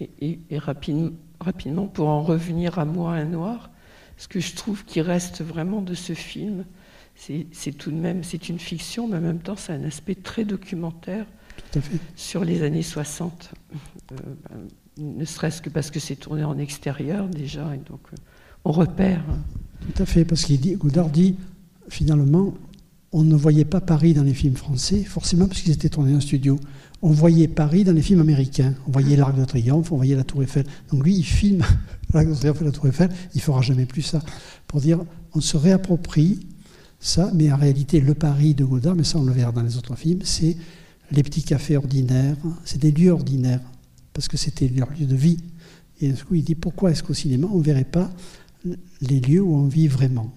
Et, 0.00 0.38
rapidement, 0.52 1.10
rapidement, 1.40 1.86
pour 1.86 2.08
en 2.08 2.22
revenir 2.22 2.78
à 2.78 2.84
Moi, 2.84 3.12
un 3.12 3.26
noir, 3.26 3.70
ce 4.16 4.28
que 4.28 4.40
je 4.40 4.54
trouve 4.54 4.84
qui 4.84 5.00
reste 5.00 5.42
vraiment 5.42 5.82
de 5.82 5.94
ce 5.94 6.14
film, 6.14 6.64
c'est 7.52 7.72
tout 7.72 7.90
de 7.90 7.96
même, 7.96 8.24
c'est 8.24 8.48
une 8.48 8.58
fiction, 8.58 9.06
mais 9.08 9.18
en 9.18 9.20
même 9.20 9.40
temps, 9.40 9.56
c'est 9.56 9.72
un 9.72 9.84
aspect 9.84 10.14
très 10.14 10.44
documentaire 10.44 11.26
sur 12.16 12.44
les 12.44 12.62
années 12.62 12.82
60. 12.82 13.52
Euh, 14.12 14.16
ben, 14.16 14.68
ne 14.98 15.24
serait-ce 15.24 15.60
que 15.60 15.70
parce 15.70 15.90
que 15.90 16.00
c'est 16.00 16.16
tourné 16.16 16.44
en 16.44 16.58
extérieur 16.58 17.28
déjà, 17.28 17.74
et 17.74 17.78
donc 17.78 18.00
euh, 18.12 18.16
on 18.64 18.72
repère. 18.72 19.22
Tout 19.80 20.02
à 20.02 20.06
fait, 20.06 20.24
parce 20.24 20.44
qu'il 20.44 20.60
dit, 20.60 20.74
Godard 20.76 21.10
dit, 21.10 21.36
finalement, 21.88 22.54
on 23.12 23.24
ne 23.24 23.34
voyait 23.34 23.64
pas 23.64 23.80
Paris 23.80 24.14
dans 24.14 24.22
les 24.22 24.34
films 24.34 24.56
français, 24.56 25.02
forcément 25.02 25.46
parce 25.46 25.60
qu'ils 25.60 25.72
étaient 25.72 25.88
tournés 25.88 26.14
en 26.14 26.20
studio. 26.20 26.58
On 27.02 27.10
voyait 27.10 27.48
Paris 27.48 27.84
dans 27.84 27.92
les 27.92 28.02
films 28.02 28.20
américains. 28.20 28.74
On 28.86 28.92
voyait 28.92 29.16
l'Arc 29.16 29.36
de 29.36 29.44
Triomphe, 29.44 29.90
on 29.90 29.96
voyait 29.96 30.16
la 30.16 30.24
Tour 30.24 30.42
Eiffel. 30.42 30.64
Donc 30.90 31.02
lui, 31.02 31.16
il 31.16 31.24
filme 31.24 31.62
l'Arc 32.14 32.28
de 32.28 32.34
Triomphe 32.34 32.62
et 32.62 32.64
la 32.64 32.72
Tour 32.72 32.86
Eiffel, 32.86 33.10
il 33.34 33.40
fera 33.40 33.62
jamais 33.62 33.86
plus 33.86 34.02
ça. 34.02 34.20
Pour 34.66 34.80
dire, 34.80 35.00
on 35.34 35.40
se 35.40 35.56
réapproprie 35.56 36.40
ça, 37.00 37.30
mais 37.34 37.50
en 37.50 37.56
réalité, 37.56 38.00
le 38.00 38.14
Paris 38.14 38.54
de 38.54 38.64
Godard, 38.64 38.94
mais 38.94 39.04
ça 39.04 39.18
on 39.18 39.24
le 39.24 39.32
verra 39.32 39.52
dans 39.52 39.62
les 39.62 39.76
autres 39.78 39.96
films, 39.96 40.20
c'est 40.22 40.56
les 41.10 41.22
petits 41.22 41.42
cafés 41.42 41.76
ordinaires, 41.76 42.36
c'est 42.64 42.78
des 42.78 42.92
lieux 42.92 43.10
ordinaires, 43.10 43.62
parce 44.12 44.28
que 44.28 44.36
c'était 44.36 44.68
leur 44.68 44.90
lieu 44.90 45.06
de 45.06 45.16
vie. 45.16 45.38
Et 46.00 46.12
du 46.12 46.24
coup, 46.24 46.34
il 46.34 46.44
dit 46.44 46.54
pourquoi 46.54 46.90
est-ce 46.90 47.02
qu'au 47.02 47.14
cinéma, 47.14 47.48
on 47.50 47.58
ne 47.58 47.64
verrait 47.64 47.84
pas 47.84 48.10
les 49.00 49.20
lieux 49.20 49.40
où 49.40 49.54
on 49.54 49.66
vit 49.66 49.88
vraiment 49.88 50.32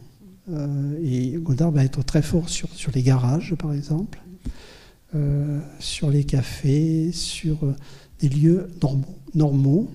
euh, 0.51 0.97
Et 1.03 1.31
Godard 1.33 1.71
va 1.71 1.83
être 1.83 2.03
très 2.03 2.21
fort 2.21 2.49
sur, 2.49 2.69
les 2.93 3.03
garages, 3.03 3.55
par 3.55 3.73
exemple, 3.73 4.21
euh, 5.15 5.59
sur 5.79 6.09
les 6.09 6.23
cafés, 6.23 7.11
sur 7.11 7.63
euh, 7.65 7.75
des 8.19 8.29
lieux 8.29 8.69
normaux 9.35 9.89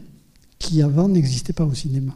qui 0.58 0.82
avant 0.82 1.08
n'existaient 1.08 1.52
pas 1.52 1.64
au 1.64 1.74
cinéma. 1.74 2.14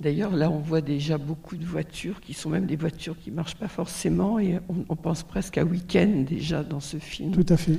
D'ailleurs, 0.00 0.34
là, 0.34 0.50
on 0.50 0.58
voit 0.58 0.80
déjà 0.80 1.18
beaucoup 1.18 1.56
de 1.56 1.64
voitures 1.64 2.20
qui 2.20 2.34
sont 2.34 2.50
même 2.50 2.66
des 2.66 2.76
voitures 2.76 3.18
qui 3.18 3.30
ne 3.30 3.36
marchent 3.36 3.56
pas 3.56 3.68
forcément 3.68 4.38
et 4.38 4.58
on, 4.88 4.96
pense 4.96 5.22
presque 5.22 5.58
à 5.58 5.64
Week-end 5.64 6.24
déjà 6.26 6.62
dans 6.62 6.80
ce 6.80 6.98
film. 6.98 7.32
Tout 7.32 7.46
à 7.48 7.56
fait. 7.56 7.78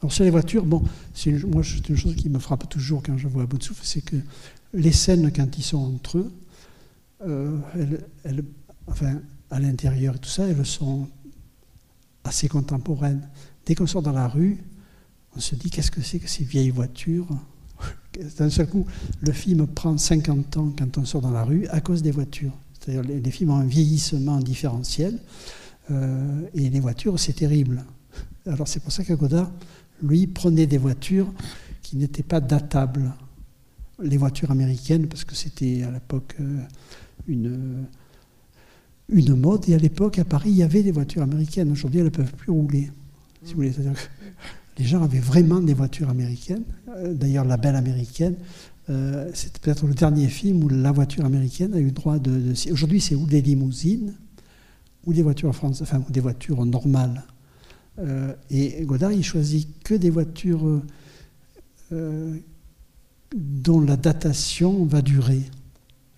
Alors, 0.00 0.12
sur 0.12 0.24
les 0.24 0.30
voitures, 0.30 0.64
bon, 0.64 0.82
une, 1.26 1.46
moi, 1.46 1.62
c'est 1.62 1.88
une 1.88 1.96
chose 1.96 2.16
qui 2.16 2.28
me 2.28 2.38
frappe 2.38 2.68
toujours 2.68 3.02
quand 3.02 3.16
je 3.18 3.28
vois 3.28 3.46
bout 3.46 3.58
de 3.58 3.62
souffle, 3.62 3.84
c'est 3.84 4.04
que 4.04 4.16
les 4.74 4.92
scènes, 4.92 5.32
quand 5.32 5.58
ils 5.58 5.62
sont 5.62 5.94
entre 5.94 6.18
eux, 6.18 6.32
euh, 7.26 7.58
elles, 8.24 8.44
enfin, 8.86 9.20
à 9.50 9.60
l'intérieur 9.60 10.16
et 10.16 10.18
tout 10.18 10.28
ça, 10.28 10.48
elles 10.48 10.66
sont 10.66 11.08
assez 12.24 12.48
contemporaines. 12.48 13.28
Dès 13.66 13.74
qu'on 13.74 13.86
sort 13.86 14.02
dans 14.02 14.12
la 14.12 14.28
rue, 14.28 14.58
on 15.36 15.40
se 15.40 15.54
dit 15.54 15.70
qu'est-ce 15.70 15.90
que 15.90 16.02
c'est 16.02 16.18
que 16.18 16.28
ces 16.28 16.44
vieilles 16.44 16.70
voitures? 16.70 17.28
D'un 18.38 18.50
seul 18.50 18.68
coup, 18.68 18.86
le 19.20 19.32
film 19.32 19.66
prend 19.66 19.96
50 19.96 20.56
ans 20.56 20.72
quand 20.76 20.98
on 20.98 21.04
sort 21.04 21.20
dans 21.20 21.30
la 21.30 21.44
rue 21.44 21.66
à 21.68 21.80
cause 21.80 22.02
des 22.02 22.10
voitures. 22.10 22.52
C'est-à-dire 22.78 23.02
les, 23.02 23.20
les, 23.20 23.30
films 23.30 23.50
ont 23.50 23.56
un 23.56 23.64
vieillissement 23.64 24.38
différentiel 24.38 25.18
euh, 25.90 26.42
et 26.54 26.68
les 26.68 26.80
voitures, 26.80 27.18
c'est 27.18 27.32
terrible. 27.32 27.84
Alors 28.46 28.68
c'est 28.68 28.80
pour 28.80 28.92
ça 28.92 29.04
que 29.04 29.12
Godard, 29.12 29.50
lui, 30.02 30.26
prenait 30.26 30.66
des 30.66 30.78
voitures 30.78 31.32
qui 31.82 31.96
n'étaient 31.96 32.22
pas 32.22 32.40
datables. 32.40 33.12
Les 34.02 34.16
voitures 34.16 34.50
américaines, 34.50 35.06
parce 35.06 35.24
que 35.24 35.34
c'était 35.34 35.82
à 35.82 35.90
l'époque 35.90 36.34
euh, 36.40 36.58
une, 37.28 37.86
une 39.08 39.36
mode, 39.36 39.68
et 39.68 39.74
à 39.74 39.78
l'époque, 39.78 40.18
à 40.18 40.24
Paris, 40.24 40.50
il 40.50 40.56
y 40.56 40.62
avait 40.62 40.82
des 40.82 40.92
voitures 40.92 41.22
américaines. 41.22 41.70
Aujourd'hui, 41.70 42.00
elles 42.00 42.06
ne 42.06 42.10
peuvent 42.10 42.34
plus 42.34 42.50
rouler. 42.50 42.90
Si 43.44 43.54
vous 43.54 43.62
voulez. 43.62 43.72
Les 44.78 44.84
gens 44.84 45.02
avaient 45.02 45.18
vraiment 45.18 45.60
des 45.60 45.74
voitures 45.74 46.08
américaines. 46.08 46.64
Euh, 46.88 47.12
d'ailleurs, 47.14 47.44
La 47.44 47.56
Belle 47.56 47.76
américaine, 47.76 48.36
euh, 48.90 49.30
c'est 49.32 49.58
peut-être 49.58 49.86
le 49.86 49.94
dernier 49.94 50.28
film 50.28 50.64
où 50.64 50.68
la 50.68 50.90
voiture 50.90 51.24
américaine 51.24 51.74
a 51.74 51.78
eu 51.78 51.92
droit 51.92 52.18
de. 52.18 52.52
Aujourd'hui, 52.70 53.00
c'est 53.00 53.14
ou 53.14 53.26
des 53.26 53.40
limousines 53.40 54.14
ou 55.06 55.12
des 55.12 55.22
voitures 55.22 55.50
enfin, 55.50 56.02
ou 56.08 56.10
des 56.12 56.20
voitures 56.20 56.64
normales. 56.64 57.24
Euh, 57.98 58.34
et 58.50 58.82
Godard, 58.84 59.12
il 59.12 59.22
choisit 59.22 59.68
que 59.84 59.94
des 59.94 60.10
voitures 60.10 60.80
euh, 61.92 62.38
dont 63.36 63.80
la 63.80 63.96
datation 63.96 64.84
va 64.84 65.02
durer. 65.02 65.42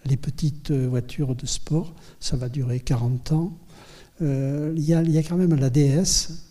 Les 0.06 0.16
petites 0.16 0.70
voitures 0.70 1.34
de 1.34 1.46
sport, 1.46 1.94
ça 2.20 2.36
va 2.36 2.48
durer 2.48 2.80
40 2.80 3.32
ans. 3.32 3.58
Il 4.20 4.74
y, 4.78 4.94
a, 4.94 5.02
y, 5.02 5.18
a 5.18 5.22
quand 5.22 5.36
même 5.36 5.54
la 5.54 5.70
déesse 5.70 6.44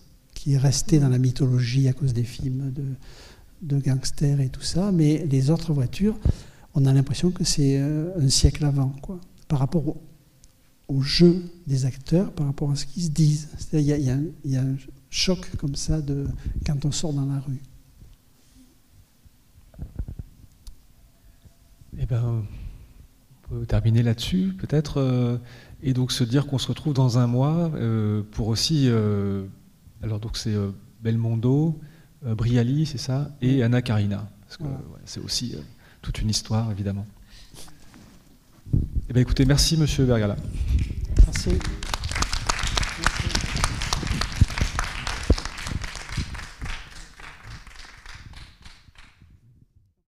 qui 0.43 0.55
est 0.55 0.57
restée 0.57 0.99
dans 0.99 1.07
la 1.07 1.19
mythologie 1.19 1.87
à 1.87 1.93
cause 1.93 2.11
des 2.11 2.25
films 2.25 2.73
de, 3.61 3.79
gangsters 3.79 4.41
et 4.41 4.49
tout 4.49 4.61
ça, 4.61 4.91
mais 4.91 5.25
les 5.25 5.49
autres 5.49 5.71
voitures, 5.71 6.19
on 6.75 6.85
a 6.85 6.91
l'impression 6.91 7.31
que 7.31 7.45
c'est 7.45 7.77
un 7.77 8.27
siècle 8.27 8.65
avant, 8.65 8.89
quoi, 9.01 9.21
par 9.47 9.59
rapport 9.59 9.95
au, 10.89 11.01
jeu 11.01 11.45
des 11.65 11.85
acteurs, 11.85 12.33
par 12.33 12.45
rapport 12.45 12.69
à 12.71 12.75
ce 12.75 12.85
qu'ils 12.85 13.03
se 13.03 13.09
disent. 13.09 13.47
Il 13.71 13.79
y, 13.83 14.57
a 14.57 14.61
un 14.61 14.75
choc 15.09 15.49
comme 15.55 15.75
ça 15.75 16.01
de, 16.01 16.27
quand 16.65 16.83
on 16.83 16.91
sort 16.91 17.13
dans 17.13 17.25
la 17.25 17.39
rue. 17.39 17.61
Eh 21.99 22.05
ben, 22.05 22.43
on 23.45 23.47
peut 23.47 23.65
terminer 23.65 24.03
là-dessus, 24.03 24.53
peut-être, 24.57 24.99
euh, 24.99 25.37
et 25.81 25.93
donc 25.93 26.11
se 26.11 26.25
dire 26.25 26.47
qu'on 26.47 26.57
se 26.57 26.67
retrouve 26.67 26.93
dans 26.93 27.17
un 27.17 27.27
mois 27.27 27.71
euh, 27.75 28.23
pour 28.31 28.49
aussi. 28.49 28.89
Euh, 30.03 30.05
alors, 30.05 30.19
donc, 30.19 30.37
c'est 30.37 30.53
euh, 30.53 30.71
Belmondo, 31.01 31.79
Briali, 32.23 32.85
c'est 32.85 32.97
ça, 32.97 33.31
et 33.41 33.63
Anna 33.63 33.81
Karina. 33.81 34.29
Parce 34.45 34.57
que 34.57 34.63
ouais. 34.63 34.69
Ouais, 34.69 35.01
c'est 35.05 35.19
aussi 35.19 35.57
toute 36.01 36.21
une 36.21 36.29
histoire, 36.29 36.71
évidemment. 36.71 37.05
Eh 39.09 39.13
bien, 39.13 39.21
écoutez, 39.21 39.45
merci, 39.45 39.77
monsieur 39.77 40.05
Bergala. 40.05 40.37
Merci. 41.25 41.59